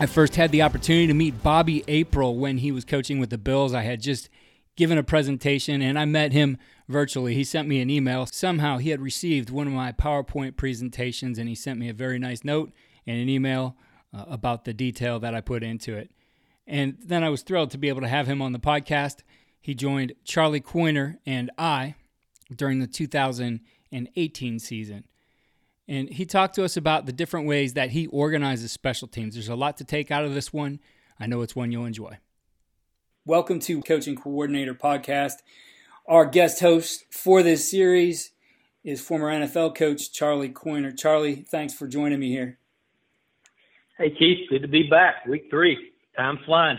I 0.00 0.06
first 0.06 0.36
had 0.36 0.50
the 0.50 0.62
opportunity 0.62 1.06
to 1.08 1.12
meet 1.12 1.42
Bobby 1.42 1.84
April 1.86 2.38
when 2.38 2.56
he 2.56 2.72
was 2.72 2.86
coaching 2.86 3.18
with 3.20 3.28
the 3.28 3.36
Bills. 3.36 3.74
I 3.74 3.82
had 3.82 4.00
just 4.00 4.30
given 4.74 4.96
a 4.96 5.02
presentation 5.02 5.82
and 5.82 5.98
I 5.98 6.06
met 6.06 6.32
him 6.32 6.56
virtually. 6.88 7.34
He 7.34 7.44
sent 7.44 7.68
me 7.68 7.82
an 7.82 7.90
email. 7.90 8.24
Somehow 8.24 8.78
he 8.78 8.88
had 8.88 9.02
received 9.02 9.50
one 9.50 9.66
of 9.66 9.74
my 9.74 9.92
PowerPoint 9.92 10.56
presentations 10.56 11.38
and 11.38 11.50
he 11.50 11.54
sent 11.54 11.78
me 11.78 11.90
a 11.90 11.92
very 11.92 12.18
nice 12.18 12.44
note 12.44 12.72
and 13.06 13.20
an 13.20 13.28
email 13.28 13.76
uh, 14.16 14.24
about 14.26 14.64
the 14.64 14.72
detail 14.72 15.20
that 15.20 15.34
I 15.34 15.42
put 15.42 15.62
into 15.62 15.98
it. 15.98 16.10
And 16.66 16.96
then 17.04 17.22
I 17.22 17.28
was 17.28 17.42
thrilled 17.42 17.70
to 17.72 17.78
be 17.78 17.90
able 17.90 18.00
to 18.00 18.08
have 18.08 18.26
him 18.26 18.40
on 18.40 18.52
the 18.52 18.58
podcast. 18.58 19.18
He 19.60 19.74
joined 19.74 20.14
Charlie 20.24 20.62
Coiner 20.62 21.18
and 21.26 21.50
I 21.58 21.94
during 22.56 22.78
the 22.78 22.86
2018 22.86 24.58
season. 24.60 25.04
And 25.90 26.08
he 26.08 26.24
talked 26.24 26.54
to 26.54 26.64
us 26.64 26.76
about 26.76 27.06
the 27.06 27.12
different 27.12 27.48
ways 27.48 27.72
that 27.72 27.90
he 27.90 28.06
organizes 28.06 28.70
special 28.70 29.08
teams. 29.08 29.34
There's 29.34 29.48
a 29.48 29.56
lot 29.56 29.76
to 29.78 29.84
take 29.84 30.12
out 30.12 30.24
of 30.24 30.34
this 30.34 30.52
one. 30.52 30.78
I 31.18 31.26
know 31.26 31.42
it's 31.42 31.56
one 31.56 31.72
you'll 31.72 31.84
enjoy. 31.84 32.18
Welcome 33.26 33.58
to 33.58 33.82
Coach 33.82 34.06
and 34.06 34.16
Coordinator 34.16 34.72
Podcast. 34.72 35.38
Our 36.06 36.26
guest 36.26 36.60
host 36.60 37.06
for 37.10 37.42
this 37.42 37.68
series 37.68 38.30
is 38.84 39.00
former 39.00 39.32
NFL 39.32 39.74
coach 39.74 40.12
Charlie 40.12 40.50
Coiner. 40.50 40.92
Charlie, 40.92 41.44
thanks 41.50 41.74
for 41.74 41.88
joining 41.88 42.20
me 42.20 42.28
here. 42.28 42.60
Hey, 43.98 44.10
Keith, 44.16 44.48
good 44.48 44.62
to 44.62 44.68
be 44.68 44.84
back. 44.84 45.26
Week 45.26 45.48
three. 45.50 45.90
Time 46.16 46.38
flying. 46.46 46.78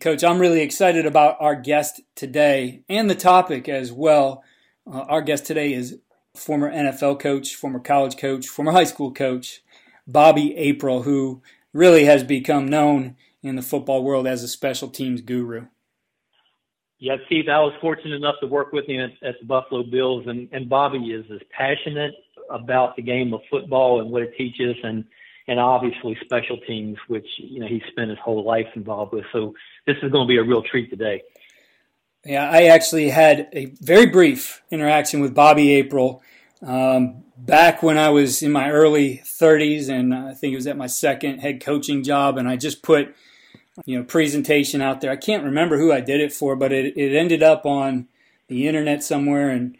Coach, 0.00 0.24
I'm 0.24 0.38
really 0.38 0.62
excited 0.62 1.04
about 1.04 1.36
our 1.38 1.54
guest 1.54 2.00
today 2.14 2.82
and 2.88 3.10
the 3.10 3.14
topic 3.14 3.68
as 3.68 3.92
well. 3.92 4.42
Uh, 4.90 5.00
our 5.00 5.20
guest 5.20 5.44
today 5.44 5.74
is 5.74 5.98
former 6.40 6.72
NFL 6.72 7.20
coach, 7.20 7.54
former 7.54 7.78
college 7.78 8.16
coach, 8.16 8.48
former 8.48 8.72
high 8.72 8.84
school 8.84 9.12
coach, 9.12 9.62
Bobby 10.06 10.56
April, 10.56 11.02
who 11.02 11.42
really 11.72 12.04
has 12.04 12.24
become 12.24 12.66
known 12.66 13.16
in 13.42 13.56
the 13.56 13.62
football 13.62 14.02
world 14.02 14.26
as 14.26 14.42
a 14.42 14.48
special 14.48 14.88
teams 14.88 15.20
guru. 15.20 15.66
Yeah, 16.98 17.16
Keith, 17.28 17.48
I 17.48 17.58
was 17.60 17.72
fortunate 17.80 18.16
enough 18.16 18.34
to 18.40 18.46
work 18.46 18.72
with 18.72 18.86
him 18.86 19.00
at, 19.00 19.28
at 19.28 19.34
the 19.40 19.46
Buffalo 19.46 19.82
Bills, 19.82 20.26
and, 20.26 20.48
and 20.52 20.68
Bobby 20.68 20.98
is 20.98 21.24
as 21.32 21.40
passionate 21.56 22.12
about 22.50 22.96
the 22.96 23.02
game 23.02 23.32
of 23.32 23.40
football 23.50 24.00
and 24.00 24.10
what 24.10 24.22
it 24.22 24.36
teaches, 24.36 24.76
and 24.82 25.04
and 25.48 25.58
obviously 25.58 26.16
special 26.24 26.58
teams, 26.58 26.96
which 27.08 27.26
you 27.38 27.60
know 27.60 27.66
he 27.66 27.82
spent 27.90 28.10
his 28.10 28.18
whole 28.22 28.44
life 28.44 28.66
involved 28.74 29.12
with. 29.12 29.24
So 29.32 29.54
this 29.86 29.96
is 30.02 30.12
going 30.12 30.26
to 30.26 30.28
be 30.28 30.36
a 30.36 30.42
real 30.42 30.62
treat 30.62 30.90
today. 30.90 31.22
Yeah, 32.24 32.50
I 32.50 32.64
actually 32.64 33.08
had 33.08 33.48
a 33.52 33.66
very 33.80 34.06
brief 34.06 34.62
interaction 34.70 35.20
with 35.20 35.34
Bobby 35.34 35.72
April 35.72 36.22
um, 36.60 37.24
back 37.38 37.82
when 37.82 37.96
I 37.96 38.10
was 38.10 38.42
in 38.42 38.52
my 38.52 38.70
early 38.70 39.22
30s, 39.24 39.88
and 39.88 40.14
I 40.14 40.34
think 40.34 40.52
it 40.52 40.56
was 40.56 40.66
at 40.66 40.76
my 40.76 40.86
second 40.86 41.38
head 41.38 41.62
coaching 41.62 42.02
job, 42.02 42.36
and 42.36 42.46
I 42.46 42.56
just 42.56 42.82
put 42.82 43.14
you 43.86 43.98
know 43.98 44.04
presentation 44.04 44.82
out 44.82 45.00
there. 45.00 45.10
I 45.10 45.16
can't 45.16 45.44
remember 45.44 45.78
who 45.78 45.92
I 45.92 46.02
did 46.02 46.20
it 46.20 46.32
for, 46.32 46.56
but 46.56 46.72
it, 46.72 46.94
it 46.94 47.16
ended 47.16 47.42
up 47.42 47.64
on 47.64 48.06
the 48.48 48.68
internet 48.68 49.02
somewhere, 49.02 49.48
and 49.48 49.78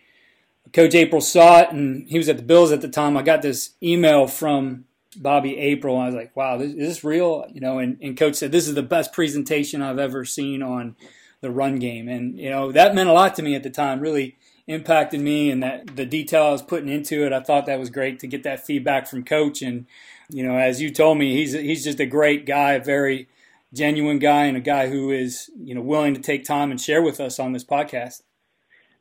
Coach 0.73 0.95
April 0.95 1.21
saw 1.21 1.61
it, 1.61 1.73
and 1.73 2.09
he 2.09 2.17
was 2.17 2.31
at 2.31 2.39
the 2.39 2.43
Bills 2.43 2.73
at 2.73 2.81
the 2.81 2.89
time. 2.89 3.19
I 3.19 3.23
got 3.23 3.43
this 3.43 3.75
email 3.83 4.27
from 4.27 4.87
Bobby 5.15 5.59
April, 5.59 5.99
I 5.99 6.07
was 6.07 6.15
like, 6.15 6.35
"Wow, 6.35 6.59
is 6.61 6.75
this 6.75 7.05
real?" 7.05 7.45
You 7.53 7.61
know, 7.61 7.79
and, 7.81 7.99
and 8.01 8.17
Coach 8.17 8.37
said, 8.37 8.51
"This 8.51 8.67
is 8.67 8.75
the 8.75 8.83
best 8.83 9.13
presentation 9.13 9.83
I've 9.83 9.99
ever 9.99 10.25
seen 10.25 10.63
on 10.63 10.97
the 11.41 11.51
run 11.51 11.79
game," 11.79 12.09
and 12.09 12.39
you 12.39 12.51
know 12.51 12.73
that 12.73 12.95
meant 12.95 13.09
a 13.09 13.13
lot 13.13 13.35
to 13.37 13.43
me 13.43 13.55
at 13.55 13.63
the 13.63 13.71
time. 13.71 14.01
Really 14.01 14.37
impacted 14.67 15.21
me 15.21 15.51
and 15.51 15.63
that 15.65 15.97
the 15.97 16.07
detail 16.07 16.45
I 16.45 16.51
was 16.53 16.63
putting 16.63 16.89
into 16.89 17.27
it. 17.27 17.33
I 17.33 17.41
thought 17.41 17.67
that 17.67 17.81
was 17.81 17.91
great 17.91 18.21
to 18.21 18.29
get 18.29 18.45
that 18.45 18.65
feedback 18.65 19.09
from 19.09 19.25
coach. 19.25 19.63
And, 19.63 19.87
you 20.29 20.47
know, 20.47 20.57
as 20.57 20.81
you 20.81 20.91
told 20.91 21.19
me, 21.19 21.35
he's, 21.35 21.53
he's 21.53 21.83
just 21.83 21.99
a 21.99 22.07
great 22.07 22.47
guy, 22.47 22.75
a 22.75 22.85
very 22.85 23.29
genuine 23.75 24.21
guy 24.21 24.45
and 24.45 24.57
a 24.57 24.61
guy 24.61 24.89
who 24.89 25.11
is, 25.11 25.51
you 25.59 25.75
know, 25.75 25.81
willing 25.81 26.15
to 26.15 26.21
take 26.21 26.45
time 26.45 26.71
and 26.71 26.81
share 26.81 27.03
with 27.03 27.19
us 27.19 27.41
on 27.41 27.53
this 27.53 27.65
podcast. 27.65 28.23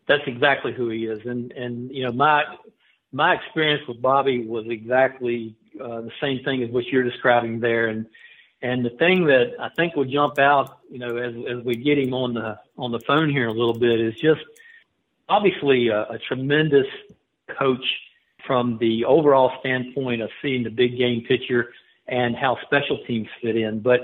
That's 0.07 0.23
exactly 0.25 0.73
who 0.73 0.89
he 0.89 1.05
is. 1.05 1.23
And, 1.23 1.51
and, 1.51 1.91
you 1.91 2.03
know, 2.03 2.13
my, 2.13 2.43
my 3.11 3.35
experience 3.35 3.87
with 3.87 4.01
Bobby 4.01 4.47
was 4.47 4.65
exactly 4.67 5.55
uh, 5.79 6.01
the 6.01 6.11
same 6.19 6.43
thing 6.43 6.63
as 6.63 6.71
what 6.71 6.85
you're 6.87 7.03
describing 7.03 7.59
there. 7.59 7.89
And, 7.89 8.07
and 8.61 8.85
the 8.85 8.91
thing 8.91 9.25
that 9.25 9.53
I 9.59 9.69
think 9.69 9.95
will 9.95 10.05
jump 10.05 10.39
out, 10.39 10.79
you 10.89 10.99
know, 10.99 11.17
as, 11.17 11.33
as 11.49 11.63
we 11.63 11.75
get 11.75 11.97
him 11.97 12.13
on 12.13 12.33
the, 12.33 12.59
on 12.77 12.91
the 12.91 12.99
phone 12.99 13.29
here 13.29 13.47
a 13.47 13.53
little 13.53 13.77
bit 13.77 13.99
is 13.99 14.15
just– 14.15 14.41
obviously 15.29 15.89
a, 15.89 16.01
a 16.01 16.17
tremendous 16.27 16.87
coach 17.57 17.85
from 18.45 18.77
the 18.79 19.05
overall 19.05 19.51
standpoint 19.59 20.21
of 20.21 20.29
seeing 20.41 20.63
the 20.63 20.69
big 20.69 20.97
game 20.97 21.23
picture 21.27 21.71
and 22.07 22.35
how 22.35 22.57
special 22.63 22.97
teams 23.05 23.27
fit 23.41 23.55
in. 23.55 23.79
But 23.79 24.01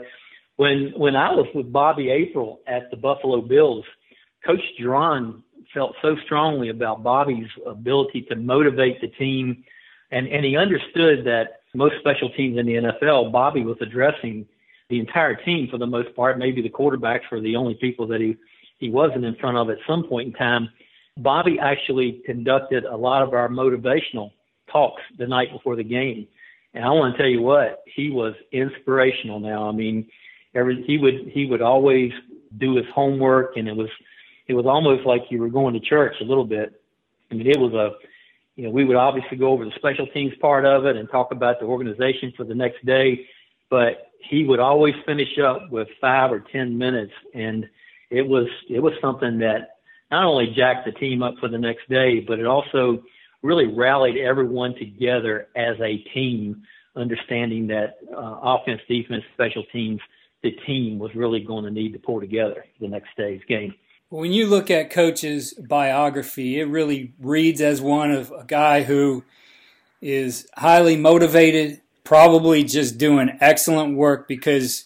when 0.55 0.93
when 0.95 1.15
I 1.15 1.31
was 1.33 1.47
with 1.53 1.71
Bobby 1.73 2.11
April 2.11 2.61
at 2.67 2.91
the 2.91 2.97
Buffalo 2.97 3.41
Bills, 3.41 3.83
Coach 4.45 4.61
Jauron 4.79 5.41
felt 5.73 5.95
so 6.01 6.15
strongly 6.23 6.69
about 6.69 7.03
Bobby's 7.03 7.49
ability 7.65 8.21
to 8.29 8.35
motivate 8.35 9.01
the 9.01 9.07
team, 9.07 9.63
and 10.11 10.27
and 10.27 10.45
he 10.45 10.55
understood 10.55 11.25
that 11.25 11.61
most 11.75 11.95
special 11.99 12.29
teams 12.29 12.57
in 12.57 12.65
the 12.65 12.73
NFL, 12.73 13.31
Bobby 13.31 13.63
was 13.63 13.77
addressing 13.81 14.45
the 14.89 14.99
entire 14.99 15.35
team 15.35 15.67
for 15.69 15.77
the 15.77 15.87
most 15.87 16.15
part. 16.15 16.37
Maybe 16.37 16.61
the 16.61 16.69
quarterbacks 16.69 17.29
were 17.31 17.41
the 17.41 17.55
only 17.55 17.75
people 17.75 18.07
that 18.07 18.21
he 18.21 18.37
he 18.77 18.89
wasn't 18.89 19.23
in 19.23 19.35
front 19.35 19.57
of 19.57 19.69
at 19.69 19.77
some 19.87 20.03
point 20.03 20.27
in 20.27 20.33
time. 20.33 20.69
Bobby 21.17 21.57
actually 21.59 22.21
conducted 22.25 22.83
a 22.83 22.95
lot 22.95 23.21
of 23.21 23.33
our 23.33 23.47
motivational 23.47 24.31
talks 24.69 25.01
the 25.17 25.25
night 25.25 25.51
before 25.51 25.77
the 25.77 25.83
game. 25.83 26.27
And 26.73 26.83
I 26.83 26.89
want 26.89 27.13
to 27.13 27.17
tell 27.17 27.29
you 27.29 27.41
what, 27.41 27.83
he 27.85 28.09
was 28.09 28.33
inspirational 28.51 29.39
now. 29.39 29.69
I 29.69 29.71
mean, 29.71 30.07
every 30.53 30.83
he 30.83 30.97
would 30.97 31.29
he 31.31 31.45
would 31.45 31.61
always 31.61 32.11
do 32.57 32.75
his 32.75 32.85
homework 32.93 33.57
and 33.57 33.67
it 33.67 33.75
was 33.75 33.89
it 34.47 34.53
was 34.53 34.65
almost 34.65 35.05
like 35.05 35.23
you 35.29 35.39
were 35.39 35.49
going 35.49 35.73
to 35.73 35.79
church 35.79 36.15
a 36.21 36.25
little 36.25 36.45
bit. 36.45 36.81
I 37.31 37.35
mean, 37.35 37.47
it 37.47 37.59
was 37.59 37.73
a 37.73 37.95
you 38.55 38.63
know, 38.63 38.69
we 38.69 38.85
would 38.85 38.95
obviously 38.95 39.37
go 39.37 39.49
over 39.49 39.65
the 39.65 39.71
special 39.75 40.07
teams 40.07 40.33
part 40.39 40.65
of 40.65 40.85
it 40.85 40.95
and 40.95 41.09
talk 41.09 41.31
about 41.31 41.59
the 41.59 41.65
organization 41.65 42.33
for 42.37 42.43
the 42.45 42.55
next 42.55 42.85
day, 42.85 43.27
but 43.69 44.11
he 44.29 44.45
would 44.45 44.59
always 44.59 44.95
finish 45.05 45.37
up 45.39 45.69
with 45.69 45.87
five 45.99 46.31
or 46.31 46.43
ten 46.51 46.77
minutes 46.77 47.13
and 47.33 47.65
it 48.09 48.27
was 48.27 48.47
it 48.69 48.79
was 48.79 48.93
something 49.01 49.39
that 49.39 49.79
not 50.11 50.23
only 50.23 50.53
jacked 50.55 50.85
the 50.85 50.91
team 50.91 51.23
up 51.23 51.35
for 51.39 51.49
the 51.49 51.57
next 51.57 51.89
day, 51.89 52.19
but 52.19 52.39
it 52.39 52.45
also 52.45 53.03
really 53.41 53.67
rallied 53.67 54.17
everyone 54.17 54.75
together 54.75 55.47
as 55.55 55.75
a 55.81 55.97
team, 56.13 56.63
understanding 56.95 57.67
that 57.67 57.97
uh, 58.15 58.39
offense, 58.41 58.81
defense, 58.87 59.23
special 59.33 59.63
teams, 59.71 59.99
the 60.43 60.51
team 60.65 60.99
was 60.99 61.13
really 61.15 61.39
going 61.39 61.65
to 61.65 61.71
need 61.71 61.93
to 61.93 61.99
pull 61.99 62.19
together 62.19 62.65
the 62.79 62.87
next 62.87 63.09
day's 63.17 63.41
game. 63.47 63.73
When 64.09 64.31
you 64.31 64.45
look 64.45 64.69
at 64.69 64.91
Coach's 64.91 65.53
biography, 65.53 66.59
it 66.59 66.65
really 66.65 67.13
reads 67.19 67.59
as 67.59 67.81
one 67.81 68.11
of 68.11 68.31
a 68.31 68.43
guy 68.45 68.83
who 68.83 69.23
is 69.99 70.47
highly 70.55 70.95
motivated, 70.95 71.81
probably 72.03 72.63
just 72.63 72.99
doing 72.99 73.35
excellent 73.41 73.97
work 73.97 74.27
because 74.27 74.85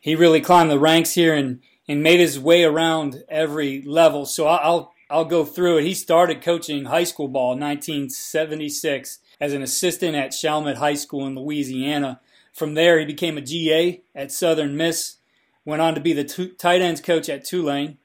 he 0.00 0.16
really 0.16 0.40
climbed 0.40 0.72
the 0.72 0.80
ranks 0.80 1.14
here 1.14 1.32
and, 1.32 1.60
and 1.86 2.02
made 2.02 2.18
his 2.18 2.40
way 2.40 2.64
around 2.64 3.22
every 3.28 3.82
level. 3.82 4.26
So 4.26 4.48
I'll 4.48 4.92
I'll 5.08 5.24
go 5.24 5.44
through 5.44 5.78
it. 5.78 5.84
He 5.84 5.94
started 5.94 6.42
coaching 6.42 6.86
high 6.86 7.04
school 7.04 7.28
ball 7.28 7.52
in 7.52 7.60
1976 7.60 9.20
as 9.40 9.52
an 9.52 9.62
assistant 9.62 10.16
at 10.16 10.32
Chalmette 10.32 10.78
High 10.78 10.94
School 10.94 11.24
in 11.28 11.36
Louisiana. 11.36 12.20
From 12.52 12.74
there, 12.74 12.98
he 12.98 13.04
became 13.04 13.38
a 13.38 13.42
GA 13.42 14.02
at 14.16 14.32
Southern 14.32 14.76
Miss, 14.76 15.18
went 15.64 15.80
on 15.80 15.94
to 15.94 16.00
be 16.00 16.12
the 16.12 16.24
tight 16.58 16.82
ends 16.82 17.00
coach 17.00 17.28
at 17.28 17.44
Tulane. 17.44 17.98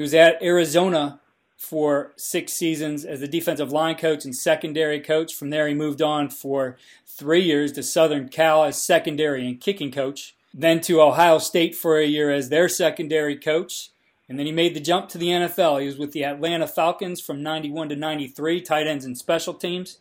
He 0.00 0.02
was 0.02 0.14
at 0.14 0.42
Arizona 0.42 1.20
for 1.58 2.14
six 2.16 2.54
seasons 2.54 3.04
as 3.04 3.20
the 3.20 3.28
defensive 3.28 3.70
line 3.70 3.96
coach 3.96 4.24
and 4.24 4.34
secondary 4.34 4.98
coach. 4.98 5.34
From 5.34 5.50
there, 5.50 5.68
he 5.68 5.74
moved 5.74 6.00
on 6.00 6.30
for 6.30 6.78
three 7.06 7.42
years 7.42 7.72
to 7.72 7.82
Southern 7.82 8.30
Cal 8.30 8.64
as 8.64 8.80
secondary 8.80 9.46
and 9.46 9.60
kicking 9.60 9.92
coach. 9.92 10.34
Then 10.54 10.80
to 10.80 11.02
Ohio 11.02 11.36
State 11.36 11.74
for 11.74 11.98
a 11.98 12.06
year 12.06 12.30
as 12.30 12.48
their 12.48 12.66
secondary 12.66 13.36
coach. 13.36 13.90
And 14.26 14.38
then 14.38 14.46
he 14.46 14.52
made 14.52 14.72
the 14.72 14.80
jump 14.80 15.10
to 15.10 15.18
the 15.18 15.28
NFL. 15.28 15.82
He 15.82 15.86
was 15.86 15.98
with 15.98 16.12
the 16.12 16.24
Atlanta 16.24 16.66
Falcons 16.66 17.20
from 17.20 17.42
91 17.42 17.90
to 17.90 17.96
93, 17.96 18.62
tight 18.62 18.86
ends 18.86 19.04
and 19.04 19.18
special 19.18 19.52
teams. 19.52 19.98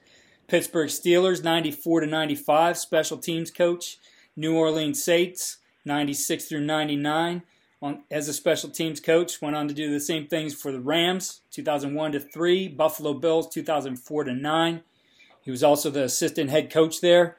Pittsburgh 0.48 0.88
Steelers, 0.88 1.44
94 1.44 2.00
to 2.00 2.08
95, 2.08 2.78
special 2.78 3.18
teams 3.18 3.52
coach. 3.52 3.98
New 4.38 4.56
Orleans 4.56 5.04
Saints, 5.04 5.58
96 5.84 6.46
through 6.46 6.62
99, 6.62 7.44
on, 7.82 8.04
as 8.12 8.28
a 8.28 8.34
special 8.34 8.70
teams 8.70 9.00
coach. 9.00 9.42
Went 9.42 9.56
on 9.56 9.68
to 9.68 9.74
do 9.74 9.92
the 9.92 10.00
same 10.00 10.28
things 10.28 10.54
for 10.54 10.72
the 10.72 10.80
Rams, 10.80 11.42
2001 11.52 12.14
to 12.14 12.20
3, 12.20 12.68
Buffalo 12.70 13.14
Bills, 13.14 13.50
2004 13.50 14.24
to 14.26 14.34
9. 14.34 14.82
He 15.42 15.52
was 15.52 15.64
also 15.64 15.90
the 15.90 16.04
assistant 16.04 16.50
head 16.50 16.72
coach 16.72 17.02
there. 17.02 17.38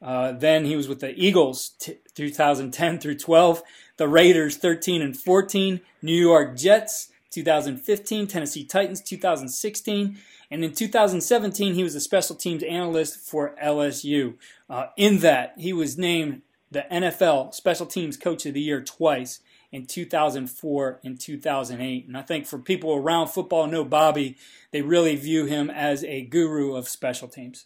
Uh, 0.00 0.32
then 0.32 0.64
he 0.64 0.74
was 0.74 0.88
with 0.88 1.00
the 1.00 1.14
Eagles, 1.16 1.70
t- 1.78 1.98
2010 2.14 2.98
through 2.98 3.18
12 3.18 3.62
the 3.96 4.08
Raiders 4.08 4.56
13 4.56 5.02
and 5.02 5.16
14, 5.16 5.80
New 6.02 6.12
York 6.12 6.56
Jets 6.56 7.10
2015, 7.30 8.26
Tennessee 8.26 8.64
Titans 8.64 9.00
2016, 9.00 10.18
and 10.50 10.64
in 10.64 10.72
2017 10.72 11.74
he 11.74 11.82
was 11.82 11.94
a 11.94 12.00
special 12.00 12.36
teams 12.36 12.62
analyst 12.62 13.16
for 13.18 13.54
LSU. 13.62 14.34
Uh, 14.68 14.86
in 14.96 15.18
that, 15.20 15.54
he 15.56 15.72
was 15.72 15.96
named 15.96 16.42
the 16.70 16.84
NFL 16.90 17.54
Special 17.54 17.86
Teams 17.86 18.16
Coach 18.16 18.44
of 18.46 18.54
the 18.54 18.60
Year 18.60 18.82
twice 18.82 19.40
in 19.72 19.86
2004 19.86 21.00
and 21.02 21.18
2008. 21.18 22.06
And 22.06 22.16
I 22.16 22.22
think 22.22 22.46
for 22.46 22.58
people 22.58 22.94
around 22.94 23.28
football 23.28 23.66
know 23.66 23.84
Bobby, 23.84 24.36
they 24.70 24.82
really 24.82 25.16
view 25.16 25.46
him 25.46 25.70
as 25.70 26.04
a 26.04 26.22
guru 26.22 26.76
of 26.76 26.88
special 26.88 27.26
teams. 27.26 27.64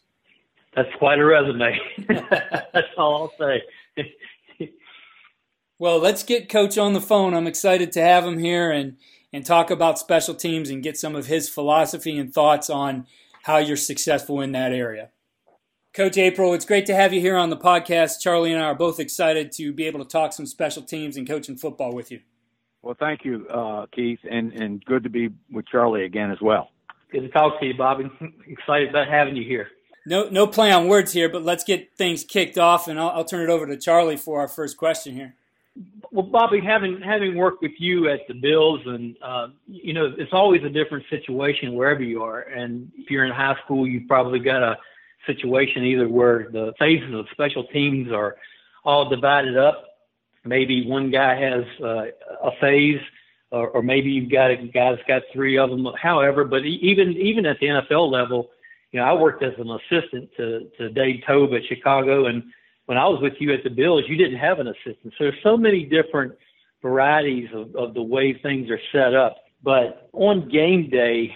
That's 0.75 0.88
quite 0.99 1.19
a 1.19 1.25
resume. 1.25 1.79
That's 2.08 2.87
all 2.97 3.14
I'll 3.14 3.32
say. 3.38 3.62
Well, 5.79 5.99
let's 5.99 6.23
get 6.23 6.49
Coach 6.49 6.79
on 6.79 6.94
the 6.94 7.03
phone. 7.03 7.35
I'm 7.35 7.47
excited 7.47 7.93
to 7.93 8.00
have 8.00 8.25
him 8.25 8.38
here 8.38 8.70
and, 8.70 8.97
and 9.31 9.44
talk 9.44 9.70
about 9.70 9.99
special 9.99 10.35
teams 10.35 10.70
and 10.70 10.82
get 10.82 10.97
some 10.97 11.14
of 11.14 11.26
his 11.26 11.50
philosophy 11.50 12.17
and 12.17 12.32
thoughts 12.32 12.70
on 12.70 13.06
how 13.43 13.59
you're 13.59 13.76
successful 13.76 14.41
in 14.41 14.52
that 14.52 14.73
area. 14.73 15.11
Coach 15.97 16.19
April, 16.19 16.53
it's 16.53 16.67
great 16.67 16.85
to 16.85 16.95
have 16.95 17.15
you 17.15 17.23
here 17.23 17.39
on 17.39 17.49
the 17.49 17.57
podcast. 17.57 18.21
Charlie 18.21 18.53
and 18.53 18.63
I 18.63 18.67
are 18.67 18.75
both 18.75 19.01
excited 19.01 19.51
to 19.53 19.73
be 19.73 19.87
able 19.87 20.05
to 20.05 20.05
talk 20.05 20.35
some 20.35 20.45
special 20.45 20.83
teams 20.83 21.17
and 21.17 21.27
coaching 21.27 21.57
football 21.57 21.95
with 21.95 22.13
you. 22.13 22.21
Well, 22.83 22.95
thank 23.01 23.25
you, 23.25 23.49
uh, 23.49 23.87
Keith, 23.95 24.19
and, 24.31 24.53
and 24.53 24.85
good 24.85 25.05
to 25.05 25.09
be 25.09 25.31
with 25.51 25.67
Charlie 25.67 26.05
again 26.05 26.31
as 26.31 26.37
well. 26.43 26.69
Good 27.11 27.23
to 27.23 27.29
talk 27.31 27.59
to 27.61 27.67
you, 27.67 27.73
Bobby. 27.79 28.11
excited 28.47 28.91
about 28.91 29.09
having 29.09 29.37
you 29.37 29.45
here. 29.45 29.69
No, 30.05 30.29
no 30.29 30.47
play 30.47 30.71
on 30.71 30.87
words 30.87 31.15
here, 31.15 31.31
but 31.31 31.43
let's 31.43 31.65
get 31.65 31.97
things 31.97 32.25
kicked 32.25 32.59
off, 32.59 32.89
and 32.89 33.01
I'll, 33.01 33.09
I'll 33.09 33.25
turn 33.25 33.49
it 33.49 33.51
over 33.51 33.67
to 33.67 33.79
Charlie 33.79 34.19
for 34.19 34.41
our 34.41 34.49
first 34.49 34.77
question 34.77 35.15
here. 35.15 35.35
Well, 36.13 36.27
Bobby, 36.27 36.61
having 36.61 37.01
having 37.01 37.37
worked 37.37 37.63
with 37.63 37.73
you 37.79 38.11
at 38.11 38.21
the 38.29 38.35
Bills, 38.35 38.81
and 38.85 39.17
uh, 39.23 39.49
you 39.67 39.95
know, 39.95 40.13
it's 40.19 40.35
always 40.35 40.63
a 40.63 40.69
different 40.69 41.07
situation 41.09 41.73
wherever 41.73 42.03
you 42.03 42.23
are. 42.23 42.41
And 42.41 42.93
if 42.99 43.11
you're 43.11 43.25
in 43.25 43.33
high 43.33 43.57
school, 43.65 43.87
you've 43.87 44.09
probably 44.09 44.41
got 44.41 44.63
a 44.63 44.77
situation 45.26 45.84
either 45.84 46.08
where 46.08 46.49
the 46.50 46.73
phases 46.78 47.14
of 47.14 47.26
special 47.32 47.64
teams 47.64 48.11
are 48.12 48.37
all 48.84 49.08
divided 49.08 49.56
up. 49.56 49.84
Maybe 50.44 50.87
one 50.87 51.11
guy 51.11 51.34
has 51.40 51.64
uh, 51.82 52.05
a 52.43 52.50
phase, 52.61 53.00
or, 53.50 53.69
or 53.70 53.82
maybe 53.82 54.11
you've 54.11 54.31
got 54.31 54.50
a 54.50 54.56
guy 54.56 54.93
that's 54.93 55.06
got 55.08 55.23
three 55.32 55.58
of 55.58 55.70
them. 55.70 55.87
However, 56.00 56.44
but 56.44 56.64
even 56.64 57.12
even 57.12 57.46
at 57.46 57.58
the 57.61 57.67
NFL 57.67 58.11
level, 58.11 58.50
you 58.93 59.00
know, 59.00 59.06
I 59.06 59.12
worked 59.12 59.43
as 59.43 59.55
an 59.58 59.70
assistant 59.70 60.31
to 60.37 60.70
to 60.78 60.90
Dave 60.90 61.23
Toub 61.26 61.52
at 61.52 61.64
Chicago, 61.69 62.26
and 62.26 62.44
when 62.87 62.96
I 62.96 63.06
was 63.06 63.20
with 63.20 63.34
you 63.40 63.52
at 63.52 63.64
the 63.64 63.70
Bills, 63.70 64.05
you 64.06 64.17
didn't 64.17 64.38
have 64.38 64.61
an 64.61 64.69
assistant. 64.69 65.12
So 65.19 65.25
there's 65.25 65.43
so 65.43 65.56
many 65.56 65.84
different 65.84 66.34
varieties 66.82 67.49
of, 67.52 67.75
of 67.75 67.94
the 67.94 68.02
way 68.02 68.32
things 68.32 68.70
are 68.70 68.81
set 68.93 69.14
up. 69.14 69.37
But 69.62 70.08
on 70.12 70.49
game 70.49 70.88
day, 70.90 71.34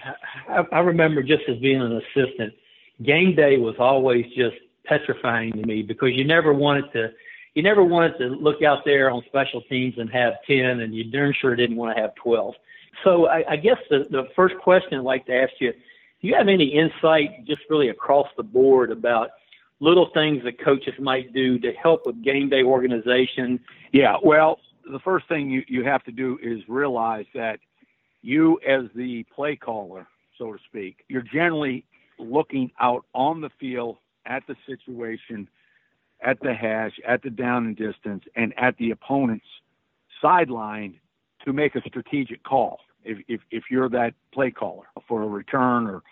I, 0.48 0.62
I 0.72 0.78
remember 0.80 1.22
just 1.22 1.42
as 1.48 1.58
being 1.58 1.80
an 1.80 2.00
assistant, 2.00 2.54
game 3.02 3.34
day 3.34 3.56
was 3.56 3.76
always 3.78 4.26
just 4.36 4.56
petrifying 4.84 5.52
to 5.52 5.66
me 5.66 5.82
because 5.82 6.10
you 6.12 6.24
never 6.24 6.52
wanted 6.52 6.90
to 6.92 7.10
you 7.54 7.62
never 7.62 7.82
wanted 7.82 8.16
to 8.18 8.26
look 8.26 8.62
out 8.62 8.84
there 8.84 9.10
on 9.10 9.22
special 9.26 9.60
teams 9.62 9.94
and 9.98 10.08
have 10.10 10.34
10 10.46 10.80
and 10.80 10.94
you 10.94 11.04
darn 11.04 11.34
sure 11.40 11.56
didn't 11.56 11.76
want 11.76 11.94
to 11.94 12.00
have 12.00 12.14
12 12.16 12.54
so 13.04 13.26
i, 13.26 13.44
I 13.50 13.56
guess 13.56 13.78
the, 13.88 14.06
the 14.10 14.28
first 14.34 14.56
question 14.58 14.98
i'd 14.98 15.04
like 15.04 15.26
to 15.26 15.34
ask 15.34 15.52
you 15.60 15.72
do 16.20 16.28
you 16.28 16.34
have 16.34 16.48
any 16.48 16.66
insight 16.66 17.46
just 17.46 17.62
really 17.70 17.88
across 17.88 18.26
the 18.36 18.42
board 18.42 18.90
about 18.90 19.30
little 19.80 20.10
things 20.12 20.44
that 20.44 20.62
coaches 20.62 20.94
might 20.98 21.32
do 21.32 21.58
to 21.58 21.72
help 21.72 22.04
with 22.04 22.22
game 22.22 22.50
day 22.50 22.62
organization? 22.62 23.58
Yeah, 23.92 24.16
well, 24.22 24.58
the 24.90 24.98
first 25.00 25.26
thing 25.28 25.50
you, 25.50 25.62
you 25.66 25.82
have 25.84 26.04
to 26.04 26.12
do 26.12 26.38
is 26.42 26.60
realize 26.68 27.24
that 27.34 27.58
you, 28.22 28.60
as 28.68 28.82
the 28.94 29.24
play 29.34 29.56
caller, 29.56 30.06
so 30.36 30.52
to 30.52 30.58
speak, 30.68 31.04
you're 31.08 31.22
generally 31.22 31.84
looking 32.20 32.70
out 32.80 33.04
on 33.14 33.40
the 33.40 33.50
field 33.58 33.98
at 34.26 34.42
the 34.46 34.56
situation, 34.66 35.48
at 36.22 36.38
the 36.40 36.54
hash, 36.54 36.92
at 37.06 37.22
the 37.22 37.30
down 37.30 37.66
and 37.66 37.76
distance, 37.76 38.24
and 38.36 38.52
at 38.58 38.76
the 38.76 38.90
opponent's 38.90 39.46
sideline 40.20 41.00
to 41.44 41.52
make 41.52 41.74
a 41.74 41.80
strategic 41.86 42.42
call. 42.42 42.80
If, 43.04 43.18
if, 43.28 43.40
if 43.50 43.64
you're 43.70 43.88
that 43.88 44.14
play 44.32 44.50
caller 44.50 44.84
for 45.08 45.22
a 45.22 45.26
return 45.26 45.86
or 45.86 46.02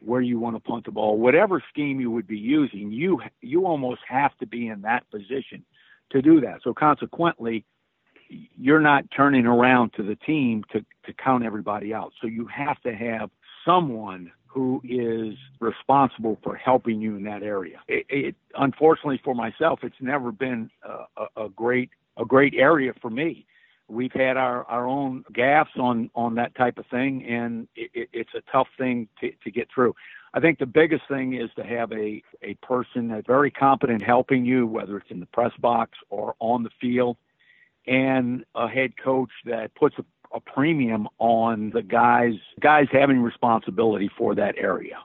where 0.00 0.20
you 0.20 0.38
want 0.38 0.56
to 0.56 0.60
punt 0.60 0.84
the 0.84 0.90
ball, 0.90 1.16
whatever 1.18 1.62
scheme 1.70 2.00
you 2.00 2.10
would 2.10 2.26
be 2.26 2.38
using, 2.38 2.90
you 2.90 3.20
you 3.40 3.66
almost 3.66 4.00
have 4.08 4.36
to 4.38 4.46
be 4.46 4.68
in 4.68 4.82
that 4.82 5.08
position 5.10 5.64
to 6.10 6.20
do 6.20 6.40
that. 6.40 6.60
So 6.62 6.74
consequently, 6.74 7.64
you're 8.28 8.80
not 8.80 9.04
turning 9.16 9.46
around 9.46 9.92
to 9.94 10.02
the 10.02 10.16
team 10.16 10.64
to 10.72 10.80
to 11.06 11.12
count 11.12 11.44
everybody 11.44 11.94
out. 11.94 12.12
So 12.20 12.26
you 12.26 12.46
have 12.46 12.80
to 12.82 12.94
have 12.94 13.30
someone 13.64 14.32
who 14.54 14.80
is 14.84 15.36
responsible 15.58 16.38
for 16.44 16.54
helping 16.54 17.00
you 17.00 17.16
in 17.16 17.24
that 17.24 17.42
area. 17.42 17.80
It, 17.88 18.06
it 18.08 18.34
unfortunately 18.54 19.20
for 19.24 19.34
myself, 19.34 19.80
it's 19.82 20.00
never 20.00 20.30
been 20.30 20.70
a, 20.84 21.44
a, 21.44 21.48
great 21.48 21.90
a 22.16 22.24
great 22.24 22.54
area 22.54 22.92
for 23.02 23.10
me 23.10 23.46
we've 23.88 24.12
had 24.12 24.36
our, 24.36 24.64
our 24.64 24.86
own 24.86 25.24
gaffes 25.32 25.78
on, 25.78 26.10
on 26.14 26.34
that 26.36 26.54
type 26.54 26.78
of 26.78 26.86
thing, 26.86 27.24
and 27.24 27.68
it, 27.76 27.90
it, 27.94 28.08
it's 28.12 28.34
a 28.34 28.42
tough 28.50 28.68
thing 28.78 29.08
to, 29.20 29.30
to 29.44 29.50
get 29.50 29.68
through. 29.74 29.94
I 30.32 30.40
think 30.40 30.58
the 30.58 30.66
biggest 30.66 31.02
thing 31.08 31.34
is 31.34 31.50
to 31.56 31.64
have 31.64 31.92
a, 31.92 32.22
a 32.42 32.54
person 32.62 33.08
that's 33.08 33.26
very 33.26 33.50
competent 33.50 34.02
helping 34.02 34.44
you, 34.44 34.66
whether 34.66 34.96
it's 34.96 35.10
in 35.10 35.20
the 35.20 35.26
press 35.26 35.52
box 35.60 35.92
or 36.10 36.34
on 36.40 36.62
the 36.62 36.70
field, 36.80 37.16
and 37.86 38.44
a 38.54 38.66
head 38.66 38.94
coach 38.96 39.30
that 39.44 39.74
puts 39.74 39.96
a, 39.98 40.04
a 40.34 40.40
premium 40.40 41.08
on 41.18 41.70
the 41.70 41.82
guys 41.82 42.34
guys 42.60 42.86
having 42.90 43.20
responsibility 43.20 44.10
for 44.18 44.34
that 44.34 44.56
area. 44.58 44.98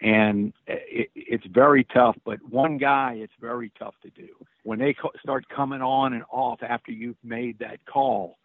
And 0.00 0.52
it, 0.66 1.10
it's 1.14 1.46
very 1.46 1.84
tough, 1.84 2.16
but 2.24 2.38
one 2.50 2.76
guy, 2.76 3.18
it's 3.18 3.32
very 3.40 3.70
tough 3.78 3.94
to 4.02 4.10
do 4.10 4.28
when 4.64 4.78
they 4.78 4.94
start 5.20 5.48
coming 5.48 5.82
on 5.82 6.12
and 6.12 6.24
off 6.30 6.60
after 6.62 6.92
you've 6.92 7.16
made 7.22 7.58
that 7.58 7.84
call, 7.86 8.38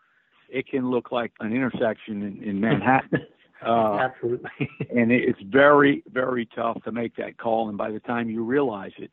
it 0.50 0.68
can 0.68 0.90
look 0.90 1.12
like 1.12 1.32
an 1.40 1.54
intersection 1.54 2.24
in, 2.24 2.44
in 2.44 2.60
Manhattan. 2.60 3.26
Uh, 3.66 3.98
Absolutely. 4.02 4.52
and 4.96 5.12
it's 5.12 5.42
very, 5.48 6.04
very 6.14 6.48
tough 6.56 6.78
to 6.84 6.92
make 6.92 7.16
that 7.16 7.40
call. 7.40 7.70
And 7.70 7.76
by 7.76 7.90
the 7.90 8.00
time 8.02 8.30
you 8.30 8.44
realize 8.44 8.92
it, 9.00 9.10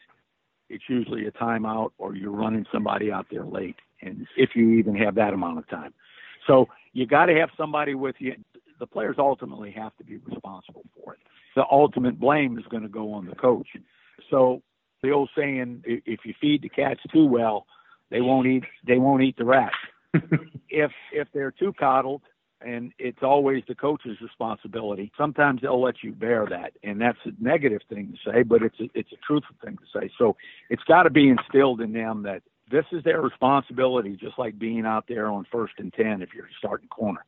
it's 0.69 0.85
usually 0.87 1.27
a 1.27 1.31
timeout 1.33 1.93
or 1.97 2.15
you're 2.15 2.31
running 2.31 2.67
somebody 2.71 3.11
out 3.11 3.25
there 3.31 3.47
late. 3.47 3.77
And 4.03 4.27
if 4.37 4.51
you 4.55 4.73
even 4.73 4.95
have 4.97 5.15
that 5.15 5.33
amount 5.33 5.61
of 5.61 5.69
time. 5.71 5.95
So 6.47 6.69
you 6.95 7.07
got 7.07 7.27
to 7.27 7.35
have 7.35 7.51
somebody 7.57 7.95
with 7.95 8.17
you. 8.19 8.35
The 8.81 8.87
players 8.87 9.17
ultimately 9.19 9.71
have 9.73 9.95
to 9.99 10.05
be 10.05 10.17
responsible 10.17 10.85
for 10.95 11.15
it. 11.15 11.21
The 11.55 11.65
ultimate 11.71 12.19
blame 12.19 12.59
is 12.59 12.65
going 12.71 12.83
to 12.83 12.89
go 12.89 13.13
on 13.13 13.27
the 13.27 13.35
coach. 13.35 13.69
So 14.31 14.63
the 15.03 15.11
old 15.11 15.29
saying, 15.37 15.83
if 15.85 16.21
you 16.25 16.35
feed 16.41 16.63
the 16.63 16.69
cats 16.69 17.01
too 17.13 17.27
well, 17.27 17.67
they 18.11 18.21
won't 18.21 18.47
eat 18.47 18.65
they 18.87 18.99
won't 18.99 19.23
eat 19.23 19.37
the 19.37 19.45
rats. 19.45 19.77
if 20.69 20.91
if 21.13 21.29
they're 21.35 21.51
too 21.51 21.73
coddled, 21.79 22.23
and 22.61 22.93
it's 22.99 23.23
always 23.23 23.63
the 23.69 23.75
coach's 23.75 24.21
responsibility. 24.21 25.13
Sometimes 25.17 25.61
they'll 25.63 25.83
let 25.83 26.03
you 26.03 26.13
bear 26.13 26.47
that, 26.49 26.73
and 26.83 27.01
that's 27.01 27.19
a 27.25 27.33
negative 27.41 27.83
thing 27.89 28.13
to 28.25 28.31
say, 28.31 28.43
but 28.43 28.63
it's 28.63 28.79
a, 28.81 28.89
it's 28.95 29.13
a 29.13 29.17
truthful 29.27 29.57
thing 29.65 29.77
to 29.77 30.01
say. 30.01 30.11
So 30.19 30.37
it's 30.71 30.83
got 30.85 31.05
to 31.05 31.11
be 31.11 31.29
instilled 31.29 31.81
in 31.81 31.93
them 31.93 32.23
that 32.23 32.43
this 32.75 32.85
is 32.91 33.05
their 33.05 33.21
responsibility, 33.21 34.17
just 34.17 34.37
like 34.37 34.59
being 34.59 34.85
out 34.85 35.05
there 35.07 35.29
on 35.29 35.47
first 35.53 35.75
and 35.79 35.93
ten 35.93 36.21
if 36.23 36.31
you're 36.35 36.49
starting 36.59 36.89
corner. 36.89 37.25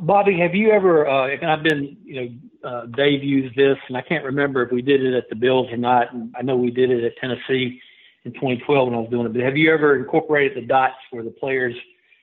Bobby, 0.00 0.38
have 0.38 0.54
you 0.54 0.70
ever? 0.70 1.08
Uh, 1.08 1.34
and 1.34 1.50
I've 1.50 1.64
been, 1.64 1.96
you 2.04 2.14
know, 2.14 2.68
uh, 2.68 2.86
Dave 2.86 3.24
used 3.24 3.56
this, 3.56 3.76
and 3.88 3.96
I 3.96 4.02
can't 4.02 4.24
remember 4.24 4.62
if 4.62 4.70
we 4.70 4.82
did 4.82 5.02
it 5.04 5.14
at 5.14 5.28
the 5.28 5.34
Bills 5.34 5.66
or 5.72 5.76
not. 5.76 6.08
I 6.38 6.42
know 6.42 6.56
we 6.56 6.70
did 6.70 6.92
it 6.92 7.02
at 7.02 7.16
Tennessee 7.16 7.80
in 8.24 8.32
2012 8.34 8.88
when 8.88 8.94
I 8.94 9.00
was 9.00 9.10
doing 9.10 9.26
it. 9.26 9.32
But 9.32 9.42
have 9.42 9.56
you 9.56 9.74
ever 9.74 9.96
incorporated 9.96 10.56
the 10.56 10.66
dots 10.66 10.94
where 11.10 11.24
the 11.24 11.30
players 11.30 11.74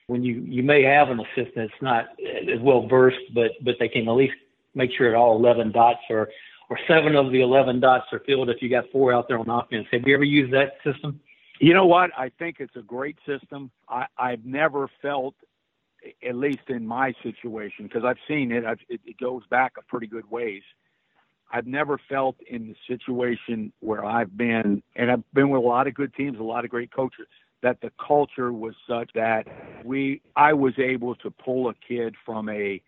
when 0.06 0.22
you 0.22 0.42
you 0.46 0.62
may 0.62 0.82
have 0.82 1.10
an 1.10 1.20
assistant 1.20 1.54
that's 1.56 1.82
not 1.82 2.06
as 2.22 2.60
well 2.62 2.86
versed, 2.88 3.34
but 3.34 3.50
but 3.62 3.74
they 3.78 3.88
can 3.88 4.08
at 4.08 4.14
least 4.14 4.34
make 4.74 4.90
sure 4.96 5.10
that 5.10 5.16
all 5.16 5.36
11 5.36 5.72
dots 5.72 6.00
are 6.08 6.30
or 6.70 6.78
seven 6.88 7.16
of 7.16 7.30
the 7.32 7.42
11 7.42 7.80
dots 7.80 8.06
are 8.12 8.20
filled 8.20 8.48
if 8.48 8.62
you 8.62 8.70
got 8.70 8.84
four 8.90 9.12
out 9.12 9.28
there 9.28 9.38
on 9.38 9.50
offense. 9.50 9.86
Have 9.92 10.02
you 10.06 10.14
ever 10.14 10.24
used 10.24 10.54
that 10.54 10.78
system? 10.82 11.20
You 11.60 11.74
know 11.74 11.86
what? 11.86 12.10
I 12.18 12.30
think 12.38 12.56
it's 12.58 12.76
a 12.76 12.82
great 12.82 13.16
system. 13.26 13.70
I, 13.88 14.06
I've 14.18 14.44
never 14.44 14.88
felt, 15.00 15.34
at 16.26 16.34
least 16.34 16.68
in 16.68 16.86
my 16.86 17.14
situation, 17.22 17.86
because 17.86 18.04
I've 18.04 18.18
seen 18.26 18.50
it, 18.52 18.64
I've, 18.64 18.80
it, 18.88 19.00
it 19.04 19.18
goes 19.18 19.42
back 19.50 19.74
a 19.78 19.82
pretty 19.82 20.06
good 20.06 20.28
ways. 20.30 20.62
I've 21.52 21.66
never 21.66 22.00
felt 22.08 22.36
in 22.48 22.68
the 22.68 22.76
situation 22.88 23.72
where 23.80 24.04
I've 24.04 24.36
been, 24.36 24.82
and 24.96 25.10
I've 25.10 25.22
been 25.34 25.50
with 25.50 25.62
a 25.62 25.66
lot 25.66 25.86
of 25.86 25.94
good 25.94 26.14
teams, 26.14 26.38
a 26.40 26.42
lot 26.42 26.64
of 26.64 26.70
great 26.70 26.92
coaches 26.92 27.26
that 27.62 27.80
the 27.80 27.92
culture 28.04 28.52
was 28.52 28.74
such 28.88 29.10
that 29.14 29.46
we 29.84 30.20
I 30.36 30.52
was 30.52 30.74
able 30.78 31.14
to 31.16 31.30
pull 31.30 31.68
a 31.68 31.74
kid 31.74 32.14
from 32.26 32.48
a 32.48 32.82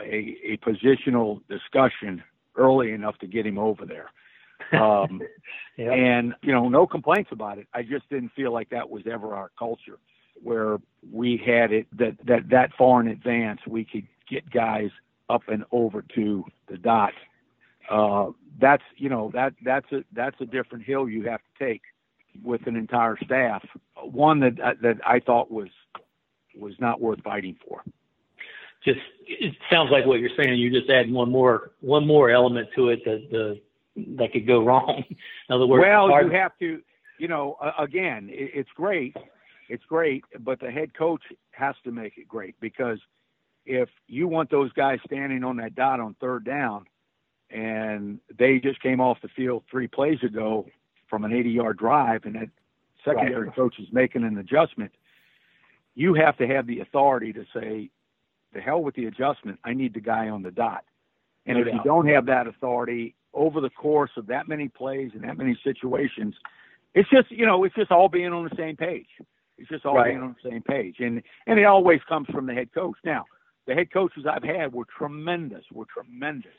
a, 0.00 0.36
a 0.44 0.56
positional 0.58 1.40
discussion 1.48 2.22
early 2.56 2.92
enough 2.92 3.18
to 3.18 3.26
get 3.26 3.46
him 3.46 3.58
over 3.58 3.84
there. 3.86 4.10
Um, 4.72 5.20
yep. 5.76 5.92
And 5.92 6.34
you 6.42 6.52
know, 6.52 6.68
no 6.68 6.86
complaints 6.86 7.30
about 7.32 7.58
it. 7.58 7.66
I 7.74 7.82
just 7.82 8.08
didn't 8.08 8.32
feel 8.34 8.52
like 8.52 8.70
that 8.70 8.88
was 8.88 9.02
ever 9.10 9.34
our 9.34 9.50
culture, 9.58 9.98
where 10.42 10.78
we 11.10 11.36
had 11.44 11.72
it 11.72 11.86
that 11.96 12.16
that 12.26 12.48
that 12.50 12.70
far 12.76 13.00
in 13.00 13.08
advance 13.08 13.60
we 13.66 13.84
could 13.84 14.06
get 14.28 14.50
guys 14.50 14.90
up 15.28 15.42
and 15.48 15.64
over 15.72 16.02
to 16.14 16.44
the 16.68 16.76
dot. 16.76 17.12
Uh, 17.90 18.30
that's 18.60 18.82
you 18.96 19.08
know 19.08 19.30
that 19.34 19.54
that's 19.64 19.90
a 19.92 20.04
that's 20.12 20.40
a 20.40 20.46
different 20.46 20.84
hill 20.84 21.08
you 21.08 21.28
have 21.28 21.40
to 21.40 21.64
take 21.64 21.82
with 22.42 22.66
an 22.66 22.76
entire 22.76 23.16
staff. 23.24 23.62
One 24.02 24.40
that 24.40 24.60
uh, 24.60 24.74
that 24.82 24.98
I 25.06 25.20
thought 25.20 25.50
was 25.50 25.68
was 26.54 26.74
not 26.78 27.00
worth 27.00 27.22
fighting 27.22 27.56
for. 27.66 27.82
Just 28.84 29.00
it 29.26 29.54
sounds 29.70 29.90
like 29.90 30.06
what 30.06 30.20
you're 30.20 30.30
saying. 30.36 30.58
You're 30.58 30.80
just 30.80 30.90
add 30.90 31.10
one 31.10 31.30
more 31.30 31.72
one 31.80 32.06
more 32.06 32.30
element 32.30 32.68
to 32.76 32.88
it 32.88 33.04
that 33.04 33.28
the 33.30 33.60
that 33.96 34.32
could 34.32 34.46
go 34.46 34.64
wrong. 34.64 35.04
In 35.08 35.54
other 35.54 35.66
words, 35.66 35.82
well, 35.82 36.08
you 36.24 36.30
have 36.30 36.52
to. 36.60 36.80
You 37.18 37.28
know, 37.28 37.56
uh, 37.62 37.72
again, 37.78 38.28
it, 38.30 38.50
it's 38.54 38.70
great. 38.74 39.16
It's 39.68 39.84
great, 39.84 40.24
but 40.40 40.60
the 40.60 40.70
head 40.70 40.92
coach 40.94 41.22
has 41.52 41.74
to 41.84 41.92
make 41.92 42.18
it 42.18 42.26
great 42.26 42.56
because 42.60 42.98
if 43.64 43.88
you 44.08 44.26
want 44.26 44.50
those 44.50 44.72
guys 44.72 44.98
standing 45.06 45.44
on 45.44 45.56
that 45.58 45.74
dot 45.74 46.00
on 46.00 46.14
third 46.20 46.44
down 46.44 46.84
and 47.50 48.18
they 48.38 48.58
just 48.58 48.82
came 48.82 49.00
off 49.00 49.18
the 49.22 49.28
field 49.28 49.62
three 49.70 49.86
plays 49.86 50.18
ago 50.22 50.66
from 51.08 51.24
an 51.24 51.32
80 51.32 51.50
yard 51.50 51.78
drive 51.78 52.24
and 52.24 52.34
that 52.34 52.48
secondary 53.04 53.46
right. 53.46 53.56
coach 53.56 53.76
is 53.78 53.86
making 53.92 54.24
an 54.24 54.38
adjustment, 54.38 54.90
you 55.94 56.14
have 56.14 56.36
to 56.38 56.46
have 56.46 56.66
the 56.66 56.80
authority 56.80 57.32
to 57.32 57.44
say, 57.54 57.90
the 58.54 58.60
hell 58.60 58.82
with 58.82 58.94
the 58.94 59.06
adjustment. 59.06 59.58
I 59.64 59.74
need 59.74 59.94
the 59.94 60.00
guy 60.00 60.28
on 60.28 60.42
the 60.42 60.50
dot. 60.50 60.84
And 61.46 61.56
no 61.56 61.62
if 61.62 61.66
doubt. 61.66 61.74
you 61.74 61.80
don't 61.84 62.08
have 62.08 62.26
that 62.26 62.46
authority 62.46 63.14
over 63.34 63.60
the 63.60 63.70
course 63.70 64.10
of 64.16 64.26
that 64.26 64.48
many 64.48 64.68
plays 64.68 65.10
and 65.14 65.24
that 65.24 65.38
many 65.38 65.58
situations, 65.64 66.34
it's 66.94 67.08
just, 67.10 67.30
you 67.30 67.46
know, 67.46 67.64
it's 67.64 67.74
just 67.74 67.90
all 67.90 68.08
being 68.08 68.32
on 68.32 68.44
the 68.44 68.56
same 68.56 68.76
page. 68.76 69.06
It's 69.58 69.68
just 69.68 69.86
all 69.86 69.96
right. 69.96 70.10
being 70.10 70.22
on 70.22 70.34
the 70.42 70.50
same 70.50 70.62
page. 70.62 70.96
And, 70.98 71.22
and 71.46 71.58
it 71.58 71.64
always 71.64 72.00
comes 72.08 72.26
from 72.32 72.46
the 72.46 72.54
head 72.54 72.72
coach. 72.74 72.96
Now, 73.04 73.24
the 73.66 73.74
head 73.74 73.92
coaches 73.92 74.24
I've 74.30 74.42
had 74.42 74.72
were 74.72 74.84
tremendous, 74.96 75.64
were 75.72 75.86
tremendous. 75.86 76.52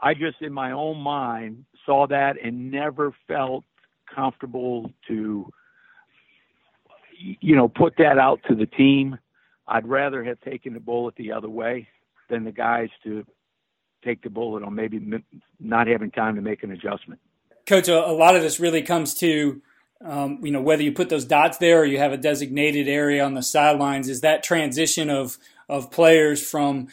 I 0.00 0.14
just, 0.14 0.42
in 0.42 0.52
my 0.52 0.72
own 0.72 0.98
mind, 0.98 1.64
saw 1.86 2.06
that 2.08 2.36
and 2.42 2.70
never 2.70 3.14
felt 3.28 3.64
comfortable 4.12 4.90
to, 5.08 5.48
you 7.40 7.56
know, 7.56 7.68
put 7.68 7.94
that 7.98 8.18
out 8.18 8.40
to 8.48 8.54
the 8.54 8.66
team. 8.66 9.16
I'd 9.68 9.86
rather 9.86 10.24
have 10.24 10.40
taken 10.40 10.74
the 10.74 10.80
bullet 10.80 11.14
the 11.16 11.30
other 11.32 11.48
way 11.48 11.88
than 12.28 12.44
the 12.44 12.52
guys 12.52 12.88
to 13.04 13.24
take 14.02 14.22
the 14.22 14.30
bullet 14.30 14.62
on 14.62 14.74
maybe 14.74 15.00
not 15.60 15.86
having 15.86 16.10
time 16.10 16.36
to 16.36 16.42
make 16.42 16.62
an 16.62 16.72
adjustment. 16.72 17.20
Coach, 17.66 17.88
a 17.88 18.00
lot 18.00 18.36
of 18.36 18.42
this 18.42 18.58
really 18.58 18.82
comes 18.82 19.14
to, 19.14 19.62
um, 20.04 20.40
you 20.42 20.50
know, 20.50 20.60
whether 20.60 20.82
you 20.82 20.92
put 20.92 21.08
those 21.08 21.24
dots 21.24 21.58
there 21.58 21.80
or 21.80 21.84
you 21.84 21.98
have 21.98 22.12
a 22.12 22.16
designated 22.16 22.88
area 22.88 23.24
on 23.24 23.34
the 23.34 23.42
sidelines, 23.42 24.08
is 24.08 24.20
that 24.20 24.42
transition 24.42 25.08
of 25.10 25.38
of 25.68 25.90
players 25.90 26.46
from, 26.46 26.88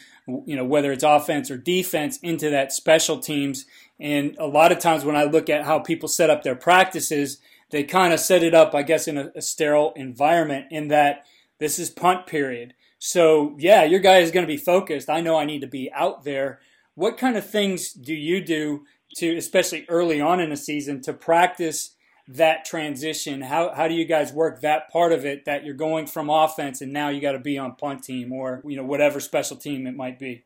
you 0.46 0.56
know, 0.56 0.64
whether 0.64 0.90
it's 0.92 1.04
offense 1.04 1.50
or 1.50 1.58
defense 1.58 2.18
into 2.18 2.48
that 2.50 2.72
special 2.72 3.18
teams. 3.18 3.66
And 3.98 4.36
a 4.38 4.46
lot 4.46 4.72
of 4.72 4.78
times 4.78 5.04
when 5.04 5.16
I 5.16 5.24
look 5.24 5.50
at 5.50 5.64
how 5.64 5.80
people 5.80 6.08
set 6.08 6.30
up 6.30 6.42
their 6.42 6.54
practices, 6.54 7.38
they 7.70 7.84
kind 7.84 8.14
of 8.14 8.20
set 8.20 8.42
it 8.42 8.54
up, 8.54 8.74
I 8.74 8.82
guess, 8.82 9.06
in 9.06 9.18
a, 9.18 9.30
a 9.34 9.42
sterile 9.42 9.92
environment 9.96 10.66
in 10.70 10.88
that 10.88 11.24
this 11.58 11.78
is 11.78 11.90
punt 11.90 12.26
period. 12.26 12.72
So, 12.98 13.56
yeah, 13.58 13.84
your 13.84 14.00
guy 14.00 14.18
is 14.18 14.30
going 14.30 14.46
to 14.46 14.52
be 14.52 14.56
focused. 14.56 15.10
I 15.10 15.20
know 15.20 15.36
I 15.36 15.44
need 15.44 15.60
to 15.60 15.66
be 15.66 15.90
out 15.92 16.24
there. 16.24 16.60
What 17.00 17.16
kind 17.16 17.38
of 17.38 17.48
things 17.48 17.94
do 17.94 18.12
you 18.12 18.44
do 18.44 18.84
to, 19.16 19.34
especially 19.34 19.86
early 19.88 20.20
on 20.20 20.38
in 20.38 20.52
a 20.52 20.56
season, 20.56 21.00
to 21.04 21.14
practice 21.14 21.96
that 22.28 22.66
transition? 22.66 23.40
How, 23.40 23.72
how 23.74 23.88
do 23.88 23.94
you 23.94 24.04
guys 24.04 24.34
work 24.34 24.60
that 24.60 24.90
part 24.90 25.10
of 25.12 25.24
it 25.24 25.46
that 25.46 25.64
you're 25.64 25.72
going 25.72 26.06
from 26.06 26.28
offense 26.28 26.82
and 26.82 26.92
now 26.92 27.08
you 27.08 27.22
got 27.22 27.32
to 27.32 27.38
be 27.38 27.56
on 27.56 27.74
punt 27.76 28.04
team 28.04 28.34
or, 28.34 28.60
you 28.66 28.76
know, 28.76 28.84
whatever 28.84 29.18
special 29.18 29.56
team 29.56 29.86
it 29.86 29.96
might 29.96 30.18
be? 30.18 30.44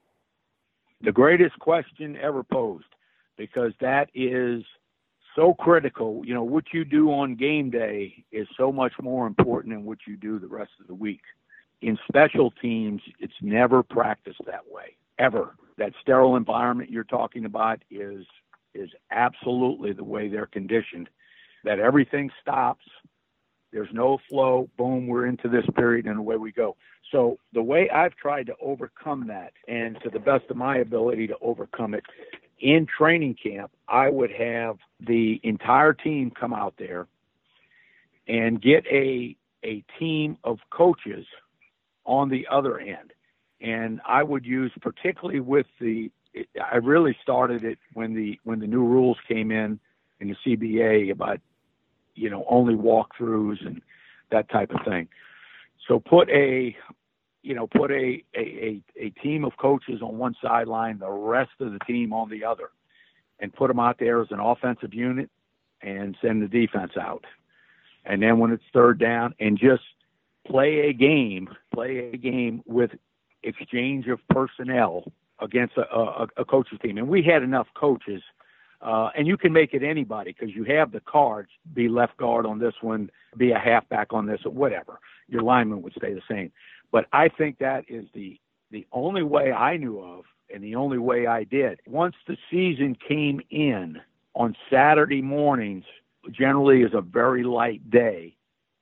The 1.00 1.10
greatest 1.10 1.58
question 1.58 2.16
ever 2.22 2.44
posed 2.44 2.86
because 3.36 3.72
that 3.80 4.10
is 4.14 4.62
so 5.34 5.54
critical. 5.54 6.22
You 6.24 6.34
know, 6.34 6.44
what 6.44 6.66
you 6.72 6.84
do 6.84 7.08
on 7.08 7.34
game 7.34 7.70
day 7.70 8.24
is 8.30 8.46
so 8.56 8.70
much 8.70 8.92
more 9.02 9.26
important 9.26 9.74
than 9.74 9.84
what 9.84 9.98
you 10.06 10.16
do 10.16 10.38
the 10.38 10.46
rest 10.46 10.70
of 10.80 10.86
the 10.86 10.94
week. 10.94 11.22
In 11.82 11.98
special 12.06 12.52
teams, 12.62 13.02
it's 13.18 13.34
never 13.42 13.82
practiced 13.82 14.42
that 14.46 14.62
way, 14.70 14.94
ever. 15.18 15.56
That 15.78 15.92
sterile 16.00 16.36
environment 16.36 16.90
you're 16.90 17.04
talking 17.04 17.44
about 17.44 17.82
is 17.90 18.24
is 18.74 18.90
absolutely 19.10 19.92
the 19.92 20.04
way 20.04 20.28
they're 20.28 20.46
conditioned. 20.46 21.08
That 21.64 21.78
everything 21.78 22.30
stops. 22.40 22.84
There's 23.72 23.88
no 23.92 24.18
flow. 24.28 24.68
Boom, 24.76 25.06
we're 25.06 25.26
into 25.26 25.48
this 25.48 25.64
period 25.74 26.06
and 26.06 26.18
away 26.18 26.36
we 26.36 26.52
go. 26.52 26.76
So 27.10 27.38
the 27.52 27.62
way 27.62 27.88
I've 27.90 28.14
tried 28.16 28.46
to 28.46 28.54
overcome 28.60 29.26
that, 29.28 29.52
and 29.68 29.98
to 30.02 30.10
the 30.10 30.18
best 30.18 30.44
of 30.50 30.56
my 30.56 30.78
ability 30.78 31.26
to 31.28 31.36
overcome 31.40 31.94
it, 31.94 32.04
in 32.60 32.86
training 32.86 33.36
camp, 33.42 33.70
I 33.88 34.08
would 34.08 34.30
have 34.32 34.78
the 35.00 35.40
entire 35.42 35.92
team 35.92 36.30
come 36.30 36.54
out 36.54 36.74
there 36.78 37.06
and 38.26 38.60
get 38.60 38.86
a 38.86 39.36
a 39.64 39.82
team 39.98 40.36
of 40.44 40.58
coaches 40.70 41.26
on 42.04 42.28
the 42.28 42.46
other 42.50 42.78
end. 42.78 43.12
And 43.64 44.00
I 44.06 44.22
would 44.22 44.44
use 44.44 44.72
particularly 44.80 45.40
with 45.40 45.66
the 45.80 46.10
I 46.60 46.76
really 46.76 47.16
started 47.22 47.64
it 47.64 47.78
when 47.94 48.14
the 48.14 48.38
when 48.44 48.60
the 48.60 48.66
new 48.66 48.84
rules 48.84 49.16
came 49.26 49.50
in 49.50 49.80
in 50.20 50.28
the 50.28 50.36
CBA 50.44 51.10
about 51.10 51.40
you 52.14 52.28
know 52.28 52.44
only 52.48 52.74
walkthroughs 52.74 53.64
and 53.66 53.80
that 54.30 54.50
type 54.50 54.70
of 54.70 54.84
thing. 54.84 55.08
So 55.88 55.98
put 55.98 56.28
a 56.28 56.76
you 57.44 57.54
know, 57.54 57.66
put 57.66 57.90
a, 57.90 58.24
a, 58.34 58.80
a, 58.98 59.10
team 59.22 59.44
of 59.44 59.52
coaches 59.58 60.00
on 60.00 60.16
one 60.16 60.34
sideline, 60.42 60.98
the 60.98 61.10
rest 61.10 61.50
of 61.60 61.74
the 61.74 61.78
team 61.80 62.10
on 62.10 62.30
the 62.30 62.42
other, 62.42 62.70
and 63.38 63.52
put 63.52 63.68
them 63.68 63.78
out 63.78 63.98
there 63.98 64.22
as 64.22 64.28
an 64.30 64.40
offensive 64.40 64.94
unit 64.94 65.28
and 65.82 66.16
send 66.22 66.42
the 66.42 66.48
defense 66.48 66.92
out. 66.98 67.26
And 68.06 68.22
then 68.22 68.38
when 68.38 68.50
it's 68.50 68.64
third 68.72 68.98
down, 68.98 69.34
and 69.38 69.58
just 69.58 69.82
play 70.46 70.88
a 70.88 70.94
game, 70.94 71.50
play 71.74 72.10
a 72.14 72.16
game 72.16 72.62
with 72.64 72.92
exchange 73.44 74.06
of 74.08 74.18
personnel 74.28 75.04
against 75.40 75.76
a, 75.76 75.82
a, 75.94 76.28
a 76.38 76.44
coach's 76.44 76.78
team. 76.80 76.98
And 76.98 77.08
we 77.08 77.22
had 77.22 77.42
enough 77.42 77.66
coaches, 77.74 78.22
uh, 78.80 79.10
and 79.16 79.26
you 79.26 79.36
can 79.36 79.52
make 79.52 79.74
it 79.74 79.82
anybody 79.82 80.34
because 80.38 80.54
you 80.54 80.64
have 80.64 80.92
the 80.92 81.00
cards. 81.00 81.50
Be 81.74 81.88
left 81.88 82.16
guard 82.16 82.46
on 82.46 82.58
this 82.58 82.74
one, 82.80 83.10
be 83.36 83.52
a 83.52 83.58
halfback 83.58 84.12
on 84.12 84.26
this, 84.26 84.40
or 84.44 84.52
whatever. 84.52 84.98
Your 85.28 85.42
lineman 85.42 85.82
would 85.82 85.94
stay 85.94 86.14
the 86.14 86.22
same. 86.28 86.52
But 86.92 87.06
I 87.12 87.28
think 87.28 87.58
that 87.58 87.84
is 87.88 88.04
the 88.14 88.38
the 88.70 88.86
only 88.92 89.22
way 89.22 89.52
I 89.52 89.76
knew 89.76 90.00
of 90.00 90.24
and 90.52 90.62
the 90.62 90.74
only 90.74 90.98
way 90.98 91.26
I 91.26 91.44
did. 91.44 91.80
Once 91.86 92.16
the 92.26 92.36
season 92.50 92.96
came 93.08 93.40
in 93.50 94.00
on 94.34 94.56
Saturday 94.70 95.22
mornings, 95.22 95.84
generally 96.30 96.82
is 96.82 96.92
a 96.92 97.00
very 97.00 97.44
light 97.44 97.88
day, 97.90 98.36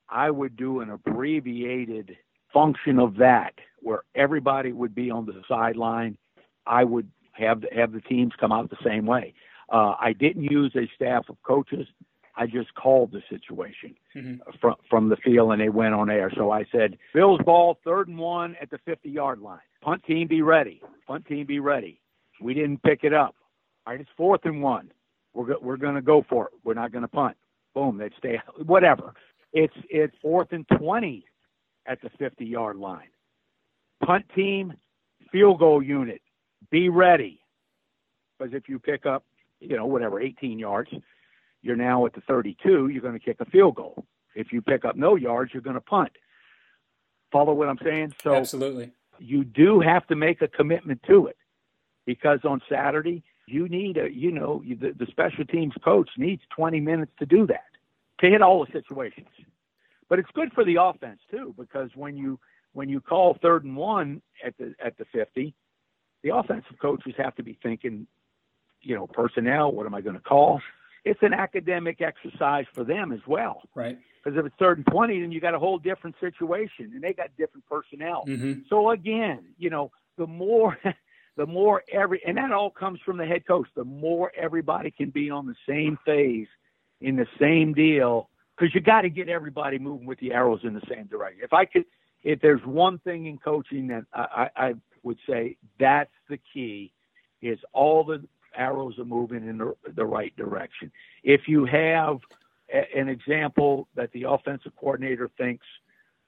I 0.09 0.31
would 0.31 0.55
do 0.55 0.79
an 0.79 0.89
abbreviated 0.89 2.17
function 2.53 2.99
of 2.99 3.15
that 3.17 3.53
where 3.83 4.03
everybody 4.15 4.71
would 4.71 4.95
be 4.95 5.11
on 5.11 5.25
the 5.25 5.41
sideline. 5.47 6.17
I 6.65 6.83
would 6.83 7.09
have 7.33 7.61
the, 7.61 7.67
have 7.75 7.91
the 7.91 8.01
teams 8.01 8.33
come 8.39 8.51
out 8.51 8.69
the 8.69 8.77
same 8.83 9.05
way. 9.05 9.33
Uh, 9.71 9.95
I 9.99 10.13
didn't 10.13 10.43
use 10.43 10.73
a 10.75 10.89
staff 10.95 11.25
of 11.29 11.37
coaches. 11.43 11.87
I 12.35 12.47
just 12.47 12.73
called 12.73 13.11
the 13.11 13.21
situation 13.29 13.95
mm-hmm. 14.15 14.49
from 14.59 14.75
from 14.89 15.09
the 15.09 15.17
field, 15.17 15.51
and 15.51 15.61
they 15.61 15.69
went 15.69 15.93
on 15.93 16.09
air. 16.09 16.31
So 16.35 16.51
I 16.51 16.65
said, 16.71 16.97
"Bills 17.13 17.39
ball, 17.45 17.77
third 17.83 18.07
and 18.07 18.17
one 18.17 18.55
at 18.59 18.71
the 18.71 18.79
50 18.85 19.09
yard 19.09 19.39
line. 19.39 19.59
Punt 19.81 20.03
team, 20.05 20.27
be 20.27 20.41
ready. 20.41 20.81
Punt 21.07 21.25
team, 21.27 21.45
be 21.45 21.59
ready." 21.59 21.99
We 22.41 22.53
didn't 22.53 22.81
pick 22.81 23.03
it 23.03 23.13
up. 23.13 23.35
All 23.85 23.93
right, 23.93 24.01
it's 24.01 24.09
fourth 24.17 24.41
and 24.45 24.61
one. 24.63 24.91
We're 25.33 25.45
go- 25.45 25.59
we're 25.61 25.77
going 25.77 25.95
to 25.95 26.01
go 26.01 26.25
for 26.27 26.47
it. 26.47 26.53
We're 26.63 26.73
not 26.73 26.91
going 26.91 27.03
to 27.03 27.07
punt. 27.07 27.37
Boom, 27.75 27.97
they'd 27.97 28.13
stay. 28.17 28.39
Whatever. 28.65 29.13
It's 29.53 29.73
it's 29.89 30.15
fourth 30.21 30.49
and 30.51 30.65
20 30.77 31.25
at 31.85 32.01
the 32.01 32.09
50 32.17 32.45
yard 32.45 32.77
line. 32.77 33.07
Punt 34.05 34.25
team, 34.35 34.73
field 35.31 35.59
goal 35.59 35.81
unit, 35.81 36.21
be 36.71 36.89
ready. 36.89 37.39
Because 38.37 38.53
if 38.53 38.67
you 38.67 38.79
pick 38.79 39.05
up, 39.05 39.25
you 39.59 39.77
know, 39.77 39.85
whatever, 39.85 40.19
18 40.19 40.59
yards, 40.59 40.89
you're 41.61 41.75
now 41.75 42.05
at 42.05 42.13
the 42.13 42.21
32, 42.21 42.89
you're 42.89 43.01
going 43.01 43.13
to 43.13 43.19
kick 43.19 43.37
a 43.39 43.45
field 43.45 43.75
goal. 43.75 44.05
If 44.35 44.51
you 44.51 44.61
pick 44.61 44.83
up 44.85 44.95
no 44.95 45.15
yards, 45.15 45.53
you're 45.53 45.61
going 45.61 45.75
to 45.75 45.81
punt. 45.81 46.11
Follow 47.31 47.53
what 47.53 47.69
I'm 47.69 47.79
saying? 47.83 48.13
So 48.21 48.35
Absolutely. 48.35 48.91
You 49.19 49.43
do 49.43 49.79
have 49.79 50.05
to 50.07 50.15
make 50.15 50.41
a 50.41 50.47
commitment 50.47 51.01
to 51.07 51.27
it 51.27 51.37
because 52.05 52.39
on 52.43 52.61
Saturday, 52.69 53.23
you 53.47 53.67
need 53.69 53.97
a, 53.97 54.11
you 54.11 54.31
know, 54.31 54.63
the, 54.65 54.93
the 54.97 55.05
special 55.09 55.45
teams 55.45 55.73
coach 55.83 56.09
needs 56.17 56.41
20 56.55 56.79
minutes 56.79 57.11
to 57.19 57.25
do 57.25 57.47
that, 57.47 57.65
to 58.19 58.29
hit 58.29 58.41
all 58.41 58.65
the 58.65 58.71
situations. 58.71 59.27
But 60.09 60.19
it's 60.19 60.29
good 60.33 60.51
for 60.53 60.65
the 60.65 60.77
offense 60.79 61.19
too 61.31 61.53
because 61.57 61.89
when 61.95 62.17
you 62.17 62.39
when 62.73 62.89
you 62.89 62.99
call 62.99 63.37
third 63.41 63.63
and 63.63 63.75
one 63.75 64.21
at 64.45 64.57
the 64.57 64.73
at 64.83 64.97
the 64.97 65.05
50, 65.13 65.53
the 66.23 66.35
offensive 66.35 66.77
coaches 66.81 67.13
have 67.17 67.35
to 67.35 67.43
be 67.43 67.57
thinking, 67.63 68.07
you 68.81 68.95
know, 68.95 69.07
personnel. 69.07 69.71
What 69.71 69.85
am 69.85 69.95
I 69.95 70.01
going 70.01 70.15
to 70.15 70.21
call? 70.21 70.61
it's 71.05 71.19
an 71.21 71.33
academic 71.33 72.01
exercise 72.01 72.65
for 72.73 72.83
them 72.83 73.11
as 73.11 73.19
well. 73.27 73.61
Right. 73.75 73.97
Because 74.23 74.39
if 74.39 74.45
it's 74.45 74.55
third 74.57 74.77
and 74.77 74.87
20, 74.87 75.21
then 75.21 75.31
you 75.31 75.41
got 75.41 75.53
a 75.53 75.59
whole 75.59 75.77
different 75.77 76.15
situation 76.19 76.91
and 76.93 77.01
they 77.01 77.13
got 77.13 77.29
different 77.37 77.65
personnel. 77.67 78.23
Mm-hmm. 78.27 78.61
So 78.69 78.91
again, 78.91 79.39
you 79.57 79.69
know, 79.69 79.91
the 80.17 80.27
more, 80.27 80.77
the 81.37 81.45
more 81.45 81.83
every, 81.91 82.21
and 82.25 82.37
that 82.37 82.51
all 82.51 82.69
comes 82.69 82.99
from 83.05 83.17
the 83.17 83.25
head 83.25 83.45
coach, 83.45 83.67
the 83.75 83.83
more 83.83 84.31
everybody 84.37 84.91
can 84.91 85.09
be 85.09 85.29
on 85.29 85.45
the 85.45 85.55
same 85.67 85.97
phase 86.05 86.47
in 87.01 87.17
the 87.17 87.27
same 87.39 87.73
deal, 87.73 88.29
because 88.55 88.73
you 88.73 88.79
got 88.79 89.01
to 89.01 89.09
get 89.09 89.27
everybody 89.27 89.77
moving 89.77 90.07
with 90.07 90.19
the 90.19 90.31
arrows 90.31 90.61
in 90.63 90.73
the 90.73 90.81
same 90.89 91.05
direction. 91.07 91.41
If 91.43 91.51
I 91.51 91.65
could, 91.65 91.83
if 92.23 92.39
there's 92.41 92.63
one 92.65 92.99
thing 92.99 93.25
in 93.25 93.37
coaching 93.37 93.87
that 93.87 94.05
I, 94.13 94.49
I, 94.55 94.67
I 94.67 94.73
would 95.03 95.17
say 95.27 95.57
that's 95.79 96.11
the 96.29 96.39
key 96.53 96.91
is 97.41 97.59
all 97.73 98.03
the 98.03 98.23
arrows 98.55 98.97
are 98.99 99.05
moving 99.05 99.47
in 99.47 99.57
the, 99.57 99.75
the 99.95 100.05
right 100.05 100.35
direction. 100.37 100.91
If 101.23 101.41
you 101.47 101.65
have 101.65 102.19
a, 102.73 102.97
an 102.97 103.09
example 103.09 103.87
that 103.95 104.11
the 104.13 104.23
offensive 104.29 104.73
coordinator 104.77 105.29
thinks 105.37 105.65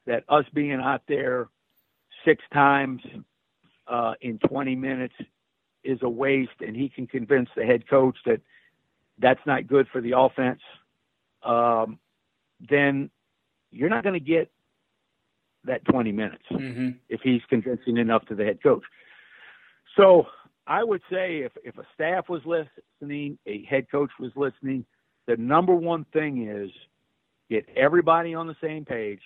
that 0.05 0.23
us 0.29 0.45
being 0.53 0.73
out 0.73 1.01
there 1.07 1.47
six 2.25 2.43
times 2.53 3.01
uh, 3.87 4.13
in 4.21 4.39
20 4.39 4.75
minutes 4.75 5.15
is 5.83 5.99
a 6.01 6.09
waste, 6.09 6.61
and 6.61 6.75
he 6.75 6.89
can 6.89 7.07
convince 7.07 7.49
the 7.55 7.63
head 7.63 7.87
coach 7.87 8.17
that 8.25 8.41
that's 9.19 9.39
not 9.45 9.67
good 9.67 9.87
for 9.91 10.01
the 10.01 10.17
offense, 10.17 10.61
um, 11.43 11.99
then 12.69 13.09
you're 13.71 13.89
not 13.89 14.03
going 14.03 14.13
to 14.13 14.19
get 14.19 14.51
that 15.65 15.85
20 15.85 16.11
minutes 16.11 16.43
mm-hmm. 16.51 16.89
if 17.09 17.21
he's 17.21 17.41
convincing 17.49 17.97
enough 17.97 18.25
to 18.27 18.35
the 18.35 18.43
head 18.43 18.61
coach. 18.61 18.83
So 19.97 20.27
I 20.67 20.83
would 20.83 21.01
say 21.09 21.39
if, 21.39 21.51
if 21.63 21.77
a 21.77 21.85
staff 21.93 22.29
was 22.29 22.41
listening, 22.45 23.37
a 23.45 23.63
head 23.65 23.89
coach 23.91 24.11
was 24.19 24.31
listening, 24.35 24.85
the 25.27 25.37
number 25.37 25.73
one 25.73 26.05
thing 26.13 26.47
is 26.47 26.71
get 27.49 27.65
everybody 27.75 28.33
on 28.33 28.47
the 28.47 28.55
same 28.61 28.85
page. 28.85 29.21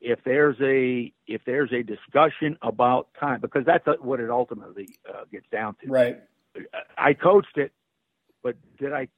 If 0.00 0.18
there's 0.24 0.56
a 0.60 1.12
if 1.26 1.40
there's 1.46 1.72
a 1.72 1.82
discussion 1.82 2.58
about 2.60 3.08
time, 3.18 3.40
because 3.40 3.64
that's 3.64 3.86
what 4.00 4.20
it 4.20 4.28
ultimately 4.28 4.88
uh, 5.08 5.24
gets 5.32 5.46
down 5.50 5.76
to. 5.82 5.88
Right. 5.88 6.18
I 6.98 7.14
coached 7.14 7.56
it, 7.56 7.72
but 8.42 8.56
did 8.78 8.92
I 8.92 9.08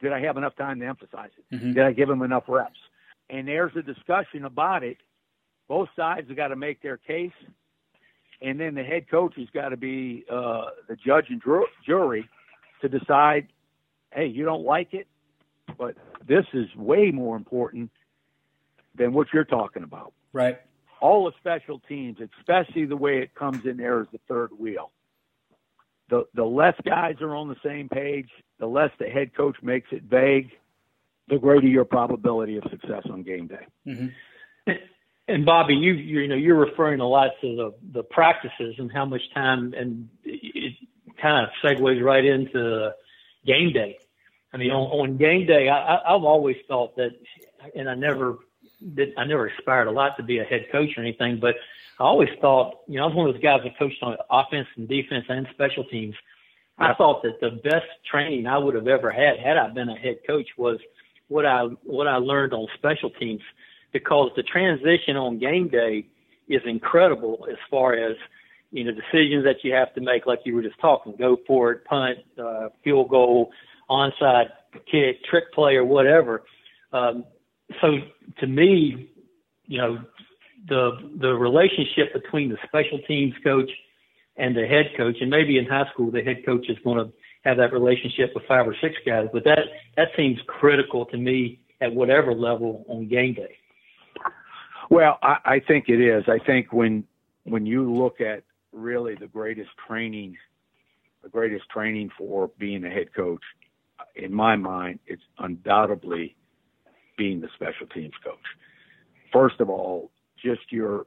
did 0.00 0.12
I 0.12 0.20
have 0.20 0.36
enough 0.36 0.56
time 0.56 0.80
to 0.80 0.86
emphasize 0.86 1.30
it? 1.36 1.54
Mm-hmm. 1.54 1.74
Did 1.74 1.84
I 1.84 1.92
give 1.92 2.08
them 2.08 2.22
enough 2.22 2.44
reps? 2.48 2.78
And 3.28 3.46
there's 3.46 3.72
a 3.76 3.82
discussion 3.82 4.44
about 4.44 4.82
it. 4.82 4.96
Both 5.72 5.88
sides 5.96 6.28
have 6.28 6.36
got 6.36 6.48
to 6.48 6.56
make 6.56 6.82
their 6.82 6.98
case 6.98 7.32
and 8.42 8.58
then 8.58 8.74
the 8.74 8.82
head 8.82 9.08
coach 9.08 9.34
has 9.36 9.48
got 9.54 9.68
to 9.68 9.76
be 9.76 10.24
uh, 10.30 10.66
the 10.88 10.96
judge 10.96 11.26
and 11.28 11.40
jury 11.86 12.28
to 12.80 12.88
decide, 12.88 13.48
hey, 14.12 14.26
you 14.26 14.44
don't 14.44 14.64
like 14.64 14.92
it, 14.92 15.06
but 15.78 15.94
this 16.26 16.44
is 16.52 16.66
way 16.76 17.12
more 17.12 17.36
important 17.36 17.90
than 18.96 19.12
what 19.12 19.28
you're 19.32 19.44
talking 19.44 19.84
about. 19.84 20.12
Right. 20.32 20.60
All 21.00 21.24
the 21.24 21.32
special 21.38 21.78
teams, 21.88 22.18
especially 22.38 22.84
the 22.84 22.96
way 22.96 23.22
it 23.22 23.34
comes 23.34 23.64
in 23.64 23.76
there 23.76 24.00
as 24.00 24.08
the 24.12 24.20
third 24.28 24.50
wheel. 24.58 24.90
The 26.10 26.26
the 26.34 26.44
less 26.44 26.74
guys 26.84 27.16
are 27.20 27.34
on 27.34 27.48
the 27.48 27.56
same 27.64 27.88
page, 27.88 28.28
the 28.58 28.66
less 28.66 28.90
the 28.98 29.06
head 29.06 29.34
coach 29.34 29.56
makes 29.62 29.88
it 29.92 30.02
vague, 30.02 30.50
the 31.28 31.38
greater 31.38 31.66
your 31.66 31.84
probability 31.84 32.58
of 32.58 32.64
success 32.70 33.04
on 33.10 33.22
game 33.22 33.46
day. 33.46 33.66
Mm-hmm. 33.86 34.72
And 35.28 35.46
Bobby, 35.46 35.74
you 35.74 35.92
you 35.92 36.26
know 36.28 36.34
you're 36.34 36.58
referring 36.58 37.00
a 37.00 37.08
lot 37.08 37.30
to 37.40 37.56
the 37.56 37.74
the 37.92 38.02
practices 38.02 38.74
and 38.78 38.90
how 38.90 39.04
much 39.04 39.22
time, 39.32 39.72
and 39.76 40.08
it 40.24 40.74
kind 41.20 41.46
of 41.46 41.52
segues 41.62 42.02
right 42.02 42.24
into 42.24 42.92
game 43.46 43.72
day. 43.72 43.98
I 44.52 44.56
mean, 44.56 44.70
on, 44.70 45.10
on 45.10 45.16
game 45.16 45.46
day, 45.46 45.68
I, 45.68 45.96
I've 45.96 46.24
always 46.24 46.56
thought 46.68 46.96
that, 46.96 47.12
and 47.74 47.88
I 47.88 47.94
never 47.94 48.38
did. 48.94 49.14
I 49.16 49.24
never 49.24 49.46
aspired 49.46 49.86
a 49.86 49.92
lot 49.92 50.16
to 50.16 50.24
be 50.24 50.38
a 50.38 50.44
head 50.44 50.66
coach 50.72 50.90
or 50.96 51.02
anything, 51.02 51.38
but 51.40 51.54
I 52.00 52.04
always 52.04 52.30
thought, 52.40 52.80
you 52.88 52.96
know, 52.96 53.04
I 53.04 53.06
was 53.06 53.14
one 53.14 53.28
of 53.28 53.34
those 53.34 53.42
guys 53.42 53.60
that 53.62 53.78
coached 53.78 54.02
on 54.02 54.16
offense 54.28 54.66
and 54.76 54.88
defense 54.88 55.26
and 55.28 55.46
special 55.52 55.84
teams. 55.84 56.16
I 56.78 56.94
thought 56.94 57.22
that 57.22 57.38
the 57.40 57.50
best 57.62 57.86
training 58.10 58.46
I 58.48 58.58
would 58.58 58.74
have 58.74 58.88
ever 58.88 59.10
had, 59.10 59.38
had 59.38 59.56
I 59.56 59.68
been 59.68 59.88
a 59.88 59.96
head 59.96 60.18
coach, 60.26 60.48
was 60.58 60.80
what 61.28 61.46
I 61.46 61.62
what 61.84 62.08
I 62.08 62.16
learned 62.16 62.54
on 62.54 62.66
special 62.76 63.10
teams 63.10 63.42
because 63.92 64.30
the 64.36 64.42
transition 64.42 65.16
on 65.16 65.38
game 65.38 65.68
day 65.68 66.06
is 66.48 66.62
incredible 66.66 67.46
as 67.50 67.56
far 67.70 67.94
as 67.94 68.16
you 68.70 68.84
know 68.84 68.92
decisions 68.92 69.44
that 69.44 69.56
you 69.62 69.72
have 69.72 69.94
to 69.94 70.00
make, 70.00 70.26
like 70.26 70.40
you 70.44 70.54
were 70.54 70.62
just 70.62 70.78
talking, 70.80 71.14
go 71.18 71.36
for 71.46 71.72
it, 71.72 71.84
punt, 71.84 72.18
uh, 72.42 72.68
field 72.82 73.08
goal, 73.08 73.50
onside 73.90 74.46
kick, 74.90 75.22
trick 75.24 75.52
play, 75.52 75.76
or 75.76 75.84
whatever. 75.84 76.42
Um, 76.92 77.24
so 77.80 77.98
to 78.40 78.46
me, 78.46 79.10
you 79.66 79.78
know, 79.78 79.98
the 80.68 80.90
the 81.20 81.32
relationship 81.34 82.12
between 82.12 82.48
the 82.48 82.58
special 82.66 82.98
teams 83.06 83.34
coach 83.44 83.70
and 84.36 84.56
the 84.56 84.66
head 84.66 84.86
coach, 84.96 85.16
and 85.20 85.30
maybe 85.30 85.58
in 85.58 85.66
high 85.66 85.88
school 85.92 86.10
the 86.10 86.22
head 86.22 86.44
coach 86.44 86.68
is 86.68 86.78
going 86.84 86.98
to 86.98 87.12
have 87.44 87.56
that 87.56 87.72
relationship 87.72 88.30
with 88.34 88.44
five 88.46 88.66
or 88.66 88.76
six 88.80 88.94
guys, 89.04 89.26
but 89.32 89.44
that 89.44 89.58
that 89.96 90.08
seems 90.16 90.38
critical 90.46 91.04
to 91.06 91.16
me 91.16 91.60
at 91.80 91.92
whatever 91.92 92.32
level 92.32 92.84
on 92.88 93.08
game 93.08 93.34
day. 93.34 93.56
Well, 94.92 95.18
I, 95.22 95.36
I 95.46 95.60
think 95.66 95.86
it 95.88 96.02
is. 96.02 96.24
I 96.28 96.38
think 96.44 96.70
when 96.70 97.04
when 97.44 97.64
you 97.64 97.90
look 97.90 98.20
at 98.20 98.42
really 98.72 99.14
the 99.14 99.26
greatest 99.26 99.70
training, 99.88 100.36
the 101.22 101.30
greatest 101.30 101.64
training 101.70 102.10
for 102.18 102.50
being 102.58 102.84
a 102.84 102.90
head 102.90 103.14
coach, 103.16 103.40
in 104.16 104.34
my 104.34 104.54
mind, 104.54 104.98
it's 105.06 105.22
undoubtedly 105.38 106.36
being 107.16 107.40
the 107.40 107.48
special 107.54 107.86
teams 107.86 108.12
coach. 108.22 108.36
First 109.32 109.60
of 109.60 109.70
all, 109.70 110.10
just 110.44 110.70
your 110.70 111.06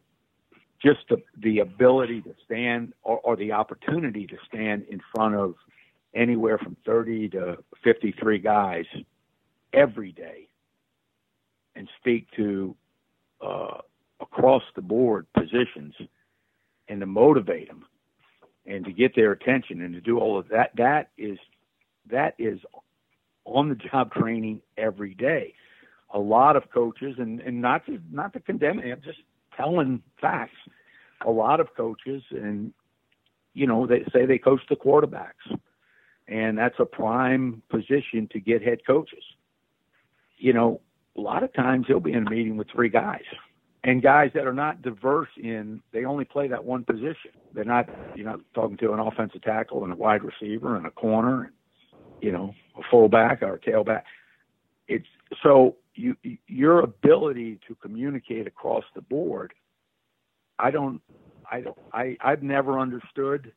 just 0.83 1.01
the, 1.11 1.17
the 1.43 1.59
ability 1.59 2.21
to 2.21 2.33
stand 2.43 2.93
or, 3.03 3.19
or 3.19 3.35
the 3.35 3.51
opportunity 3.51 4.25
to 4.25 4.37
stand 4.47 4.85
in 4.89 4.99
front 5.13 5.35
of 5.35 5.53
anywhere 6.15 6.57
from 6.57 6.75
30 6.87 7.29
to 7.29 7.57
53 7.83 8.39
guys 8.39 8.85
every 9.73 10.11
day 10.11 10.47
and 11.75 11.87
speak 11.99 12.25
to 12.35 12.75
uh, 13.45 13.77
across 14.19 14.63
the 14.75 14.81
board 14.81 15.27
positions 15.37 15.93
and 16.87 16.99
to 16.99 17.05
motivate 17.05 17.67
them 17.67 17.85
and 18.65 18.85
to 18.85 18.91
get 18.91 19.15
their 19.15 19.31
attention 19.31 19.81
and 19.81 19.93
to 19.93 20.01
do 20.01 20.19
all 20.19 20.37
of 20.39 20.47
that 20.49 20.71
that 20.75 21.09
is 21.17 21.37
that 22.09 22.35
is 22.39 22.59
on 23.45 23.69
the 23.69 23.75
job 23.75 24.11
training 24.11 24.61
every 24.77 25.13
day. 25.13 25.53
A 26.13 26.19
lot 26.19 26.55
of 26.55 26.63
coaches 26.73 27.15
and 27.17 27.39
and 27.41 27.61
not 27.61 27.85
to 27.85 27.99
not 28.11 28.33
to 28.33 28.39
condemn 28.39 28.79
it 28.79 28.91
I'm 28.91 29.01
just 29.01 29.19
telling 29.55 30.01
facts. 30.19 30.57
A 31.25 31.29
lot 31.29 31.59
of 31.59 31.67
coaches 31.75 32.23
and 32.31 32.73
you 33.53 33.67
know 33.67 33.85
they 33.85 34.05
say 34.13 34.25
they 34.25 34.37
coach 34.37 34.61
the 34.69 34.75
quarterbacks 34.75 35.59
and 36.27 36.57
that's 36.57 36.79
a 36.79 36.85
prime 36.85 37.61
position 37.69 38.27
to 38.31 38.39
get 38.39 38.61
head 38.63 38.79
coaches. 38.87 39.23
You 40.37 40.53
know 40.53 40.81
a 41.17 41.21
lot 41.21 41.43
of 41.43 41.53
times 41.53 41.85
he'll 41.87 41.99
be 41.99 42.13
in 42.13 42.27
a 42.27 42.29
meeting 42.29 42.57
with 42.57 42.67
three 42.69 42.89
guys 42.89 43.23
and 43.85 44.01
guys 44.01 44.31
that 44.33 44.47
are 44.47 44.53
not 44.53 44.81
diverse 44.81 45.29
in 45.37 45.81
they 45.93 46.05
only 46.05 46.25
play 46.25 46.47
that 46.47 46.65
one 46.65 46.83
position. 46.83 47.31
They're 47.53 47.63
not 47.63 47.87
you're 48.15 48.25
not 48.25 48.39
talking 48.53 48.77
to 48.77 48.93
an 48.93 48.99
offensive 48.99 49.43
tackle 49.43 49.83
and 49.83 49.93
a 49.93 49.95
wide 49.95 50.21
receiver 50.23 50.75
and 50.75 50.87
a 50.87 50.91
corner, 50.91 51.53
you 52.19 52.31
know, 52.31 52.53
a 52.77 52.81
fullback 52.89 53.43
or 53.43 53.53
a 53.53 53.59
tailback. 53.59 54.01
It's 54.87 55.05
so 55.43 55.77
you 55.93 56.15
your 56.47 56.79
ability 56.79 57.59
to 57.67 57.75
communicate 57.75 58.47
across 58.47 58.83
the 58.95 59.01
board. 59.01 59.53
I 60.57 60.71
don't 60.71 60.99
I 61.49 61.61
don't 61.61 61.77
I 61.93 62.17
I've 62.21 62.41
never 62.41 62.79
understood 62.79 63.53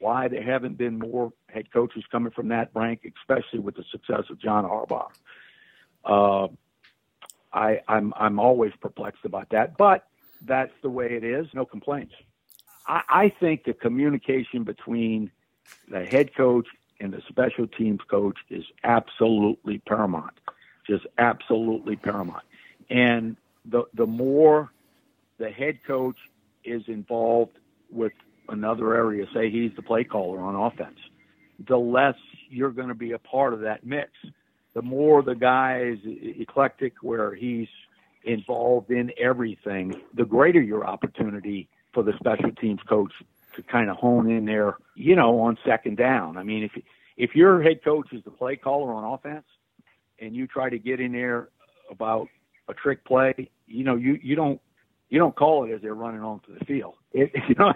why 0.00 0.26
there 0.26 0.42
haven't 0.42 0.76
been 0.76 0.98
more 0.98 1.32
head 1.46 1.72
coaches 1.72 2.02
coming 2.10 2.32
from 2.32 2.48
that 2.48 2.70
rank, 2.74 3.08
especially 3.20 3.60
with 3.60 3.76
the 3.76 3.84
success 3.92 4.24
of 4.28 4.40
John 4.40 4.64
Harbaugh. 4.64 5.08
Uh, 6.04 6.48
I, 7.52 7.80
I'm 7.88 8.12
I'm 8.16 8.38
always 8.38 8.72
perplexed 8.80 9.24
about 9.24 9.50
that, 9.50 9.76
but 9.76 10.06
that's 10.44 10.72
the 10.82 10.90
way 10.90 11.14
it 11.14 11.24
is. 11.24 11.46
No 11.54 11.64
complaints. 11.64 12.14
I, 12.86 13.02
I 13.08 13.28
think 13.28 13.64
the 13.64 13.74
communication 13.74 14.64
between 14.64 15.30
the 15.88 16.04
head 16.04 16.34
coach 16.34 16.66
and 17.00 17.12
the 17.12 17.22
special 17.28 17.66
teams 17.66 18.00
coach 18.08 18.38
is 18.48 18.64
absolutely 18.84 19.78
paramount, 19.78 20.34
just 20.86 21.06
absolutely 21.18 21.96
paramount. 21.96 22.44
And 22.90 23.36
the 23.64 23.84
the 23.94 24.06
more 24.06 24.70
the 25.38 25.50
head 25.50 25.78
coach 25.86 26.16
is 26.64 26.82
involved 26.86 27.58
with 27.90 28.12
another 28.48 28.94
area, 28.94 29.26
say 29.34 29.50
he's 29.50 29.74
the 29.76 29.82
play 29.82 30.04
caller 30.04 30.40
on 30.40 30.54
offense, 30.54 30.98
the 31.66 31.78
less 31.78 32.16
you're 32.48 32.70
going 32.70 32.88
to 32.88 32.94
be 32.94 33.12
a 33.12 33.18
part 33.18 33.52
of 33.52 33.60
that 33.60 33.84
mix 33.84 34.10
the 34.74 34.82
more 34.82 35.22
the 35.22 35.34
guy 35.34 35.82
is 35.82 35.98
eclectic, 36.04 36.94
where 37.02 37.34
he's 37.34 37.68
involved 38.24 38.90
in 38.90 39.10
everything, 39.18 40.00
the 40.14 40.24
greater 40.24 40.60
your 40.60 40.86
opportunity 40.86 41.68
for 41.92 42.02
the 42.02 42.12
special 42.18 42.52
teams 42.52 42.80
coach 42.88 43.12
to 43.56 43.62
kind 43.62 43.90
of 43.90 43.96
hone 43.96 44.30
in 44.30 44.46
there, 44.46 44.76
you 44.94 45.14
know, 45.14 45.40
on 45.40 45.58
second 45.64 45.96
down. 45.96 46.36
I 46.36 46.42
mean, 46.42 46.64
if 46.64 46.82
if 47.16 47.34
your 47.34 47.62
head 47.62 47.84
coach 47.84 48.12
is 48.12 48.24
the 48.24 48.30
play 48.30 48.56
caller 48.56 48.92
on 48.94 49.04
offense, 49.04 49.44
and 50.18 50.34
you 50.34 50.46
try 50.46 50.70
to 50.70 50.78
get 50.78 51.00
in 51.00 51.12
there 51.12 51.48
about 51.90 52.28
a 52.68 52.74
trick 52.74 53.04
play, 53.04 53.50
you 53.66 53.84
know, 53.84 53.96
you 53.96 54.18
you 54.22 54.34
don't 54.34 54.60
you 55.10 55.18
don't 55.18 55.36
call 55.36 55.64
it 55.64 55.72
as 55.72 55.82
they're 55.82 55.94
running 55.94 56.22
onto 56.22 56.58
the 56.58 56.64
field. 56.64 56.94
It, 57.12 57.30
you 57.48 57.54
know, 57.58 57.72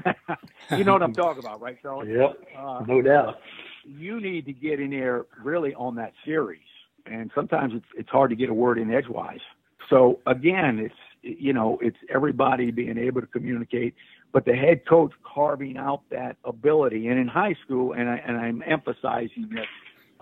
you 0.71 0.85
know 0.85 0.95
what 0.95 1.03
I'm 1.03 1.13
talking 1.13 1.45
about, 1.45 1.61
right, 1.61 1.77
Charlie? 1.83 2.15
Yep, 2.15 2.37
uh, 2.57 2.85
no 2.87 3.03
doubt. 3.03 3.41
You 3.85 4.21
need 4.21 4.47
to 4.47 4.53
get 4.53 4.81
in 4.81 4.91
there 4.91 5.27
really 5.43 5.75
on 5.75 5.97
that 5.97 6.13
series 6.25 6.61
and 7.11 7.31
sometimes 7.35 7.75
it's 7.75 7.87
it's 7.97 8.11
hard 8.11 8.31
to 8.31 8.37
get 8.37 8.49
a 8.49 8.55
word 8.55 8.79
in 8.79 8.93
edgewise. 8.93 9.41
So 9.89 10.21
again, 10.27 10.79
it's 10.79 10.95
you 11.23 11.53
know 11.53 11.79
it's 11.81 11.99
everybody 12.09 12.71
being 12.71 12.99
able 12.99 13.21
to 13.21 13.27
communicate, 13.27 13.95
but 14.33 14.45
the 14.45 14.55
head 14.55 14.87
coach 14.87 15.13
carving 15.25 15.77
out 15.77 16.03
that 16.11 16.37
ability. 16.45 17.09
And 17.09 17.19
in 17.19 17.29
high 17.29 17.55
school, 17.65 17.93
and 17.93 18.09
I 18.09 18.17
and 18.17 18.37
I'm 18.37 18.63
emphasizing 18.67 19.49
this 19.51 19.67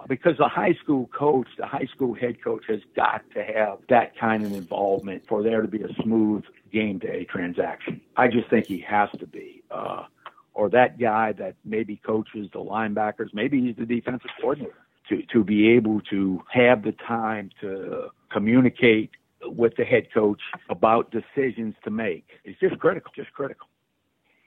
because 0.09 0.37
the 0.39 0.49
high 0.49 0.75
school 0.83 1.09
coach, 1.09 1.49
the 1.57 1.67
high 1.67 1.89
school 1.95 2.15
head 2.15 2.43
coach, 2.43 2.65
has 2.69 2.81
got 2.95 3.23
to 3.35 3.43
have 3.43 3.79
that 3.89 4.17
kind 4.19 4.45
of 4.45 4.53
involvement 4.53 5.27
for 5.27 5.43
there 5.43 5.63
to 5.63 5.69
be 5.69 5.83
a 5.83 5.93
smooth 6.03 6.45
game 6.73 6.99
day 6.99 7.25
transaction. 7.25 8.01
I 8.17 8.29
just 8.29 8.49
think 8.51 8.67
he 8.67 8.81
has 8.81 9.09
to 9.19 9.27
be. 9.27 9.63
Uh, 9.71 10.05
or 10.53 10.71
that 10.71 11.01
guy 11.01 11.33
that 11.33 11.57
maybe 11.65 11.97
coaches 11.97 12.49
the 12.53 12.61
linebackers, 12.61 13.35
maybe 13.35 13.61
he's 13.61 13.75
the 13.75 13.87
defensive 13.87 14.31
coordinator 14.41 14.84
to, 15.09 15.23
to 15.33 15.45
be 15.45 15.69
able 15.71 16.01
to 16.11 16.43
have 16.51 16.83
the 16.83 16.93
time 17.07 17.51
to 17.61 18.09
communicate 18.33 19.11
with 19.43 19.77
the 19.77 19.85
head 19.85 20.07
coach 20.13 20.41
about 20.71 21.11
decisions 21.11 21.75
to 21.85 21.91
make. 21.91 22.27
It's 22.45 22.59
just 22.61 22.79
critical, 22.79 23.13
just 23.15 23.33
critical. 23.33 23.67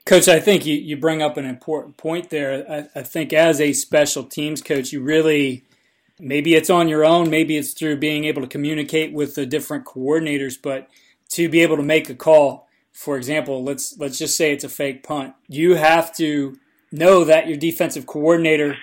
Coach, 0.05 0.27
I 0.27 0.39
think 0.39 0.65
you, 0.65 0.75
you 0.75 0.97
bring 0.97 1.21
up 1.21 1.37
an 1.37 1.45
important 1.45 1.97
point 1.97 2.29
there. 2.29 2.65
I, 2.69 2.99
I 2.99 3.03
think 3.03 3.33
as 3.33 3.59
a 3.59 3.73
special 3.73 4.23
teams 4.23 4.61
coach, 4.61 4.91
you 4.93 5.01
really, 5.01 5.63
maybe 6.19 6.55
it's 6.55 6.69
on 6.69 6.87
your 6.87 7.03
own, 7.03 7.29
maybe 7.29 7.57
it's 7.57 7.73
through 7.73 7.97
being 7.97 8.23
able 8.23 8.41
to 8.41 8.47
communicate 8.47 9.13
with 9.13 9.35
the 9.35 9.45
different 9.45 9.85
coordinators, 9.85 10.57
but 10.61 10.89
to 11.29 11.49
be 11.49 11.61
able 11.61 11.75
to 11.75 11.83
make 11.83 12.09
a 12.09 12.15
call, 12.15 12.67
for 12.93 13.17
example, 13.17 13.63
let's 13.63 13.97
let's 13.99 14.17
just 14.17 14.35
say 14.35 14.53
it's 14.53 14.63
a 14.63 14.69
fake 14.69 15.03
punt. 15.03 15.35
You 15.47 15.75
have 15.75 16.15
to 16.15 16.57
know 16.91 17.23
that 17.25 17.47
your 17.47 17.57
defensive 17.57 18.07
coordinator 18.07 18.77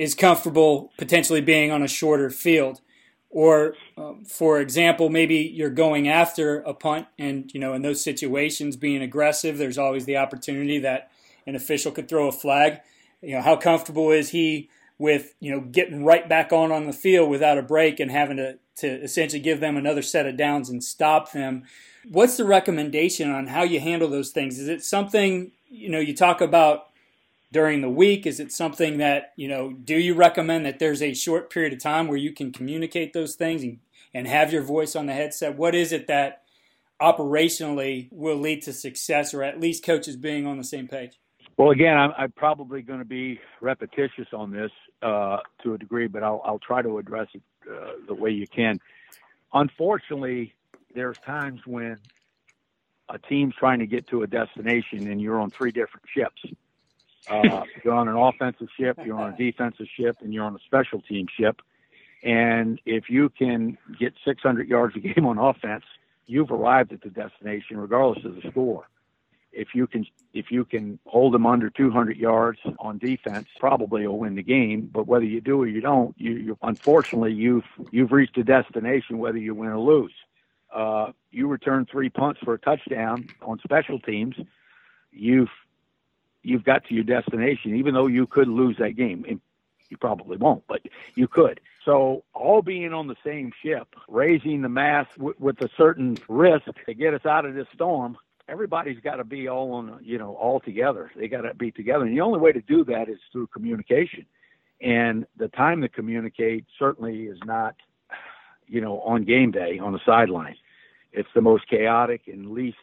is 0.00 0.14
comfortable 0.14 0.90
potentially 0.96 1.42
being 1.42 1.70
on 1.70 1.82
a 1.82 1.86
shorter 1.86 2.30
field. 2.30 2.80
Or, 3.28 3.74
um, 3.98 4.24
for 4.24 4.58
example, 4.58 5.10
maybe 5.10 5.36
you're 5.36 5.68
going 5.68 6.08
after 6.08 6.60
a 6.60 6.72
punt, 6.72 7.06
and 7.18 7.50
you 7.52 7.60
know, 7.60 7.74
in 7.74 7.82
those 7.82 8.02
situations, 8.02 8.76
being 8.76 9.02
aggressive, 9.02 9.58
there's 9.58 9.76
always 9.76 10.06
the 10.06 10.16
opportunity 10.16 10.78
that 10.78 11.10
an 11.46 11.54
official 11.54 11.92
could 11.92 12.08
throw 12.08 12.28
a 12.28 12.32
flag. 12.32 12.80
You 13.20 13.36
know, 13.36 13.42
how 13.42 13.56
comfortable 13.56 14.10
is 14.10 14.30
he 14.30 14.70
with 14.96 15.34
you 15.38 15.52
know 15.52 15.60
getting 15.60 16.02
right 16.02 16.26
back 16.26 16.50
on 16.50 16.72
on 16.72 16.86
the 16.86 16.94
field 16.94 17.28
without 17.28 17.58
a 17.58 17.62
break 17.62 18.00
and 18.00 18.10
having 18.10 18.38
to 18.38 18.58
to 18.76 19.02
essentially 19.02 19.40
give 19.40 19.60
them 19.60 19.76
another 19.76 20.02
set 20.02 20.26
of 20.26 20.38
downs 20.38 20.70
and 20.70 20.82
stop 20.82 21.32
them? 21.32 21.64
What's 22.08 22.38
the 22.38 22.46
recommendation 22.46 23.30
on 23.30 23.48
how 23.48 23.64
you 23.64 23.80
handle 23.80 24.08
those 24.08 24.30
things? 24.30 24.58
Is 24.58 24.66
it 24.66 24.82
something 24.82 25.52
you 25.68 25.90
know 25.90 26.00
you 26.00 26.16
talk 26.16 26.40
about 26.40 26.89
during 27.52 27.80
the 27.80 27.90
week? 27.90 28.26
Is 28.26 28.40
it 28.40 28.52
something 28.52 28.98
that, 28.98 29.32
you 29.36 29.48
know, 29.48 29.72
do 29.72 29.96
you 29.96 30.14
recommend 30.14 30.64
that 30.66 30.78
there's 30.78 31.02
a 31.02 31.14
short 31.14 31.50
period 31.50 31.72
of 31.72 31.80
time 31.80 32.08
where 32.08 32.16
you 32.16 32.32
can 32.32 32.52
communicate 32.52 33.12
those 33.12 33.34
things 33.34 33.62
and, 33.62 33.78
and 34.14 34.26
have 34.26 34.52
your 34.52 34.62
voice 34.62 34.94
on 34.94 35.06
the 35.06 35.12
headset? 35.12 35.56
What 35.56 35.74
is 35.74 35.92
it 35.92 36.06
that 36.06 36.42
operationally 37.00 38.08
will 38.12 38.36
lead 38.36 38.62
to 38.62 38.72
success 38.72 39.32
or 39.34 39.42
at 39.42 39.58
least 39.58 39.84
coaches 39.84 40.16
being 40.16 40.46
on 40.46 40.58
the 40.58 40.64
same 40.64 40.86
page? 40.86 41.18
Well, 41.56 41.70
again, 41.70 41.96
I'm, 41.96 42.12
I'm 42.16 42.32
probably 42.32 42.82
going 42.82 43.00
to 43.00 43.04
be 43.04 43.40
repetitious 43.60 44.28
on 44.32 44.50
this 44.50 44.70
uh, 45.02 45.38
to 45.62 45.74
a 45.74 45.78
degree, 45.78 46.06
but 46.06 46.22
I'll, 46.22 46.40
I'll 46.44 46.58
try 46.58 46.82
to 46.82 46.98
address 46.98 47.28
it 47.34 47.42
uh, 47.70 47.92
the 48.06 48.14
way 48.14 48.30
you 48.30 48.46
can. 48.46 48.80
Unfortunately, 49.52 50.54
there's 50.94 51.18
times 51.18 51.60
when 51.66 51.98
a 53.08 53.18
team's 53.18 53.54
trying 53.56 53.80
to 53.80 53.86
get 53.86 54.06
to 54.08 54.22
a 54.22 54.26
destination 54.26 55.08
and 55.10 55.20
you're 55.20 55.40
on 55.40 55.50
three 55.50 55.72
different 55.72 56.06
ships 56.14 56.42
uh, 57.28 57.64
you're 57.84 57.94
on 57.94 58.08
an 58.08 58.16
offensive 58.16 58.68
ship, 58.78 58.98
you're 59.04 59.18
on 59.18 59.34
a 59.34 59.36
defensive 59.36 59.86
ship, 59.96 60.16
and 60.20 60.32
you're 60.32 60.44
on 60.44 60.54
a 60.54 60.60
special 60.60 61.00
team 61.02 61.26
ship. 61.38 61.60
And 62.22 62.80
if 62.84 63.08
you 63.08 63.30
can 63.30 63.78
get 63.98 64.14
600 64.24 64.68
yards 64.68 64.96
a 64.96 65.00
game 65.00 65.26
on 65.26 65.38
offense, 65.38 65.84
you've 66.26 66.50
arrived 66.50 66.92
at 66.92 67.02
the 67.02 67.10
destination, 67.10 67.76
regardless 67.76 68.24
of 68.24 68.36
the 68.36 68.50
score. 68.50 68.86
If 69.52 69.74
you 69.74 69.88
can, 69.88 70.06
if 70.32 70.52
you 70.52 70.64
can 70.64 71.00
hold 71.06 71.34
them 71.34 71.44
under 71.44 71.70
200 71.70 72.16
yards 72.16 72.60
on 72.78 72.98
defense, 72.98 73.48
probably 73.58 74.02
you'll 74.02 74.18
win 74.18 74.36
the 74.36 74.44
game. 74.44 74.88
But 74.92 75.08
whether 75.08 75.24
you 75.24 75.40
do 75.40 75.62
or 75.62 75.66
you 75.66 75.80
don't, 75.80 76.14
you, 76.18 76.32
you 76.32 76.58
unfortunately 76.62 77.32
you've 77.32 77.64
you've 77.90 78.12
reached 78.12 78.38
a 78.38 78.44
destination, 78.44 79.18
whether 79.18 79.38
you 79.38 79.54
win 79.54 79.70
or 79.70 79.80
lose. 79.80 80.14
Uh, 80.72 81.10
you 81.32 81.48
return 81.48 81.84
three 81.90 82.08
punts 82.08 82.38
for 82.44 82.54
a 82.54 82.58
touchdown 82.60 83.28
on 83.42 83.58
special 83.58 83.98
teams. 83.98 84.36
You've 85.10 85.50
you've 86.42 86.64
got 86.64 86.84
to 86.86 86.94
your 86.94 87.04
destination, 87.04 87.76
even 87.76 87.94
though 87.94 88.06
you 88.06 88.26
could 88.26 88.48
lose 88.48 88.76
that 88.78 88.96
game. 88.96 89.24
And 89.28 89.40
you 89.90 89.96
probably 89.96 90.36
won't, 90.36 90.62
but 90.68 90.80
you 91.16 91.26
could. 91.26 91.60
So 91.84 92.22
all 92.32 92.62
being 92.62 92.92
on 92.92 93.08
the 93.08 93.16
same 93.24 93.52
ship, 93.62 93.88
raising 94.08 94.62
the 94.62 94.68
mast 94.68 95.10
w- 95.16 95.34
with 95.38 95.60
a 95.62 95.68
certain 95.76 96.16
risk 96.28 96.66
to 96.86 96.94
get 96.94 97.12
us 97.12 97.26
out 97.26 97.44
of 97.44 97.54
this 97.54 97.66
storm. 97.74 98.16
Everybody's 98.48 99.00
got 99.00 99.16
to 99.16 99.24
be 99.24 99.48
all 99.48 99.72
on, 99.74 99.98
you 100.02 100.18
know, 100.18 100.34
all 100.34 100.60
together. 100.60 101.10
They 101.16 101.28
got 101.28 101.42
to 101.42 101.54
be 101.54 101.70
together, 101.70 102.04
and 102.04 102.16
the 102.16 102.20
only 102.20 102.38
way 102.38 102.52
to 102.52 102.60
do 102.60 102.84
that 102.84 103.08
is 103.08 103.18
through 103.32 103.48
communication. 103.48 104.26
And 104.80 105.26
the 105.36 105.48
time 105.48 105.82
to 105.82 105.88
communicate 105.88 106.64
certainly 106.78 107.24
is 107.24 107.38
not, 107.44 107.76
you 108.66 108.80
know, 108.80 109.00
on 109.00 109.24
game 109.24 109.50
day 109.50 109.78
on 109.78 109.92
the 109.92 110.00
sideline. 110.06 110.56
It's 111.12 111.28
the 111.34 111.42
most 111.42 111.68
chaotic 111.68 112.22
and 112.28 112.52
least 112.52 112.78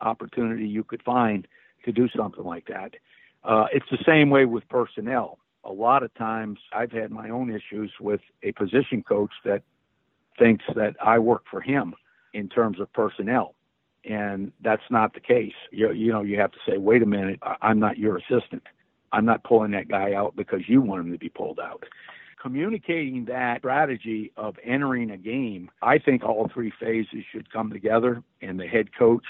opportunity 0.00 0.66
you 0.66 0.82
could 0.82 1.02
find 1.02 1.46
to 1.84 1.92
do 1.92 2.08
something 2.16 2.44
like 2.44 2.66
that. 2.66 2.94
Uh, 3.44 3.66
it's 3.72 3.86
the 3.90 3.98
same 4.06 4.30
way 4.30 4.44
with 4.44 4.68
personnel. 4.68 5.38
A 5.64 5.72
lot 5.72 6.02
of 6.02 6.12
times 6.14 6.58
I've 6.72 6.92
had 6.92 7.10
my 7.10 7.30
own 7.30 7.50
issues 7.50 7.92
with 8.00 8.20
a 8.42 8.52
position 8.52 9.02
coach 9.02 9.32
that 9.44 9.62
thinks 10.38 10.64
that 10.74 10.94
I 11.02 11.18
work 11.18 11.44
for 11.50 11.60
him 11.60 11.94
in 12.34 12.48
terms 12.48 12.80
of 12.80 12.92
personnel. 12.92 13.54
And 14.04 14.50
that's 14.62 14.82
not 14.90 15.14
the 15.14 15.20
case. 15.20 15.54
You, 15.70 15.92
you 15.92 16.12
know, 16.12 16.22
you 16.22 16.38
have 16.40 16.50
to 16.52 16.58
say, 16.66 16.78
wait 16.78 17.02
a 17.02 17.06
minute, 17.06 17.38
I'm 17.60 17.78
not 17.78 17.98
your 17.98 18.16
assistant. 18.16 18.62
I'm 19.12 19.24
not 19.24 19.44
pulling 19.44 19.70
that 19.72 19.88
guy 19.88 20.14
out 20.14 20.34
because 20.34 20.60
you 20.66 20.80
want 20.80 21.06
him 21.06 21.12
to 21.12 21.18
be 21.18 21.28
pulled 21.28 21.60
out. 21.60 21.84
Communicating 22.40 23.26
that 23.26 23.58
strategy 23.60 24.32
of 24.36 24.56
entering 24.64 25.10
a 25.12 25.16
game, 25.16 25.70
I 25.80 25.98
think 25.98 26.24
all 26.24 26.50
three 26.52 26.72
phases 26.80 27.22
should 27.30 27.52
come 27.52 27.70
together, 27.70 28.22
and 28.40 28.58
the 28.58 28.66
head 28.66 28.88
coach 28.98 29.22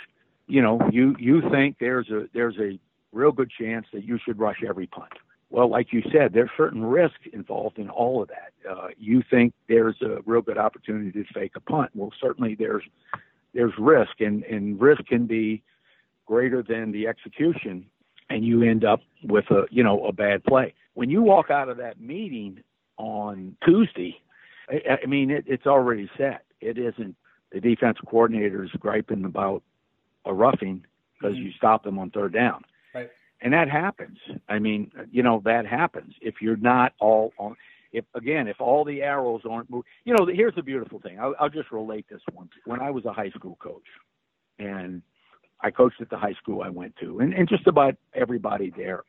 you 0.53 0.61
know, 0.61 0.79
you 0.93 1.17
you 1.19 1.41
think 1.51 1.77
there's 1.81 2.11
a 2.11 2.29
there's 2.35 2.59
a 2.59 2.79
real 3.11 3.33
good 3.33 3.51
chance 3.59 3.87
that 3.95 4.05
you 4.05 4.19
should 4.23 4.39
rush 4.39 4.59
every 4.69 4.87
punt. 4.87 5.13
Well, 5.49 5.71
like 5.71 5.95
you 5.95 6.03
said, 6.13 6.35
there's 6.35 6.51
certain 6.59 6.85
risk 6.85 7.15
involved 7.33 7.79
in 7.79 7.89
all 7.89 8.23
of 8.23 8.29
that. 8.29 8.71
Uh, 8.71 8.89
you 8.99 9.23
think 9.31 9.55
there's 9.67 9.97
a 10.03 10.19
real 10.27 10.43
good 10.43 10.59
opportunity 10.59 11.11
to 11.13 11.25
fake 11.33 11.53
a 11.57 11.61
punt. 11.61 11.91
Well, 11.95 12.13
certainly 12.21 12.55
there's 12.55 12.83
there's 13.55 13.73
risk, 13.79 14.21
and 14.21 14.45
and 14.45 14.79
risk 14.79 15.07
can 15.07 15.27
be 15.27 15.63
greater 16.27 16.63
than 16.63 16.93
the 16.93 17.09
execution, 17.09 17.87
and 18.29 18.45
you 18.45 18.63
end 18.63 18.85
up 18.85 19.01
with 19.25 19.51
a 19.51 19.63
you 19.71 19.83
know 19.83 20.05
a 20.05 20.13
bad 20.13 20.45
play. 20.45 20.75
When 20.93 21.09
you 21.09 21.23
walk 21.23 21.49
out 21.49 21.71
of 21.71 21.79
that 21.79 21.99
meeting 21.99 22.63
on 22.99 23.57
Tuesday, 23.65 24.21
I, 24.69 24.99
I 25.03 25.07
mean 25.07 25.31
it, 25.31 25.45
it's 25.49 25.67
already 25.67 26.11
set. 26.19 26.45
It 26.61 26.77
isn't 26.77 27.17
the 27.53 27.61
defense 27.61 27.97
coordinators 28.07 28.69
griping 28.79 29.25
about 29.25 29.63
a 30.25 30.33
roughing 30.33 30.85
because 31.19 31.37
mm-hmm. 31.37 31.47
you 31.47 31.53
stop 31.57 31.85
them 31.85 31.99
on 31.99 32.11
third 32.11 32.33
down. 32.33 32.65
Right. 32.95 33.11
And 33.41 33.53
that 33.53 33.69
happens. 33.69 34.19
I 34.49 34.59
mean, 34.59 34.91
you 35.11 35.23
know, 35.23 35.43
that 35.45 35.67
happens 35.67 36.15
if 36.21 36.37
you're 36.41 36.57
not 36.57 36.93
all 37.01 37.33
on. 37.39 37.57
If 37.93 38.05
again, 38.15 38.49
if 38.49 38.61
all 38.61 38.85
the 38.85 39.03
arrows 39.03 39.43
aren't 39.49 39.69
moved, 39.69 39.87
you 40.05 40.15
know, 40.15 40.27
here's 40.27 40.55
the 40.55 40.63
beautiful 40.63 40.99
thing. 40.99 41.21
I'll, 41.21 41.35
I'll 41.39 41.51
just 41.51 41.71
relate 41.71 42.07
this 42.11 42.23
one. 42.33 42.49
When 42.65 42.81
I 42.81 42.91
was 42.91 43.05
a 43.05 43.13
high 43.13 43.31
school 43.31 43.59
coach, 43.61 43.83
and 44.59 45.03
I 45.61 45.71
coached 45.71 46.01
at 46.01 46.09
the 46.09 46.17
high 46.17 46.33
school 46.35 46.63
I 46.63 46.71
went 46.71 46.97
to, 47.01 47.21
and, 47.21 47.35
and 47.35 47.49
just 47.49 47.67
about 47.67 47.97
everybody 48.15 48.73
there. 48.77 49.05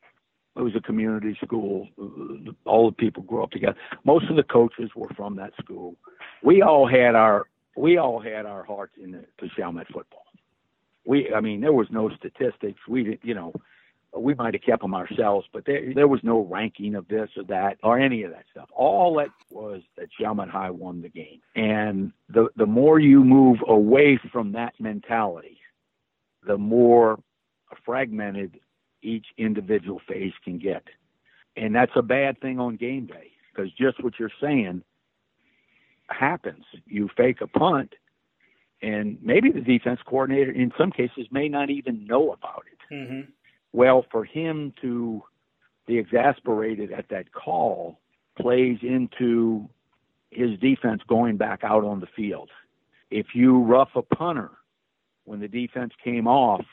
It 0.56 0.62
was 0.62 0.76
a 0.76 0.82
community 0.82 1.36
school. 1.44 1.88
All 2.66 2.92
the 2.92 2.96
people 2.96 3.24
grew 3.24 3.42
up 3.42 3.50
together. 3.50 3.76
Most 4.04 4.30
of 4.30 4.36
the 4.36 4.44
coaches 4.44 4.92
were 4.96 5.10
from 5.16 5.36
that 5.38 5.54
school. 5.60 5.96
We 6.44 6.62
all 6.62 6.88
had 6.88 7.16
our 7.16 7.48
we 7.76 7.98
all 7.98 8.20
had 8.20 8.46
our 8.46 8.64
hearts 8.64 8.94
in 9.02 9.14
the, 9.14 9.26
to 9.40 9.50
Chalmette 9.56 9.88
football. 9.92 10.26
We, 11.06 11.34
I 11.34 11.42
mean, 11.42 11.62
there 11.62 11.74
was 11.74 11.88
no 11.92 12.10
statistics. 12.10 12.80
We 12.88 13.04
didn't, 13.04 13.26
you 13.26 13.34
know, 13.34 13.54
we 14.16 14.36
might 14.36 14.54
have 14.54 14.64
kept 14.64 14.82
them 14.82 14.94
ourselves, 14.94 15.48
but 15.52 15.66
there 15.66 15.94
there 15.94 16.08
was 16.08 16.22
no 16.24 16.42
ranking 16.42 16.96
of 16.96 17.08
this 17.08 17.30
or 17.36 17.44
that 17.46 17.78
or 17.84 18.00
any 18.00 18.24
of 18.24 18.32
that 18.32 18.46
stuff. 18.52 18.70
All 18.74 19.16
that 19.16 19.30
was 19.50 19.82
that 19.98 20.10
Chalmette 20.20 20.50
High 20.50 20.70
won 20.70 21.02
the 21.02 21.10
game, 21.10 21.42
and 21.56 22.12
the 22.30 22.48
the 22.56 22.66
more 22.66 23.00
you 23.00 23.24
move 23.24 23.58
away 23.68 24.20
from 24.32 24.52
that 24.52 24.74
mentality, 24.80 25.58
the 26.46 26.58
more 26.58 27.20
fragmented 27.86 28.60
each 29.02 29.26
individual 29.38 30.00
phase 30.08 30.34
can 30.44 30.60
get. 30.60 30.84
And 31.56 31.76
that's 31.76 31.92
a 31.96 32.02
bad 32.02 32.40
thing 32.40 32.60
on 32.60 32.78
game 32.78 33.06
day 33.06 33.32
because 33.52 33.72
just 33.74 34.04
what 34.04 34.14
you're 34.20 34.32
saying 34.42 34.84
happens. 36.08 36.66
You 36.86 37.10
fake 37.16 37.42
a 37.42 37.48
punt, 37.48 37.94
and 38.84 39.18
maybe 39.22 39.50
the 39.50 39.62
defense 39.62 40.02
coordinator, 40.06 40.52
in 40.52 40.74
some 40.78 40.92
cases, 40.92 41.26
may 41.32 41.48
not 41.48 41.70
even 41.70 42.06
know 42.06 42.34
about 42.34 42.64
it. 42.70 42.94
Mm-hmm. 42.94 43.32
Well, 43.72 44.06
for 44.12 44.26
him 44.26 44.74
to 44.82 45.24
be 45.88 45.98
exasperated 45.98 46.92
at 46.92 47.08
that 47.10 47.32
call 47.32 48.00
plays 48.40 48.80
into 48.82 49.70
his 50.32 50.60
defense 50.60 51.02
going 51.08 51.38
back 51.38 51.64
out 51.64 51.86
on 51.86 52.02
the 52.02 52.08
field. 52.14 52.50
If 53.10 53.28
you 53.34 53.60
rough 53.60 53.92
a 53.96 54.02
punter 54.02 54.52
when 55.24 55.40
the 55.40 55.48
defense 55.48 55.94
came 56.04 56.28
off 56.28 56.66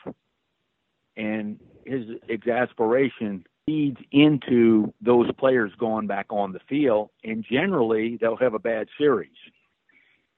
and 1.15 1.59
his 1.85 2.05
exasperation 2.27 3.45
feeds 3.65 3.99
into 4.11 4.93
those 5.01 5.31
players 5.37 5.71
going 5.79 6.07
back 6.07 6.25
on 6.29 6.51
the 6.51 6.59
field 6.67 7.09
and 7.23 7.45
generally 7.49 8.17
they'll 8.19 8.35
have 8.35 8.53
a 8.53 8.59
bad 8.59 8.87
series 8.97 9.29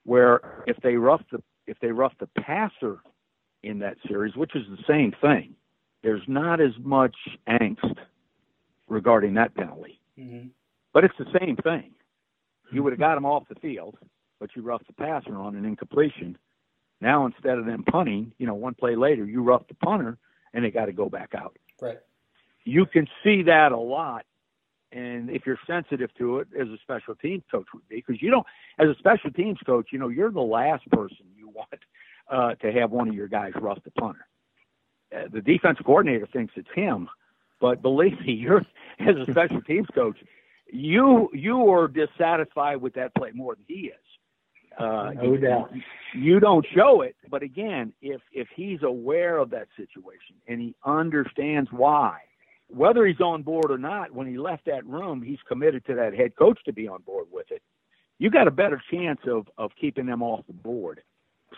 where 0.03 0.63
if 0.67 0.75
they 0.83 0.95
rough 0.95 1.21
the 1.31 1.41
if 1.67 1.79
they 1.79 1.91
rough 1.91 2.13
the 2.19 2.27
passer 2.41 2.99
in 3.63 3.79
that 3.79 3.97
series 4.07 4.35
which 4.35 4.55
is 4.55 4.63
the 4.69 4.83
same 4.87 5.13
thing 5.21 5.55
there's 6.03 6.23
not 6.27 6.59
as 6.59 6.73
much 6.79 7.15
angst 7.49 7.95
regarding 8.87 9.33
that 9.33 9.53
penalty 9.55 9.99
mm-hmm. 10.19 10.47
but 10.93 11.03
it's 11.03 11.17
the 11.17 11.39
same 11.39 11.55
thing 11.57 11.91
you 12.71 12.83
would 12.83 12.93
have 12.93 12.99
got 12.99 13.17
him 13.17 13.25
off 13.25 13.43
the 13.49 13.55
field 13.55 13.97
but 14.39 14.49
you 14.55 14.61
roughed 14.61 14.87
the 14.87 14.93
passer 14.93 15.35
on 15.35 15.55
an 15.55 15.65
incompletion 15.65 16.37
now 17.03 17.25
instead 17.25 17.59
of 17.59 17.65
them 17.65 17.83
punting, 17.83 18.31
you 18.39 18.47
know, 18.47 18.55
one 18.55 18.73
play 18.73 18.95
later, 18.95 19.25
you 19.25 19.43
rough 19.43 19.67
the 19.67 19.75
punter 19.75 20.17
and 20.53 20.63
they 20.63 20.71
got 20.71 20.85
to 20.85 20.93
go 20.93 21.09
back 21.09 21.33
out. 21.35 21.57
Right. 21.81 21.99
You 22.63 22.85
can 22.85 23.07
see 23.23 23.43
that 23.43 23.73
a 23.73 23.77
lot, 23.77 24.25
and 24.93 25.29
if 25.29 25.45
you're 25.45 25.59
sensitive 25.67 26.13
to 26.17 26.39
it, 26.39 26.47
as 26.59 26.69
a 26.69 26.77
special 26.81 27.13
teams 27.15 27.43
coach 27.51 27.65
would 27.73 27.87
be, 27.89 27.97
because 27.97 28.21
you 28.21 28.31
don't, 28.31 28.45
as 28.79 28.87
a 28.87 28.95
special 28.97 29.31
teams 29.31 29.59
coach, 29.65 29.87
you 29.91 29.99
know, 29.99 30.07
you're 30.07 30.31
the 30.31 30.39
last 30.39 30.89
person 30.91 31.25
you 31.35 31.42
want 31.53 31.79
uh, 32.29 32.55
to 32.55 32.71
have 32.71 32.91
one 32.91 33.09
of 33.09 33.15
your 33.15 33.27
guys 33.27 33.53
rough 33.55 33.83
the 33.83 33.91
punter. 33.91 34.25
Uh, 35.15 35.27
the 35.31 35.41
defensive 35.41 35.85
coordinator 35.85 36.27
thinks 36.27 36.53
it's 36.55 36.69
him, 36.73 37.09
but 37.59 37.81
believe 37.81 38.19
me, 38.21 38.33
you're 38.33 38.65
as 38.99 39.15
a 39.15 39.29
special 39.31 39.61
teams 39.61 39.87
coach, 39.93 40.17
you 40.71 41.29
you 41.33 41.69
are 41.71 41.87
dissatisfied 41.87 42.81
with 42.81 42.93
that 42.95 43.13
play 43.15 43.31
more 43.33 43.55
than 43.55 43.65
he 43.67 43.87
is. 43.87 43.95
Uh, 44.77 45.11
no 45.15 45.37
doubt. 45.37 45.71
You 46.15 46.39
don't 46.39 46.65
show 46.73 47.01
it, 47.01 47.15
but 47.29 47.43
again, 47.43 47.93
if 48.01 48.21
if 48.31 48.47
he's 48.55 48.81
aware 48.81 49.37
of 49.37 49.51
that 49.51 49.67
situation 49.77 50.35
and 50.47 50.59
he 50.59 50.75
understands 50.83 51.69
why, 51.71 52.21
whether 52.69 53.05
he's 53.05 53.21
on 53.21 53.43
board 53.43 53.69
or 53.69 53.77
not, 53.77 54.11
when 54.11 54.25
he 54.27 54.37
left 54.37 54.65
that 54.65 54.85
room, 54.85 55.21
he's 55.21 55.39
committed 55.47 55.85
to 55.85 55.95
that 55.95 56.15
head 56.15 56.35
coach 56.35 56.59
to 56.65 56.73
be 56.73 56.87
on 56.87 57.01
board 57.03 57.27
with 57.31 57.51
it. 57.51 57.61
You 58.17 58.31
got 58.31 58.47
a 58.47 58.51
better 58.51 58.81
chance 58.91 59.19
of 59.27 59.47
of 59.57 59.71
keeping 59.79 60.07
them 60.07 60.23
off 60.23 60.45
the 60.47 60.53
board. 60.53 61.01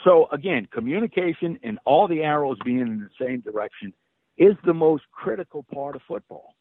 So 0.03 0.27
again, 0.31 0.67
communication 0.71 1.59
and 1.63 1.79
all 1.85 2.07
the 2.07 2.21
arrows 2.21 2.57
being 2.63 2.79
in 2.79 2.99
the 2.99 3.25
same 3.25 3.41
direction 3.41 3.93
is 4.37 4.55
the 4.65 4.73
most 4.73 5.03
critical 5.11 5.63
part 5.63 5.95
of 5.95 6.01
football. 6.07 6.55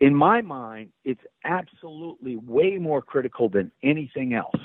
In 0.00 0.14
my 0.14 0.42
mind, 0.42 0.90
it's 1.04 1.22
absolutely 1.44 2.36
way 2.36 2.78
more 2.78 3.00
critical 3.00 3.48
than 3.48 3.70
anything 3.82 4.34
else 4.34 4.60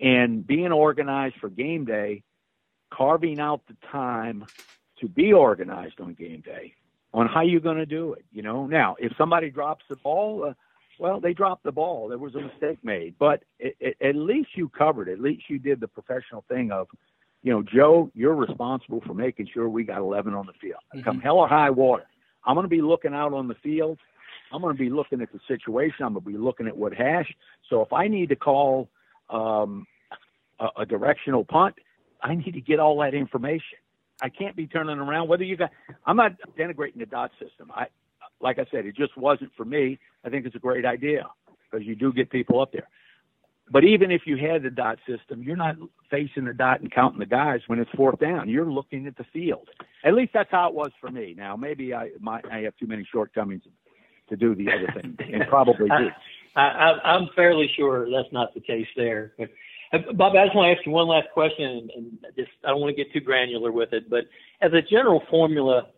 and 0.00 0.46
being 0.46 0.72
organized 0.72 1.36
for 1.40 1.48
game 1.48 1.84
day, 1.84 2.22
carving 2.92 3.40
out 3.40 3.62
the 3.68 3.76
time 3.90 4.44
to 5.00 5.08
be 5.08 5.32
organized 5.32 6.00
on 6.00 6.14
game 6.14 6.40
day 6.40 6.74
on 7.12 7.26
how 7.26 7.42
you're 7.42 7.60
going 7.60 7.78
to 7.78 7.86
do 7.86 8.12
it. 8.12 8.24
You 8.32 8.42
know, 8.42 8.66
now 8.66 8.96
if 8.98 9.12
somebody 9.16 9.50
drops 9.50 9.84
the 9.88 9.96
ball, 9.96 10.44
uh, 10.44 10.54
well, 10.98 11.20
they 11.20 11.32
dropped 11.32 11.64
the 11.64 11.72
ball. 11.72 12.08
There 12.08 12.18
was 12.18 12.34
a 12.34 12.40
mistake 12.40 12.78
made, 12.82 13.14
but 13.18 13.42
it, 13.58 13.76
it, 13.80 13.96
at 14.00 14.14
least 14.14 14.50
you 14.54 14.68
covered. 14.68 15.08
At 15.08 15.20
least 15.20 15.44
you 15.48 15.58
did 15.58 15.80
the 15.80 15.88
professional 15.88 16.44
thing 16.48 16.70
of, 16.70 16.88
you 17.42 17.52
know, 17.52 17.62
Joe, 17.62 18.10
you're 18.14 18.34
responsible 18.34 19.02
for 19.06 19.14
making 19.14 19.48
sure 19.52 19.68
we 19.68 19.84
got 19.84 19.98
11 19.98 20.34
on 20.34 20.46
the 20.46 20.52
field. 20.60 20.80
Mm-hmm. 20.94 21.04
Come 21.04 21.20
hell 21.20 21.38
or 21.38 21.48
high 21.48 21.70
water, 21.70 22.04
I'm 22.44 22.54
going 22.54 22.64
to 22.64 22.68
be 22.68 22.82
looking 22.82 23.14
out 23.14 23.32
on 23.32 23.48
the 23.48 23.54
field. 23.62 23.98
I'm 24.52 24.62
going 24.62 24.76
to 24.76 24.82
be 24.82 24.90
looking 24.90 25.20
at 25.20 25.32
the 25.32 25.40
situation. 25.46 26.04
I'm 26.04 26.14
going 26.14 26.24
to 26.24 26.30
be 26.30 26.36
looking 26.36 26.66
at 26.66 26.76
what 26.76 26.92
hash. 26.92 27.32
So 27.68 27.82
if 27.82 27.92
I 27.92 28.08
need 28.08 28.30
to 28.30 28.36
call 28.36 28.88
um, 29.28 29.86
a, 30.58 30.68
a 30.80 30.86
directional 30.86 31.44
punt, 31.44 31.76
I 32.22 32.34
need 32.34 32.52
to 32.52 32.60
get 32.60 32.80
all 32.80 32.98
that 33.00 33.14
information. 33.14 33.78
I 34.22 34.28
can't 34.28 34.56
be 34.56 34.66
turning 34.66 34.98
around. 34.98 35.28
Whether 35.28 35.44
you 35.44 35.56
got, 35.56 35.70
I'm 36.04 36.16
not 36.16 36.32
denigrating 36.58 36.98
the 36.98 37.06
dot 37.06 37.30
system. 37.40 37.70
I, 37.74 37.86
like 38.40 38.58
I 38.58 38.66
said, 38.70 38.86
it 38.86 38.96
just 38.96 39.16
wasn't 39.16 39.52
for 39.56 39.64
me. 39.64 39.98
I 40.24 40.28
think 40.28 40.46
it's 40.46 40.56
a 40.56 40.60
great 40.60 40.84
idea 40.84 41.26
because 41.70 41.86
you 41.86 41.94
do 41.94 42.12
get 42.12 42.30
people 42.30 42.60
up 42.60 42.72
there. 42.72 42.88
But 43.70 43.84
even 43.84 44.10
if 44.10 44.22
you 44.26 44.36
had 44.36 44.62
the 44.62 44.70
dot 44.70 44.98
system, 45.06 45.42
you're 45.42 45.56
not 45.56 45.76
facing 46.10 46.44
the 46.44 46.52
dot 46.52 46.80
and 46.80 46.90
counting 46.90 47.20
the 47.20 47.26
guys 47.26 47.60
when 47.68 47.78
it's 47.78 47.90
fourth 47.92 48.18
down. 48.18 48.48
You're 48.48 48.70
looking 48.70 49.06
at 49.06 49.16
the 49.16 49.24
field. 49.32 49.68
At 50.04 50.14
least 50.14 50.32
that's 50.32 50.50
how 50.50 50.68
it 50.68 50.74
was 50.74 50.90
for 51.00 51.10
me. 51.10 51.34
Now 51.36 51.56
maybe 51.56 51.94
I 51.94 52.10
my, 52.20 52.40
I 52.50 52.60
have 52.60 52.76
too 52.76 52.86
many 52.86 53.06
shortcomings 53.10 53.62
to 54.28 54.36
do 54.36 54.54
the 54.54 54.68
other 54.72 55.00
thing, 55.00 55.16
and 55.32 55.46
probably 55.48 55.88
do. 55.98 56.08
I, 56.56 56.62
I, 56.62 57.14
I'm 57.14 57.28
fairly 57.36 57.70
sure 57.76 58.10
that's 58.10 58.32
not 58.32 58.54
the 58.54 58.60
case 58.60 58.88
there. 58.96 59.32
But 59.38 59.50
uh, 59.92 60.12
Bob, 60.14 60.34
I 60.34 60.46
just 60.46 60.56
want 60.56 60.74
to 60.74 60.78
ask 60.78 60.86
you 60.86 60.92
one 60.92 61.06
last 61.06 61.28
question, 61.32 61.88
and 61.94 62.18
just 62.36 62.50
I 62.64 62.70
don't 62.70 62.80
want 62.80 62.96
to 62.96 63.04
get 63.04 63.12
too 63.12 63.20
granular 63.20 63.70
with 63.70 63.92
it, 63.92 64.10
but 64.10 64.24
as 64.60 64.72
a 64.72 64.82
general 64.82 65.22
formula, 65.30 65.88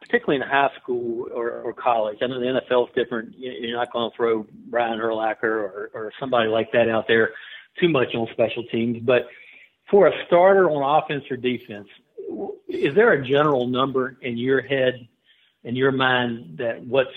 particularly 0.00 0.42
in 0.42 0.48
high 0.48 0.70
school 0.80 1.28
or, 1.34 1.62
or 1.62 1.72
college, 1.72 2.18
I 2.22 2.26
know 2.26 2.40
the 2.40 2.60
NFL 2.60 2.88
is 2.88 2.94
different. 2.94 3.34
You're 3.36 3.76
not 3.76 3.92
going 3.92 4.10
to 4.10 4.16
throw 4.16 4.46
Brian 4.68 4.98
Urlacher 4.98 5.42
or, 5.42 5.90
or 5.94 6.12
somebody 6.18 6.48
like 6.48 6.72
that 6.72 6.88
out 6.88 7.06
there 7.06 7.30
too 7.78 7.88
much 7.88 8.14
on 8.14 8.26
special 8.32 8.64
teams, 8.64 8.98
but 9.02 9.28
for 9.90 10.06
a 10.06 10.12
starter 10.26 10.70
on 10.70 11.02
offense 11.02 11.24
or 11.30 11.36
defense, 11.36 11.88
is 12.68 12.94
there 12.94 13.12
a 13.12 13.26
general 13.26 13.66
number 13.66 14.16
in 14.22 14.36
your 14.36 14.60
head, 14.60 15.08
in 15.64 15.76
your 15.76 15.92
mind, 15.92 16.58
that 16.58 16.84
what's 16.84 17.10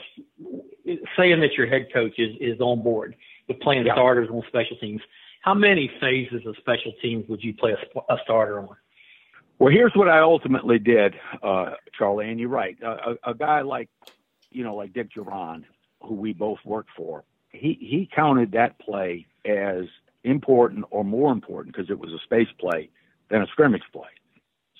saying 1.17 1.39
that 1.39 1.53
your 1.57 1.67
head 1.67 1.87
coach 1.93 2.17
is, 2.17 2.35
is 2.39 2.59
on 2.59 2.81
board 2.81 3.15
with 3.47 3.59
playing 3.59 3.85
yeah. 3.85 3.93
starters 3.93 4.29
on 4.29 4.41
special 4.47 4.77
teams? 4.77 5.01
how 5.43 5.53
many 5.53 5.91
phases 5.99 6.45
of 6.45 6.55
special 6.57 6.93
teams 7.01 7.27
would 7.27 7.43
you 7.43 7.53
play 7.53 7.73
a, 7.73 8.13
a 8.13 8.17
starter 8.23 8.59
on? 8.59 8.75
Well, 9.63 9.71
here's 9.71 9.93
what 9.95 10.09
I 10.09 10.19
ultimately 10.19 10.77
did, 10.77 11.15
uh, 11.41 11.75
Charlie, 11.97 12.29
and 12.29 12.37
you're 12.37 12.49
right. 12.49 12.77
a, 12.83 13.15
a, 13.23 13.33
guy 13.33 13.61
like, 13.61 13.87
you 14.51 14.61
know, 14.61 14.75
like 14.75 14.91
Dick 14.91 15.07
Jauron, 15.15 15.63
who 16.01 16.15
we 16.15 16.33
both 16.33 16.57
worked 16.65 16.89
for, 16.97 17.23
he 17.47 17.77
he 17.79 18.09
counted 18.13 18.51
that 18.51 18.77
play 18.79 19.25
as 19.45 19.85
important 20.25 20.83
or 20.91 21.05
more 21.05 21.31
important 21.31 21.73
because 21.73 21.89
it 21.89 21.97
was 21.97 22.11
a 22.11 22.19
space 22.25 22.49
play 22.59 22.89
than 23.29 23.41
a 23.41 23.47
scrimmage 23.47 23.83
play. 23.93 24.09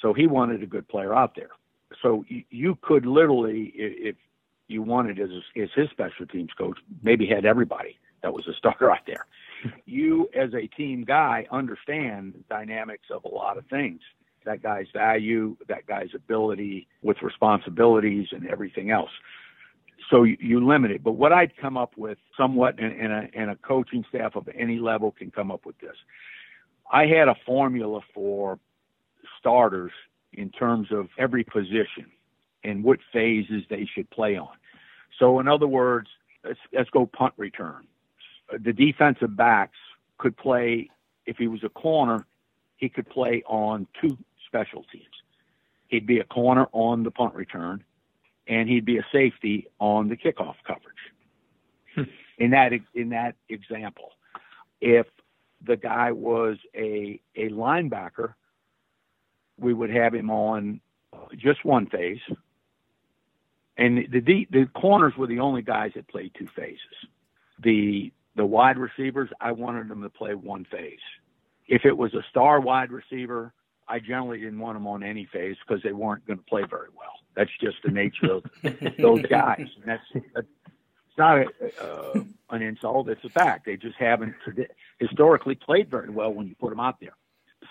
So 0.01 0.13
he 0.13 0.27
wanted 0.27 0.61
a 0.61 0.65
good 0.65 0.85
player 0.89 1.15
out 1.15 1.33
there. 1.33 1.51
So 2.01 2.25
you, 2.27 2.43
you 2.49 2.77
could 2.81 3.05
literally, 3.05 3.71
if 3.75 4.17
you 4.67 4.81
wanted 4.81 5.17
as, 5.17 5.29
as 5.55 5.69
his 5.73 5.91
special 5.91 6.25
teams 6.25 6.51
coach, 6.57 6.77
maybe 7.01 7.25
had 7.25 7.45
everybody 7.45 7.97
that 8.21 8.33
was 8.33 8.49
a 8.49 8.53
starter 8.53 8.91
out 8.91 9.05
there. 9.07 9.27
You, 9.85 10.27
as 10.35 10.53
a 10.53 10.67
team 10.67 11.05
guy, 11.05 11.47
understand 11.49 12.33
the 12.33 12.43
dynamics 12.49 13.05
of 13.09 13.23
a 13.23 13.29
lot 13.29 13.57
of 13.57 13.65
things. 13.67 14.01
That 14.45 14.61
guy's 14.61 14.87
value, 14.93 15.55
that 15.67 15.85
guy's 15.85 16.09
ability 16.15 16.87
with 17.01 17.17
responsibilities 17.21 18.27
and 18.31 18.47
everything 18.47 18.91
else. 18.91 19.11
So 20.09 20.23
you, 20.23 20.37
you 20.39 20.65
limit 20.65 20.91
it. 20.91 21.03
But 21.03 21.13
what 21.13 21.31
I'd 21.31 21.55
come 21.57 21.77
up 21.77 21.93
with, 21.97 22.17
somewhat, 22.37 22.79
and, 22.79 22.93
and, 22.99 23.13
a, 23.13 23.27
and 23.33 23.51
a 23.51 23.55
coaching 23.55 24.05
staff 24.09 24.35
of 24.35 24.47
any 24.57 24.77
level 24.77 25.11
can 25.11 25.31
come 25.31 25.51
up 25.51 25.65
with 25.65 25.77
this. 25.79 25.95
I 26.91 27.05
had 27.05 27.27
a 27.27 27.35
formula 27.45 28.01
for 28.13 28.59
starters 29.39 29.91
in 30.33 30.49
terms 30.49 30.87
of 30.91 31.07
every 31.17 31.43
position 31.43 32.11
and 32.63 32.83
what 32.83 32.99
phases 33.11 33.63
they 33.69 33.87
should 33.93 34.09
play 34.09 34.37
on. 34.37 34.55
So, 35.19 35.39
in 35.39 35.47
other 35.47 35.67
words, 35.67 36.07
let's, 36.43 36.59
let's 36.73 36.89
go 36.89 37.05
punt 37.05 37.33
return. 37.37 37.87
The 38.51 38.73
defensive 38.73 39.35
backs 39.35 39.77
could 40.17 40.35
play, 40.37 40.89
if 41.25 41.37
he 41.37 41.47
was 41.47 41.63
a 41.63 41.69
corner, 41.69 42.25
he 42.77 42.89
could 42.89 43.09
play 43.09 43.43
on 43.47 43.87
two 44.01 44.17
special 44.53 44.85
teams. 44.91 45.05
He'd 45.87 46.05
be 46.05 46.19
a 46.19 46.23
corner 46.23 46.67
on 46.71 47.03
the 47.03 47.11
punt 47.11 47.33
return, 47.33 47.83
and 48.47 48.69
he'd 48.69 48.85
be 48.85 48.97
a 48.97 49.05
safety 49.11 49.67
on 49.79 50.09
the 50.09 50.15
kickoff 50.15 50.55
coverage. 50.65 50.93
Hmm. 51.95 52.03
in 52.37 52.51
that 52.51 52.71
in 52.95 53.09
that 53.09 53.35
example, 53.49 54.11
if 54.81 55.05
the 55.65 55.75
guy 55.75 56.11
was 56.11 56.57
a 56.75 57.19
a 57.35 57.49
linebacker, 57.49 58.33
we 59.59 59.73
would 59.73 59.91
have 59.91 60.13
him 60.13 60.29
on 60.29 60.81
just 61.37 61.63
one 61.63 61.85
phase, 61.87 62.21
and 63.77 64.07
the 64.11 64.19
the, 64.19 64.47
the 64.51 64.65
corners 64.75 65.13
were 65.17 65.27
the 65.27 65.39
only 65.39 65.61
guys 65.61 65.91
that 65.95 66.07
played 66.07 66.31
two 66.37 66.47
phases. 66.55 66.79
The 67.63 68.11
the 68.35 68.45
wide 68.45 68.77
receivers, 68.77 69.29
I 69.39 69.51
wanted 69.51 69.89
them 69.89 70.01
to 70.01 70.09
play 70.09 70.33
one 70.33 70.65
phase. 70.65 70.97
If 71.67 71.85
it 71.85 71.95
was 71.95 72.13
a 72.15 72.23
star 72.31 72.59
wide 72.59 72.91
receiver, 72.91 73.53
I 73.93 73.99
generally 73.99 74.39
didn't 74.39 74.57
want 74.57 74.75
them 74.75 74.87
on 74.87 75.03
any 75.03 75.27
phase 75.31 75.55
because 75.65 75.83
they 75.83 75.91
weren't 75.91 76.25
going 76.25 76.39
to 76.39 76.45
play 76.45 76.63
very 76.67 76.87
well. 76.97 77.13
That's 77.35 77.51
just 77.61 77.77
the 77.83 77.91
nature 77.91 78.33
of 78.33 78.43
those 78.97 79.21
guys. 79.27 79.67
And 79.75 79.85
that's, 79.85 80.03
that's 80.33 80.47
it's 81.07 81.17
not 81.19 81.37
a, 81.37 81.47
uh, 81.79 82.23
an 82.49 82.63
insult; 82.63 83.07
it's 83.07 83.23
a 83.23 83.29
fact. 83.29 83.67
They 83.67 83.77
just 83.77 83.95
haven't 83.99 84.33
historically 84.97 85.53
played 85.53 85.91
very 85.91 86.09
well 86.09 86.33
when 86.33 86.47
you 86.47 86.55
put 86.55 86.71
them 86.71 86.79
out 86.79 86.99
there. 86.99 87.13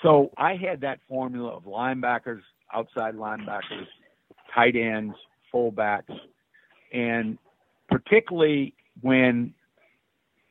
So 0.00 0.30
I 0.36 0.54
had 0.54 0.82
that 0.82 1.00
formula 1.08 1.48
of 1.48 1.64
linebackers, 1.64 2.42
outside 2.72 3.16
linebackers, 3.16 3.88
tight 4.54 4.76
ends, 4.76 5.16
fullbacks, 5.52 6.16
and 6.92 7.36
particularly 7.90 8.74
when, 9.00 9.54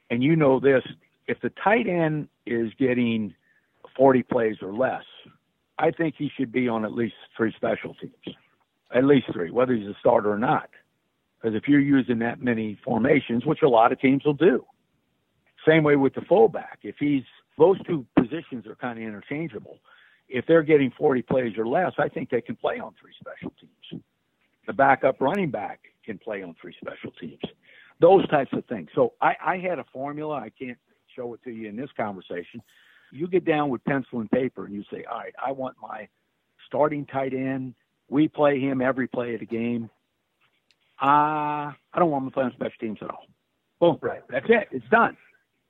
and 0.09 0.21
you 0.21 0.35
know 0.35 0.59
this, 0.59 0.83
if 1.27 1.39
the 1.39 1.51
tight 1.63 1.87
end 1.87 2.27
is 2.45 2.73
getting 2.77 3.33
40 3.95 4.23
plays 4.23 4.57
or 4.61 4.73
less, 4.73 5.03
I 5.81 5.91
think 5.91 6.15
he 6.17 6.29
should 6.37 6.51
be 6.51 6.67
on 6.67 6.85
at 6.85 6.93
least 6.93 7.15
three 7.35 7.53
special 7.55 7.95
teams, 7.95 8.37
at 8.93 9.03
least 9.03 9.25
three, 9.33 9.49
whether 9.49 9.73
he's 9.73 9.87
a 9.87 9.95
starter 9.99 10.31
or 10.31 10.37
not. 10.37 10.69
Because 11.41 11.55
if 11.55 11.67
you're 11.67 11.79
using 11.79 12.19
that 12.19 12.41
many 12.41 12.79
formations, 12.85 13.45
which 13.45 13.63
a 13.63 13.67
lot 13.67 13.91
of 13.91 13.99
teams 13.99 14.23
will 14.23 14.33
do, 14.33 14.63
same 15.67 15.83
way 15.83 15.95
with 15.95 16.13
the 16.13 16.21
fullback. 16.21 16.79
If 16.83 16.95
he's 16.99 17.23
those 17.57 17.83
two 17.85 18.05
positions 18.17 18.65
are 18.67 18.75
kind 18.75 18.99
of 18.99 19.05
interchangeable. 19.05 19.79
If 20.29 20.45
they're 20.47 20.63
getting 20.63 20.91
40 20.97 21.23
plays 21.23 21.57
or 21.57 21.67
less, 21.67 21.91
I 21.97 22.07
think 22.07 22.29
they 22.29 22.41
can 22.41 22.55
play 22.55 22.79
on 22.79 22.93
three 22.99 23.13
special 23.19 23.53
teams. 23.59 24.03
The 24.67 24.73
backup 24.73 25.19
running 25.19 25.51
back 25.51 25.81
can 26.05 26.17
play 26.17 26.43
on 26.43 26.55
three 26.61 26.75
special 26.79 27.11
teams. 27.19 27.41
Those 27.99 28.27
types 28.29 28.51
of 28.53 28.65
things. 28.65 28.89
So 28.95 29.13
I, 29.21 29.33
I 29.45 29.57
had 29.57 29.79
a 29.79 29.85
formula. 29.91 30.35
I 30.35 30.49
can't 30.49 30.77
show 31.15 31.33
it 31.33 31.43
to 31.43 31.51
you 31.51 31.67
in 31.67 31.75
this 31.75 31.89
conversation. 31.97 32.61
You 33.11 33.27
get 33.27 33.45
down 33.45 33.69
with 33.69 33.83
pencil 33.83 34.19
and 34.19 34.31
paper 34.31 34.65
and 34.65 34.73
you 34.73 34.83
say, 34.91 35.03
all 35.09 35.17
right, 35.17 35.33
I 35.43 35.51
want 35.51 35.75
my 35.81 36.07
starting 36.67 37.05
tight 37.05 37.33
end. 37.33 37.75
We 38.09 38.27
play 38.27 38.59
him 38.59 38.81
every 38.81 39.07
play 39.07 39.33
of 39.33 39.39
the 39.39 39.45
game. 39.45 39.89
Uh, 41.01 41.73
I 41.73 41.97
don't 41.97 42.11
want 42.11 42.23
him 42.23 42.29
to 42.29 42.33
play 42.33 42.43
on 42.45 42.51
special 42.53 42.77
teams 42.79 42.99
at 43.01 43.09
all. 43.09 43.25
Boom. 43.79 43.97
Right. 44.01 44.21
That's 44.29 44.45
it. 44.49 44.67
It's 44.71 44.87
done. 44.89 45.17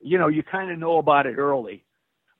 You 0.01 0.17
know, 0.17 0.27
you 0.27 0.43
kind 0.43 0.71
of 0.71 0.79
know 0.79 0.97
about 0.97 1.25
it 1.25 1.37
early. 1.37 1.83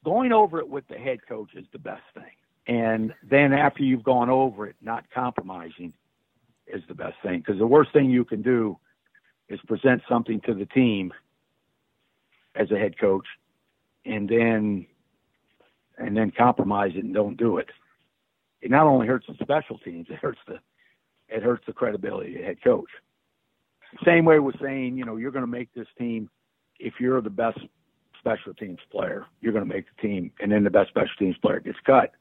Going 0.04 0.32
over 0.32 0.60
it 0.60 0.68
with 0.68 0.88
the 0.88 0.96
head 0.96 1.20
coach 1.28 1.52
is 1.56 1.66
the 1.72 1.80
best 1.80 2.02
thing. 2.14 2.24
And 2.68 3.14
then 3.30 3.54
after 3.54 3.84
you've 3.84 4.04
gone 4.04 4.30
over 4.30 4.68
it, 4.68 4.76
not 4.82 5.06
compromising 5.14 5.94
is 6.68 6.82
the 6.88 6.96
best 6.96 7.16
thing. 7.24 7.40
Because 7.40 7.60
the 7.60 7.68
worst 7.68 7.94
thing 7.94 8.10
you 8.10 8.26
can 8.26 8.42
do 8.42 8.78
is 9.48 9.60
present 9.68 10.02
something 10.10 10.42
to 10.42 10.54
the 10.54 10.66
team 10.66 11.14
as 12.56 12.70
a 12.72 12.78
head 12.78 13.00
coach 13.00 13.26
and 14.06 14.28
then 14.28 14.86
and 16.02 16.16
then 16.16 16.32
compromise 16.36 16.92
it 16.96 17.04
and 17.04 17.14
don't 17.14 17.38
do 17.38 17.58
it. 17.58 17.70
It 18.62 18.72
not 18.72 18.86
only 18.86 19.08
hurts 19.08 19.28
the 19.28 19.36
special 19.42 19.78
teams, 19.80 20.08
it 20.10 20.18
hurts 20.18 20.40
the 20.48 20.60
it 21.30 21.44
hurts 21.44 21.64
the 21.66 21.74
credibility 21.74 22.36
of 22.36 22.42
the 22.42 22.46
head 22.46 22.64
coach. 22.64 22.90
Same 24.06 24.26
way 24.26 24.40
with 24.40 24.56
saying, 24.62 24.98
you 24.98 25.06
know, 25.06 25.16
you're 25.16 25.32
going 25.32 25.46
to 25.46 25.52
make 25.52 25.74
this 25.74 25.88
team 25.98 26.30
if 26.80 26.96
you're 27.00 27.22
the 27.22 27.30
best 27.30 27.60
special 28.20 28.54
teams 28.54 28.80
player, 28.92 29.26
you're 29.40 29.54
going 29.54 29.68
to 29.68 29.74
make 29.74 29.86
the 29.96 30.02
team, 30.08 30.32
and 30.40 30.52
then 30.52 30.64
the 30.64 30.70
best 30.70 30.90
special 30.90 31.14
teams 31.18 31.38
player 31.38 31.60
gets 31.60 31.78
cut. 31.86 32.12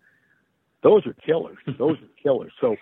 Those 0.82 1.06
are 1.06 1.12
killers. 1.14 1.58
Those 1.78 1.96
are 1.96 2.22
killers. 2.22 2.52
So 2.60 2.76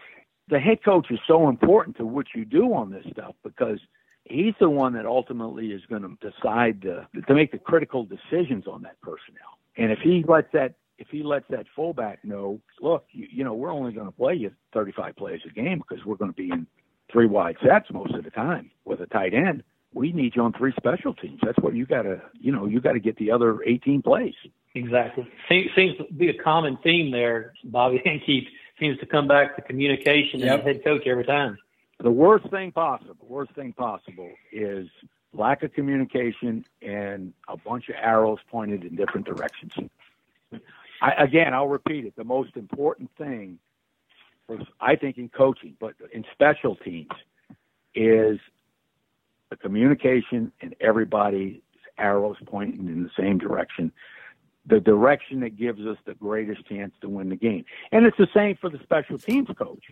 the 0.48 0.60
head 0.60 0.84
coach 0.84 1.10
is 1.10 1.18
so 1.26 1.48
important 1.48 1.96
to 1.96 2.06
what 2.06 2.26
you 2.34 2.44
do 2.44 2.74
on 2.74 2.90
this 2.90 3.04
stuff 3.12 3.34
because 3.42 3.78
he's 4.24 4.54
the 4.60 4.70
one 4.70 4.92
that 4.94 5.06
ultimately 5.06 5.68
is 5.68 5.82
going 5.88 6.02
to 6.02 6.30
decide 6.30 6.82
to, 6.82 7.08
to 7.26 7.34
make 7.34 7.52
the 7.52 7.58
critical 7.58 8.04
decisions 8.04 8.66
on 8.66 8.82
that 8.82 9.00
personnel. 9.00 9.58
And 9.76 9.92
if 9.92 9.98
he 10.00 10.24
lets 10.26 10.48
that 10.52 10.74
if 10.98 11.08
he 11.10 11.22
lets 11.22 11.46
that 11.48 11.66
fullback 11.74 12.24
know, 12.24 12.60
look, 12.80 13.06
you, 13.12 13.26
you 13.30 13.44
know, 13.44 13.54
we're 13.54 13.72
only 13.72 13.92
going 13.92 14.06
to 14.06 14.12
play 14.12 14.34
you 14.34 14.50
35 14.74 15.16
plays 15.16 15.40
a 15.48 15.52
game 15.52 15.82
because 15.88 16.04
we're 16.04 16.16
going 16.16 16.30
to 16.30 16.36
be 16.36 16.50
in 16.50 16.66
three 17.10 17.26
wide 17.26 17.56
sets 17.64 17.86
most 17.92 18.14
of 18.14 18.24
the 18.24 18.30
time 18.30 18.70
with 18.84 19.00
a 19.00 19.06
tight 19.06 19.32
end. 19.32 19.62
We 19.94 20.12
need 20.12 20.36
you 20.36 20.42
on 20.42 20.52
three 20.52 20.74
special 20.76 21.14
teams. 21.14 21.40
That's 21.42 21.58
what 21.60 21.74
you 21.74 21.86
got 21.86 22.02
to, 22.02 22.20
you 22.38 22.52
know, 22.52 22.66
you 22.66 22.80
got 22.80 22.92
to 22.92 23.00
get 23.00 23.16
the 23.16 23.30
other 23.30 23.62
18 23.64 24.02
plays. 24.02 24.34
Exactly. 24.74 25.26
Seems, 25.48 25.70
seems 25.74 25.96
to 25.96 26.04
be 26.12 26.28
a 26.28 26.42
common 26.42 26.78
theme 26.82 27.10
there, 27.10 27.54
Bobby 27.64 28.02
and 28.04 28.20
Keith. 28.24 28.48
Seems 28.78 28.98
to 28.98 29.06
come 29.06 29.26
back 29.26 29.56
to 29.56 29.62
communication 29.62 30.40
yep. 30.40 30.60
and 30.60 30.68
head 30.68 30.84
coach 30.84 31.06
every 31.06 31.24
time. 31.24 31.56
The 32.00 32.10
worst 32.10 32.48
thing 32.50 32.70
possible, 32.70 33.16
worst 33.28 33.52
thing 33.54 33.72
possible 33.72 34.30
is 34.52 34.86
lack 35.32 35.64
of 35.64 35.72
communication 35.72 36.64
and 36.80 37.32
a 37.48 37.56
bunch 37.56 37.88
of 37.88 37.96
arrows 38.00 38.38
pointed 38.48 38.84
in 38.84 38.94
different 38.94 39.26
directions. 39.26 39.72
I, 41.00 41.12
again, 41.22 41.54
I'll 41.54 41.68
repeat 41.68 42.04
it. 42.04 42.14
The 42.16 42.24
most 42.24 42.56
important 42.56 43.10
thing, 43.16 43.58
for, 44.46 44.58
I 44.80 44.96
think, 44.96 45.18
in 45.18 45.28
coaching, 45.28 45.76
but 45.78 45.94
in 46.12 46.24
special 46.32 46.76
teams, 46.76 47.10
is 47.94 48.38
the 49.50 49.56
communication 49.56 50.52
and 50.60 50.74
everybody's 50.80 51.60
arrows 51.96 52.36
pointing 52.46 52.86
in 52.88 53.02
the 53.02 53.10
same 53.18 53.38
direction. 53.38 53.92
The 54.66 54.80
direction 54.80 55.40
that 55.40 55.56
gives 55.56 55.80
us 55.86 55.96
the 56.04 56.14
greatest 56.14 56.66
chance 56.68 56.92
to 57.00 57.08
win 57.08 57.30
the 57.30 57.36
game. 57.36 57.64
And 57.90 58.04
it's 58.04 58.18
the 58.18 58.28
same 58.34 58.56
for 58.60 58.68
the 58.68 58.78
special 58.82 59.18
teams 59.18 59.48
coach. 59.56 59.84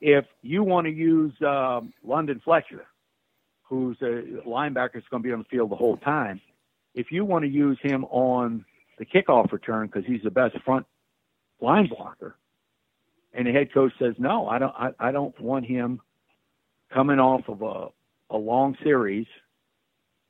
If 0.00 0.24
you 0.40 0.62
want 0.62 0.86
to 0.86 0.92
use 0.92 1.32
um, 1.42 1.92
London 2.02 2.40
Fletcher, 2.42 2.86
who's 3.62 3.96
a 4.00 4.22
linebacker 4.46 4.94
that's 4.94 5.08
going 5.08 5.22
to 5.22 5.28
be 5.28 5.32
on 5.32 5.40
the 5.40 5.44
field 5.44 5.70
the 5.70 5.76
whole 5.76 5.98
time, 5.98 6.40
if 6.94 7.12
you 7.12 7.24
want 7.24 7.44
to 7.44 7.48
use 7.50 7.78
him 7.82 8.04
on 8.06 8.64
the 9.02 9.22
kickoff 9.22 9.50
return 9.50 9.88
because 9.88 10.06
he's 10.06 10.22
the 10.22 10.30
best 10.30 10.56
front 10.64 10.86
line 11.60 11.88
blocker. 11.88 12.36
And 13.34 13.46
the 13.46 13.52
head 13.52 13.72
coach 13.72 13.92
says, 13.98 14.14
no, 14.18 14.46
I 14.46 14.58
don't, 14.58 14.74
I, 14.76 14.90
I 15.00 15.10
don't 15.10 15.38
want 15.40 15.66
him 15.66 16.00
coming 16.92 17.18
off 17.18 17.48
of 17.48 17.62
a, 17.62 17.88
a 18.30 18.38
long 18.38 18.76
series 18.84 19.26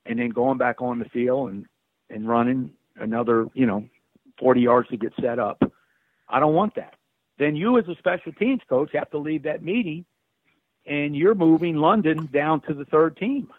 and 0.06 0.18
then 0.18 0.30
going 0.30 0.56
back 0.56 0.80
on 0.80 0.98
the 0.98 1.04
field 1.06 1.50
and, 1.50 1.66
and 2.08 2.26
running 2.26 2.70
another, 2.96 3.46
you 3.52 3.66
know, 3.66 3.84
40 4.38 4.62
yards 4.62 4.88
to 4.88 4.96
get 4.96 5.12
set 5.20 5.38
up. 5.38 5.62
I 6.28 6.40
don't 6.40 6.54
want 6.54 6.76
that. 6.76 6.94
Then 7.38 7.56
you 7.56 7.78
as 7.78 7.86
a 7.88 7.96
special 7.96 8.32
teams 8.32 8.62
coach 8.68 8.90
have 8.94 9.10
to 9.10 9.18
leave 9.18 9.42
that 9.42 9.62
meeting 9.62 10.06
and 10.86 11.14
you're 11.14 11.34
moving 11.34 11.76
London 11.76 12.26
down 12.32 12.62
to 12.62 12.74
the 12.74 12.86
third 12.86 13.18
team. 13.18 13.50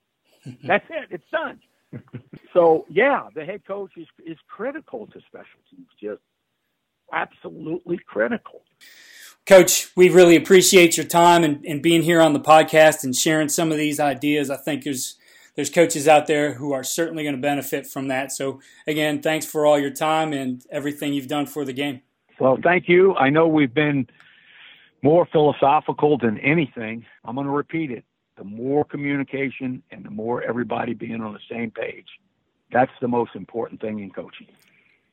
That's 0.64 0.84
it. 0.90 1.08
It's 1.10 1.30
done 1.30 1.60
so 2.52 2.86
yeah, 2.88 3.28
the 3.34 3.44
head 3.44 3.62
coach 3.66 3.92
is 3.96 4.06
is 4.26 4.38
critical 4.48 5.06
to 5.06 5.20
special 5.26 5.60
teams, 5.70 5.88
just 6.00 6.22
absolutely 7.12 7.98
critical. 8.06 8.62
Coach, 9.46 9.90
we 9.96 10.10
really 10.10 10.36
appreciate 10.36 10.96
your 10.96 11.06
time 11.06 11.42
and, 11.42 11.64
and 11.64 11.82
being 11.82 12.02
here 12.02 12.20
on 12.20 12.34
the 12.34 12.40
podcast 12.40 13.02
and 13.02 13.16
sharing 13.16 13.48
some 13.48 13.72
of 13.72 13.78
these 13.78 13.98
ideas. 13.98 14.50
I 14.50 14.56
think 14.56 14.84
there's 14.84 15.16
there's 15.56 15.70
coaches 15.70 16.06
out 16.06 16.26
there 16.26 16.54
who 16.54 16.72
are 16.72 16.84
certainly 16.84 17.22
going 17.22 17.34
to 17.34 17.40
benefit 17.40 17.86
from 17.86 18.08
that. 18.08 18.30
So 18.30 18.60
again, 18.86 19.22
thanks 19.22 19.46
for 19.46 19.66
all 19.66 19.78
your 19.78 19.90
time 19.90 20.32
and 20.32 20.62
everything 20.70 21.14
you've 21.14 21.28
done 21.28 21.46
for 21.46 21.64
the 21.64 21.72
game. 21.72 22.02
Well, 22.38 22.58
thank 22.62 22.88
you. 22.88 23.16
I 23.16 23.30
know 23.30 23.48
we've 23.48 23.74
been 23.74 24.06
more 25.02 25.26
philosophical 25.32 26.18
than 26.18 26.38
anything. 26.38 27.04
I'm 27.24 27.34
going 27.34 27.46
to 27.46 27.52
repeat 27.52 27.90
it 27.90 28.04
the 28.38 28.44
more 28.44 28.84
communication 28.84 29.82
and 29.90 30.04
the 30.04 30.10
more 30.10 30.42
everybody 30.42 30.94
being 30.94 31.20
on 31.20 31.32
the 31.32 31.44
same 31.50 31.70
page. 31.70 32.06
That's 32.72 32.92
the 33.00 33.08
most 33.08 33.32
important 33.34 33.80
thing 33.80 33.98
in 33.98 34.10
coaching. 34.10 34.46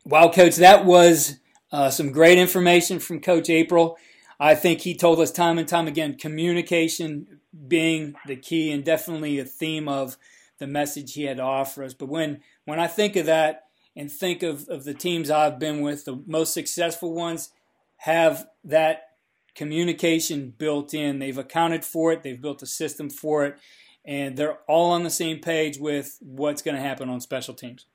Wow, 0.05 0.29
coach, 0.29 0.55
that 0.57 0.85
was 0.85 1.39
Uh, 1.71 1.89
some 1.89 2.11
great 2.11 2.37
information 2.37 2.99
from 2.99 3.19
Coach 3.19 3.49
April. 3.49 3.97
I 4.39 4.55
think 4.55 4.81
he 4.81 4.95
told 4.95 5.19
us 5.19 5.31
time 5.31 5.57
and 5.57 5.67
time 5.67 5.87
again 5.87 6.15
communication 6.15 7.41
being 7.67 8.15
the 8.27 8.37
key 8.37 8.71
and 8.71 8.85
definitely 8.85 9.39
a 9.39 9.45
theme 9.45 9.89
of 9.89 10.17
the 10.59 10.67
message 10.67 11.13
he 11.13 11.23
had 11.23 11.37
to 11.37 11.43
offer 11.43 11.83
us. 11.83 11.93
But 11.93 12.07
when, 12.07 12.41
when 12.65 12.79
I 12.79 12.87
think 12.87 13.15
of 13.17 13.25
that 13.25 13.63
and 13.95 14.09
think 14.11 14.43
of, 14.43 14.69
of 14.69 14.83
the 14.83 14.93
teams 14.93 15.29
I've 15.29 15.59
been 15.59 15.81
with, 15.81 16.05
the 16.05 16.23
most 16.27 16.53
successful 16.53 17.13
ones 17.13 17.51
have 17.97 18.47
that 18.63 19.14
communication 19.55 20.53
built 20.57 20.93
in. 20.93 21.19
They've 21.19 21.37
accounted 21.37 21.83
for 21.83 22.11
it, 22.11 22.23
they've 22.23 22.41
built 22.41 22.61
a 22.61 22.67
system 22.67 23.09
for 23.09 23.45
it, 23.45 23.57
and 24.03 24.37
they're 24.37 24.59
all 24.67 24.91
on 24.91 25.03
the 25.03 25.09
same 25.09 25.39
page 25.39 25.77
with 25.79 26.17
what's 26.21 26.61
going 26.61 26.75
to 26.75 26.81
happen 26.81 27.09
on 27.09 27.21
special 27.21 27.53
teams 27.53 27.85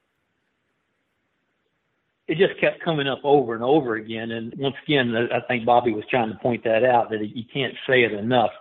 it 2.30 2.38
just 2.38 2.60
kept 2.60 2.80
coming 2.84 3.08
up 3.08 3.18
over 3.24 3.54
and 3.54 3.64
over 3.64 3.96
again. 3.96 4.30
And 4.30 4.54
once 4.56 4.76
again, 4.86 5.12
I 5.32 5.40
think 5.48 5.66
Bobby 5.66 5.92
was 5.92 6.04
trying 6.08 6.28
to 6.28 6.38
point 6.38 6.62
that 6.62 6.84
out 6.84 7.10
that 7.10 7.18
you 7.34 7.42
can't 7.52 7.74
say 7.88 8.04
it 8.04 8.12
enough. 8.12 8.52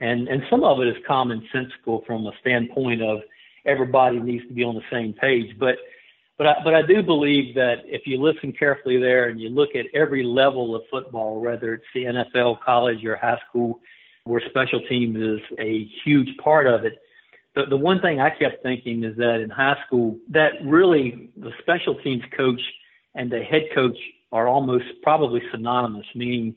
And 0.00 0.28
and 0.28 0.42
some 0.50 0.62
of 0.62 0.80
it 0.80 0.88
is 0.88 0.96
commonsensical 1.08 2.04
from 2.04 2.26
a 2.26 2.32
standpoint 2.42 3.02
of 3.02 3.20
everybody 3.64 4.20
needs 4.20 4.46
to 4.48 4.52
be 4.52 4.62
on 4.62 4.74
the 4.74 4.82
same 4.92 5.14
page. 5.14 5.58
But 5.58 5.76
but 6.38 6.46
I, 6.46 6.54
but 6.64 6.74
I 6.74 6.82
do 6.82 7.02
believe 7.02 7.54
that 7.54 7.76
if 7.84 8.02
you 8.06 8.20
listen 8.20 8.52
carefully 8.52 8.98
there 8.98 9.28
and 9.28 9.40
you 9.40 9.48
look 9.48 9.70
at 9.74 9.86
every 9.94 10.22
level 10.22 10.74
of 10.74 10.82
football, 10.90 11.40
whether 11.40 11.74
it's 11.74 11.84
the 11.94 12.04
NFL, 12.04 12.60
college, 12.60 13.04
or 13.04 13.16
high 13.16 13.38
school, 13.48 13.80
where 14.24 14.42
special 14.50 14.80
teams 14.88 15.16
is 15.16 15.40
a 15.58 15.88
huge 16.04 16.28
part 16.42 16.66
of 16.66 16.84
it. 16.84 16.98
The, 17.54 17.64
the 17.70 17.76
one 17.76 18.00
thing 18.00 18.20
I 18.20 18.30
kept 18.30 18.62
thinking 18.62 19.04
is 19.04 19.16
that 19.16 19.40
in 19.40 19.48
high 19.48 19.76
school, 19.86 20.18
that 20.30 20.52
really 20.64 21.30
the 21.36 21.52
special 21.62 21.94
teams 22.02 22.22
coach 22.36 22.60
and 23.14 23.30
the 23.30 23.42
head 23.42 23.62
coach 23.74 23.96
are 24.32 24.48
almost 24.48 24.84
probably 25.02 25.40
synonymous, 25.52 26.06
meaning 26.14 26.54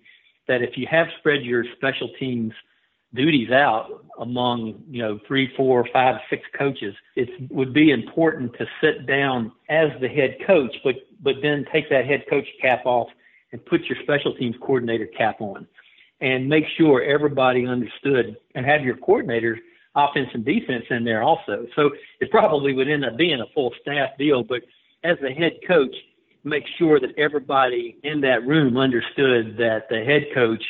that 0.47 0.61
if 0.61 0.71
you 0.75 0.87
have 0.89 1.07
spread 1.19 1.43
your 1.43 1.63
special 1.77 2.09
teams 2.19 2.51
duties 3.13 3.51
out 3.51 4.05
among 4.19 4.83
you 4.89 5.01
know 5.01 5.19
three, 5.27 5.51
four, 5.55 5.87
five, 5.91 6.15
six 6.29 6.43
coaches, 6.57 6.95
it 7.15 7.29
would 7.51 7.73
be 7.73 7.91
important 7.91 8.53
to 8.57 8.65
sit 8.81 9.05
down 9.07 9.51
as 9.69 9.89
the 10.01 10.07
head 10.07 10.37
coach, 10.45 10.75
but 10.83 10.95
but 11.21 11.35
then 11.41 11.65
take 11.71 11.89
that 11.89 12.05
head 12.05 12.23
coach 12.29 12.47
cap 12.61 12.85
off 12.85 13.07
and 13.51 13.65
put 13.65 13.85
your 13.85 13.97
special 14.03 14.35
teams 14.35 14.55
coordinator 14.61 15.07
cap 15.07 15.41
on, 15.41 15.67
and 16.21 16.47
make 16.47 16.65
sure 16.77 17.01
everybody 17.01 17.65
understood 17.65 18.37
and 18.55 18.65
have 18.65 18.81
your 18.83 18.95
coordinators 18.97 19.57
offense 19.95 20.29
and 20.33 20.45
defense 20.45 20.85
in 20.89 21.03
there 21.03 21.23
also. 21.23 21.65
So 21.75 21.91
it 22.19 22.29
probably 22.29 22.73
would 22.73 22.89
end 22.89 23.05
up 23.05 23.17
being 23.17 23.41
a 23.41 23.53
full 23.53 23.73
staff 23.81 24.09
deal, 24.17 24.43
but 24.43 24.61
as 25.03 25.17
the 25.21 25.31
head 25.31 25.53
coach, 25.67 25.95
make 26.43 26.63
sure 26.77 26.99
that 26.99 27.17
everybody 27.17 27.97
in 28.03 28.21
that 28.21 28.45
room 28.45 28.77
understood 28.77 29.57
that 29.57 29.87
the 29.89 30.03
head 30.03 30.25
coach 30.33 30.63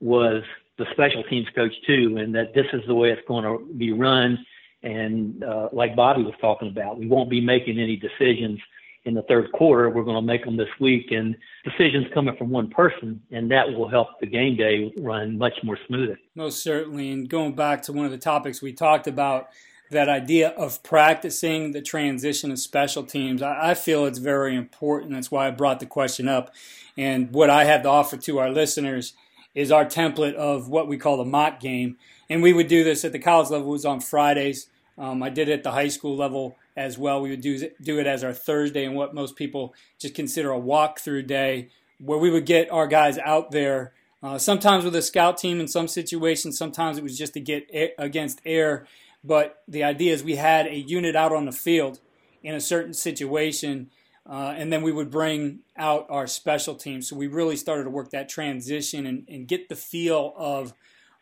was 0.00 0.42
the 0.78 0.86
special 0.92 1.22
teams 1.24 1.46
coach 1.54 1.72
too, 1.86 2.16
and 2.18 2.34
that 2.34 2.54
this 2.54 2.66
is 2.72 2.82
the 2.86 2.94
way 2.94 3.10
it's 3.10 3.26
going 3.28 3.44
to 3.44 3.72
be 3.74 3.92
run. 3.92 4.38
And 4.82 5.44
uh, 5.44 5.68
like 5.72 5.94
Bobby 5.94 6.22
was 6.22 6.34
talking 6.40 6.68
about, 6.68 6.98
we 6.98 7.06
won't 7.06 7.30
be 7.30 7.40
making 7.40 7.78
any 7.78 7.96
decisions 7.96 8.58
in 9.04 9.14
the 9.14 9.22
third 9.22 9.50
quarter. 9.52 9.90
We're 9.90 10.04
going 10.04 10.16
to 10.16 10.26
make 10.26 10.44
them 10.44 10.56
this 10.56 10.68
week, 10.80 11.10
and 11.10 11.36
decisions 11.64 12.06
coming 12.14 12.36
from 12.36 12.50
one 12.50 12.70
person, 12.70 13.20
and 13.30 13.50
that 13.50 13.72
will 13.72 13.88
help 13.88 14.08
the 14.20 14.26
game 14.26 14.56
day 14.56 14.92
run 14.98 15.38
much 15.38 15.54
more 15.62 15.78
smoothly. 15.86 16.16
Most 16.34 16.62
certainly. 16.62 17.10
And 17.10 17.28
going 17.28 17.54
back 17.54 17.82
to 17.82 17.92
one 17.92 18.04
of 18.04 18.12
the 18.12 18.18
topics 18.18 18.62
we 18.62 18.72
talked 18.72 19.06
about 19.06 19.48
that 19.90 20.08
idea 20.08 20.48
of 20.50 20.82
practicing 20.82 21.72
the 21.72 21.82
transition 21.82 22.50
of 22.50 22.58
special 22.58 23.02
teams, 23.02 23.42
I, 23.42 23.70
I, 23.70 23.74
feel 23.74 24.06
it's 24.06 24.18
very 24.18 24.56
important. 24.56 25.12
That's 25.12 25.30
why 25.30 25.48
I 25.48 25.50
brought 25.50 25.80
the 25.80 25.86
question 25.86 26.28
up. 26.28 26.54
And 26.96 27.32
what 27.32 27.50
I 27.50 27.64
have 27.64 27.82
to 27.82 27.88
offer 27.88 28.16
to 28.16 28.38
our 28.38 28.50
listeners 28.50 29.12
is 29.54 29.70
our 29.70 29.84
template 29.84 30.34
of 30.34 30.68
what 30.68 30.88
we 30.88 30.96
call 30.96 31.16
the 31.16 31.24
mock 31.24 31.60
game. 31.60 31.96
And 32.28 32.42
we 32.42 32.52
would 32.52 32.68
do 32.68 32.84
this 32.84 33.04
at 33.04 33.12
the 33.12 33.18
college 33.18 33.50
level, 33.50 33.68
it 33.68 33.72
was 33.72 33.84
on 33.84 34.00
Fridays. 34.00 34.68
Um, 34.98 35.22
I 35.22 35.30
did 35.30 35.48
it 35.48 35.52
at 35.52 35.62
the 35.62 35.72
high 35.72 35.88
school 35.88 36.16
level 36.16 36.56
as 36.76 36.98
well. 36.98 37.20
We 37.20 37.30
would 37.30 37.40
do, 37.40 37.70
do 37.82 37.98
it 37.98 38.06
as 38.06 38.24
our 38.24 38.32
Thursday 38.32 38.84
and 38.84 38.94
what 38.94 39.14
most 39.14 39.36
people 39.36 39.74
just 39.98 40.14
consider 40.14 40.52
a 40.52 40.60
walkthrough 40.60 41.26
day, 41.26 41.68
where 41.98 42.18
we 42.18 42.30
would 42.30 42.46
get 42.46 42.70
our 42.70 42.86
guys 42.86 43.18
out 43.18 43.50
there. 43.50 43.92
Uh, 44.22 44.38
sometimes 44.38 44.84
with 44.84 44.94
a 44.94 45.02
scout 45.02 45.36
team 45.36 45.60
in 45.60 45.66
some 45.66 45.88
situations, 45.88 46.56
sometimes 46.56 46.98
it 46.98 47.02
was 47.02 47.18
just 47.18 47.34
to 47.34 47.40
get 47.40 47.66
air, 47.72 47.90
against 47.98 48.40
air 48.44 48.86
but 49.24 49.62
the 49.68 49.84
idea 49.84 50.12
is 50.12 50.24
we 50.24 50.36
had 50.36 50.66
a 50.66 50.76
unit 50.76 51.14
out 51.14 51.32
on 51.32 51.46
the 51.46 51.52
field 51.52 52.00
in 52.42 52.54
a 52.54 52.60
certain 52.60 52.92
situation, 52.92 53.90
uh, 54.28 54.54
and 54.56 54.72
then 54.72 54.82
we 54.82 54.92
would 54.92 55.10
bring 55.10 55.60
out 55.76 56.06
our 56.08 56.26
special 56.26 56.74
teams. 56.74 57.08
So 57.08 57.16
we 57.16 57.26
really 57.26 57.56
started 57.56 57.84
to 57.84 57.90
work 57.90 58.10
that 58.10 58.28
transition 58.28 59.06
and, 59.06 59.26
and 59.28 59.48
get 59.48 59.68
the 59.68 59.76
feel 59.76 60.32
of 60.36 60.72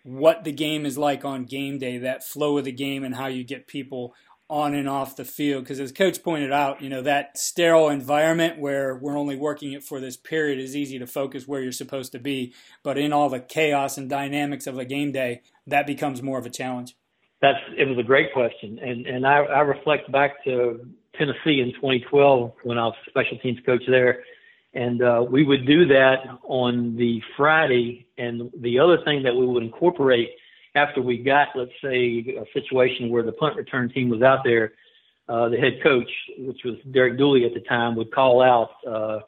what 0.03 0.44
the 0.44 0.53
game 0.53 0.86
is 0.86 0.98
like 0.98 1.24
on 1.24 1.44
game 1.44 1.78
day, 1.78 1.98
that 1.98 2.24
flow 2.24 2.59
of 2.59 2.64
the 2.64 2.72
game, 2.72 3.05
and 3.05 3.14
how 3.14 3.26
you 3.26 3.44
get 3.44 3.66
people 3.66 4.14
on 4.48 4.74
and 4.74 4.88
off 4.88 5.16
the 5.16 5.24
field. 5.24 5.64
Because 5.64 5.80
as 5.80 5.92
coach 5.92 6.22
pointed 6.22 6.53
out, 6.53 6.82
you 6.82 6.88
know 6.88 7.03
that 7.03 7.38
sterile 7.38 7.88
environment 7.88 8.59
where 8.59 8.96
we're 8.96 9.16
only 9.16 9.36
working 9.36 9.72
it 9.72 9.84
for 9.84 10.01
this 10.01 10.16
period 10.16 10.59
is 10.59 10.76
easy 10.76 10.98
to 10.98 11.07
focus 11.07 11.46
where 11.46 11.62
you're 11.62 11.72
supposed 11.72 12.12
to 12.12 12.18
be, 12.18 12.53
but 12.82 12.98
in 12.98 13.12
all 13.12 13.28
the 13.30 13.40
chaos 13.40 13.96
and 13.96 14.11
dynamics 14.11 14.66
of 14.66 14.78
a 14.78 14.84
game 14.84 15.12
day, 15.12 15.42
that 15.66 15.86
becomes 15.86 16.22
more 16.22 16.38
of 16.38 16.46
a 16.46 16.51
challenge. 16.51 16.96
That's 17.43 17.59
it 17.76 17.88
was 17.88 17.99
a 17.99 18.03
great 18.03 18.32
question, 18.32 18.78
and 18.78 19.07
and 19.07 19.26
I, 19.26 19.38
I 19.38 19.61
reflect 19.61 20.11
back 20.12 20.45
to 20.45 20.86
Tennessee 21.16 21.61
in 21.61 21.72
2012 21.74 22.53
when 22.64 22.78
I 22.78 22.86
was 22.86 22.95
special 23.09 23.38
teams 23.38 23.59
coach 23.64 23.82
there, 23.88 24.24
and 24.74 25.03
uh, 25.03 25.24
we 25.28 25.45
would 25.45 25.66
do 25.66 25.86
that 25.86 26.18
on 26.43 26.97
the 26.97 27.22
Friday. 27.36 28.07
And 28.18 28.51
the 28.59 28.78
other 28.78 28.99
thing 29.05 29.22
that 29.22 29.34
we 29.34 29.47
would 29.47 29.62
incorporate 29.62 30.30
after 30.74 31.03
we 31.03 31.18
got, 31.18 31.49
let's 31.55 31.72
say, 31.82 32.36
a 32.38 32.45
situation 32.53 33.11
where 33.11 33.22
the 33.22 33.32
punt 33.32 33.57
return 33.57 33.91
team 33.91 34.09
was 34.09 34.22
out 34.22 34.41
there, 34.45 34.72
uh, 35.28 35.49
the 35.49 35.57
head 35.57 35.80
coach, 35.82 36.11
which 36.38 36.61
was 36.64 36.76
Derek 36.91 37.18
Dooley 37.18 37.45
at 37.45 37.55
the 37.55 37.61
time, 37.61 37.97
would 37.97 38.12
call 38.12 38.43
out 38.43 38.70
uh, 38.86 39.20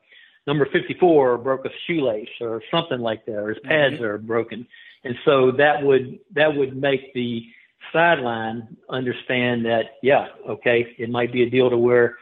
number 0.47 0.67
54 0.67 1.39
broke 1.39 1.65
a 1.65 1.71
shoelace 1.87 2.29
or 2.41 2.63
something 2.71 3.01
like 3.01 3.25
that, 3.27 3.37
or 3.37 3.49
his 3.51 3.59
pads 3.65 3.95
mm-hmm. 3.95 4.05
are 4.05 4.19
broken, 4.19 4.67
and 5.05 5.15
so 5.25 5.53
that 5.53 5.83
would 5.83 6.19
that 6.35 6.55
would 6.55 6.77
make 6.77 7.13
the 7.15 7.45
sideline 7.93 8.77
understand 8.89 9.65
that 9.65 9.97
yeah 10.03 10.29
okay 10.49 10.95
it 10.99 11.11
might 11.11 11.33
be 11.33 11.43
a 11.43 11.51
deal 11.51 11.71
to 11.71 11.77
where 11.77 12.17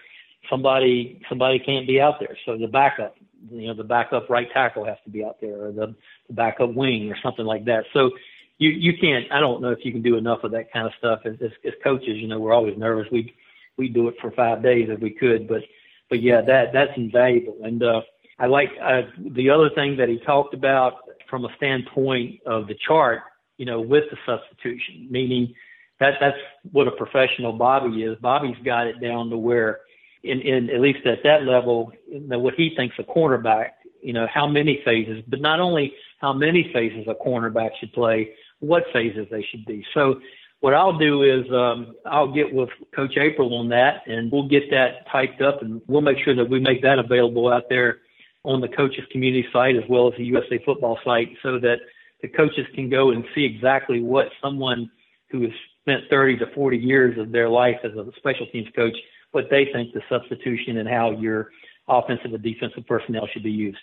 somebody 0.49 1.21
somebody 1.29 1.59
can't 1.59 1.87
be 1.87 2.01
out 2.01 2.19
there. 2.21 2.37
So 2.45 2.57
the 2.57 2.67
backup 2.67 3.17
you 3.51 3.69
know 3.69 3.75
the 3.75 3.85
backup 3.85 4.29
right 4.29 4.49
tackle 4.53 4.85
has 4.85 4.99
to 5.05 5.11
be 5.11 5.25
out 5.25 5.41
there 5.41 5.67
or 5.67 5.73
the, 5.73 5.95
the 6.29 6.35
backup 6.35 6.75
wing 6.75 7.11
or 7.11 7.17
something 7.23 7.47
like 7.47 7.65
that. 7.67 7.85
So 7.93 8.11
you 8.59 8.71
you 8.71 8.93
can't 8.99 9.31
i 9.33 9.41
don't 9.41 9.63
know 9.63 9.71
if 9.71 9.85
you 9.85 9.93
can 9.93 10.03
do 10.03 10.17
enough 10.17 10.45
of 10.45 10.51
that 10.53 10.73
kind 10.73 10.87
of 10.87 10.93
stuff. 10.99 11.21
As, 11.25 11.35
as, 11.43 11.53
as 11.65 11.73
coaches 11.83 12.17
you 12.17 12.29
know 12.29 12.39
we're 12.39 12.55
always 12.55 12.77
nervous. 12.77 13.07
We 13.11 13.35
we 13.77 13.89
do 13.89 14.09
it 14.09 14.17
for 14.21 14.31
five 14.33 14.63
days 14.63 14.89
if 14.91 15.01
we 15.01 15.11
could 15.11 15.49
but 15.49 15.63
but 16.09 16.21
yeah 16.21 16.41
that 16.43 16.73
that's 16.73 16.93
invaluable. 16.97 17.57
And 17.63 17.83
uh 17.83 18.03
i 18.39 18.47
like 18.47 18.71
uh, 18.83 19.03
the 19.19 19.51
other 19.51 19.71
thing 19.71 19.97
that 19.97 20.09
he 20.09 20.19
talked 20.19 20.55
about 20.55 20.95
from 21.29 21.45
a 21.45 21.55
standpoint 21.57 22.41
of 22.47 22.67
the 22.67 22.75
chart 22.87 23.23
you 23.61 23.67
know, 23.67 23.79
with 23.79 24.05
the 24.11 24.17
substitution, 24.25 25.07
meaning 25.11 25.53
that 25.99 26.15
that's 26.19 26.39
what 26.73 26.89
a 26.89 26.93
professional 26.93 27.53
Bobby 27.53 28.05
is. 28.05 28.17
Bobby's 28.23 28.57
got 28.65 28.87
it 28.87 29.03
down 29.03 29.29
to 29.29 29.37
where, 29.37 29.81
in, 30.23 30.41
in 30.41 30.71
at 30.71 30.81
least 30.81 31.07
at 31.07 31.19
that 31.25 31.43
level, 31.43 31.93
you 32.11 32.21
know, 32.21 32.39
what 32.39 32.55
he 32.55 32.73
thinks 32.75 32.97
a 32.99 33.03
cornerback, 33.03 33.73
you 34.03 34.15
know, 34.15 34.27
how 34.33 34.47
many 34.47 34.81
phases, 34.83 35.23
but 35.29 35.43
not 35.43 35.61
only 35.61 35.93
how 36.23 36.33
many 36.33 36.71
phases 36.73 37.07
a 37.07 37.13
cornerback 37.23 37.69
should 37.79 37.93
play, 37.93 38.31
what 38.61 38.85
phases 38.95 39.27
they 39.31 39.45
should 39.51 39.67
be. 39.67 39.85
So 39.93 40.21
what 40.61 40.73
I'll 40.73 40.97
do 40.97 41.23
is 41.23 41.45
um, 41.53 41.95
I'll 42.07 42.33
get 42.33 42.51
with 42.55 42.71
Coach 42.97 43.19
April 43.19 43.55
on 43.59 43.69
that, 43.69 44.07
and 44.07 44.33
we'll 44.33 44.49
get 44.49 44.71
that 44.71 45.07
typed 45.13 45.43
up, 45.43 45.61
and 45.61 45.83
we'll 45.87 46.01
make 46.01 46.17
sure 46.25 46.35
that 46.35 46.49
we 46.49 46.61
make 46.61 46.81
that 46.81 46.99
available 46.99 47.53
out 47.53 47.65
there 47.69 47.99
on 48.43 48.63
the 48.63 48.69
coaches 48.69 49.05
community 49.13 49.47
site 49.53 49.77
as 49.77 49.85
well 49.91 50.09
as 50.09 50.15
the 50.17 50.25
USA 50.25 50.59
Football 50.65 50.99
site, 51.05 51.29
so 51.43 51.59
that 51.59 51.77
the 52.23 52.29
coaches 52.29 52.67
can 52.75 52.91
go 52.91 53.11
and 53.11 53.25
see 53.35 53.45
exactly 53.45 54.03
what 54.03 54.27
someone 54.43 54.91
who 55.31 55.43
has 55.43 55.53
spent 55.83 56.03
30 56.11 56.39
to 56.39 56.47
40 56.55 56.77
years 56.77 57.19
of 57.19 57.33
their 57.33 57.49
life 57.49 57.77
as 57.85 57.93
a 57.93 58.07
special 58.17 58.47
teams 58.53 58.69
coach, 58.75 58.97
what 59.33 59.45
they 59.51 59.69
think 59.73 59.93
the 59.93 60.03
substitution 60.09 60.79
and 60.79 60.89
how 60.89 61.13
your 61.13 61.51
offensive 61.89 62.33
and 62.33 62.43
defensive 62.43 62.87
personnel 62.87 63.27
should 63.33 63.43
be 63.43 63.51
used. 63.51 63.79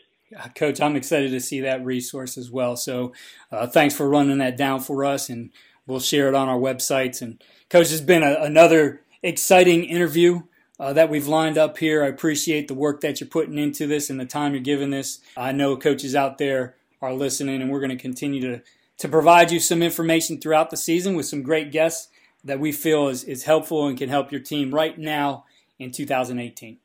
Coach, 0.56 0.82
I'm 0.82 0.96
excited 0.96 1.32
to 1.32 1.40
see 1.40 1.62
that 1.62 1.86
resource 1.86 2.38
as 2.38 2.52
well. 2.52 2.76
So 2.76 3.14
uh, 3.52 3.68
thanks 3.68 3.96
for 3.96 4.10
running 4.10 4.40
that 4.40 4.58
down 4.58 4.82
for 4.82 5.06
us, 5.06 5.30
and 5.30 5.52
we'll 5.86 6.02
share 6.02 6.28
it 6.28 6.36
on 6.36 6.50
our 6.50 6.58
websites. 6.58 7.22
And 7.22 7.42
Coach, 7.70 7.90
has 7.92 8.02
been 8.02 8.24
a, 8.24 8.36
another 8.42 9.02
exciting 9.24 9.84
interview. 9.86 10.44
Uh, 10.80 10.94
that 10.94 11.10
we've 11.10 11.26
lined 11.26 11.58
up 11.58 11.80
here. 11.80 12.04
I 12.04 12.08
appreciate 12.08 12.68
the 12.68 12.76
work 12.76 13.02
that 13.02 13.20
you're 13.20 13.28
putting 13.28 13.58
into 13.58 13.88
this 13.88 14.12
and 14.12 14.20
the 14.20 14.28
time 14.28 14.54
you're 14.54 14.62
giving 14.62 14.92
this. 14.92 15.22
I 15.36 15.52
know 15.52 15.76
coaches 15.76 16.14
out 16.14 16.38
there 16.38 16.76
are 17.02 17.14
listening, 17.14 17.62
and 17.62 17.72
we're 17.72 17.80
going 17.80 17.90
to 17.90 18.02
continue 18.02 18.42
to 18.42 18.62
to 18.98 19.08
provide 19.08 19.52
you 19.52 19.60
some 19.60 19.84
information 19.84 20.42
throughout 20.42 20.72
the 20.72 20.78
season 20.78 21.16
with 21.16 21.28
some 21.28 21.44
great 21.44 21.72
guests 21.72 22.10
that 22.44 22.60
we 22.60 22.72
feel 22.72 23.08
is, 23.10 23.24
is 23.26 23.44
helpful 23.44 23.88
and 23.88 23.98
can 23.98 24.10
help 24.10 24.32
your 24.32 24.42
team 24.42 24.74
right 24.74 24.98
now 24.98 25.46
in 25.78 25.92
2018. 25.92 26.78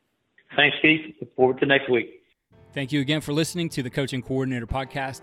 Thanks, 0.54 0.76
Keith. 0.82 1.14
Look 1.20 1.34
forward 1.34 1.58
to 1.60 1.66
next 1.66 1.90
week. 1.90 2.22
Thank 2.74 2.92
you 2.92 3.00
again 3.00 3.20
for 3.20 3.32
listening 3.32 3.68
to 3.70 3.82
the 3.82 3.90
Coach 3.90 4.12
and 4.12 4.24
Coordinator 4.24 4.66
Podcast. 4.66 5.22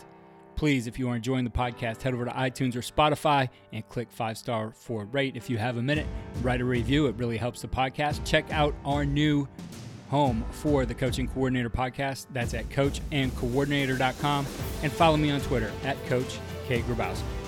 Please, 0.55 0.87
if 0.87 0.99
you 0.99 1.09
are 1.09 1.15
enjoying 1.15 1.45
the 1.45 1.49
podcast, 1.49 2.01
head 2.01 2.13
over 2.13 2.25
to 2.25 2.31
iTunes 2.31 2.75
or 2.75 2.81
Spotify 2.81 3.47
and 3.71 3.87
click 3.87 4.11
five 4.11 4.37
star 4.37 4.71
for 4.71 5.05
rate. 5.05 5.37
If 5.37 5.49
you 5.49 5.57
have 5.57 5.77
a 5.77 5.81
minute, 5.81 6.05
write 6.41 6.59
a 6.59 6.65
review. 6.65 7.07
It 7.07 7.15
really 7.15 7.37
helps 7.37 7.61
the 7.61 7.67
podcast. 7.67 8.25
Check 8.25 8.51
out 8.51 8.75
our 8.83 9.05
new 9.05 9.47
home 10.10 10.43
for 10.51 10.86
the 10.86 10.93
Coach 10.93 11.20
and 11.20 11.32
Coordinator 11.34 11.70
podcast. 11.70 12.26
That's 12.34 12.53
at 12.53 12.68
coachandcoordinator.com. 12.70 14.45
And 14.84 14.91
follow 14.91 15.18
me 15.18 15.32
on 15.32 15.41
Twitter 15.41 15.72
at 15.84 16.03
Coach 16.07 16.39
K. 16.68 16.82
Grabowski. 16.82 17.38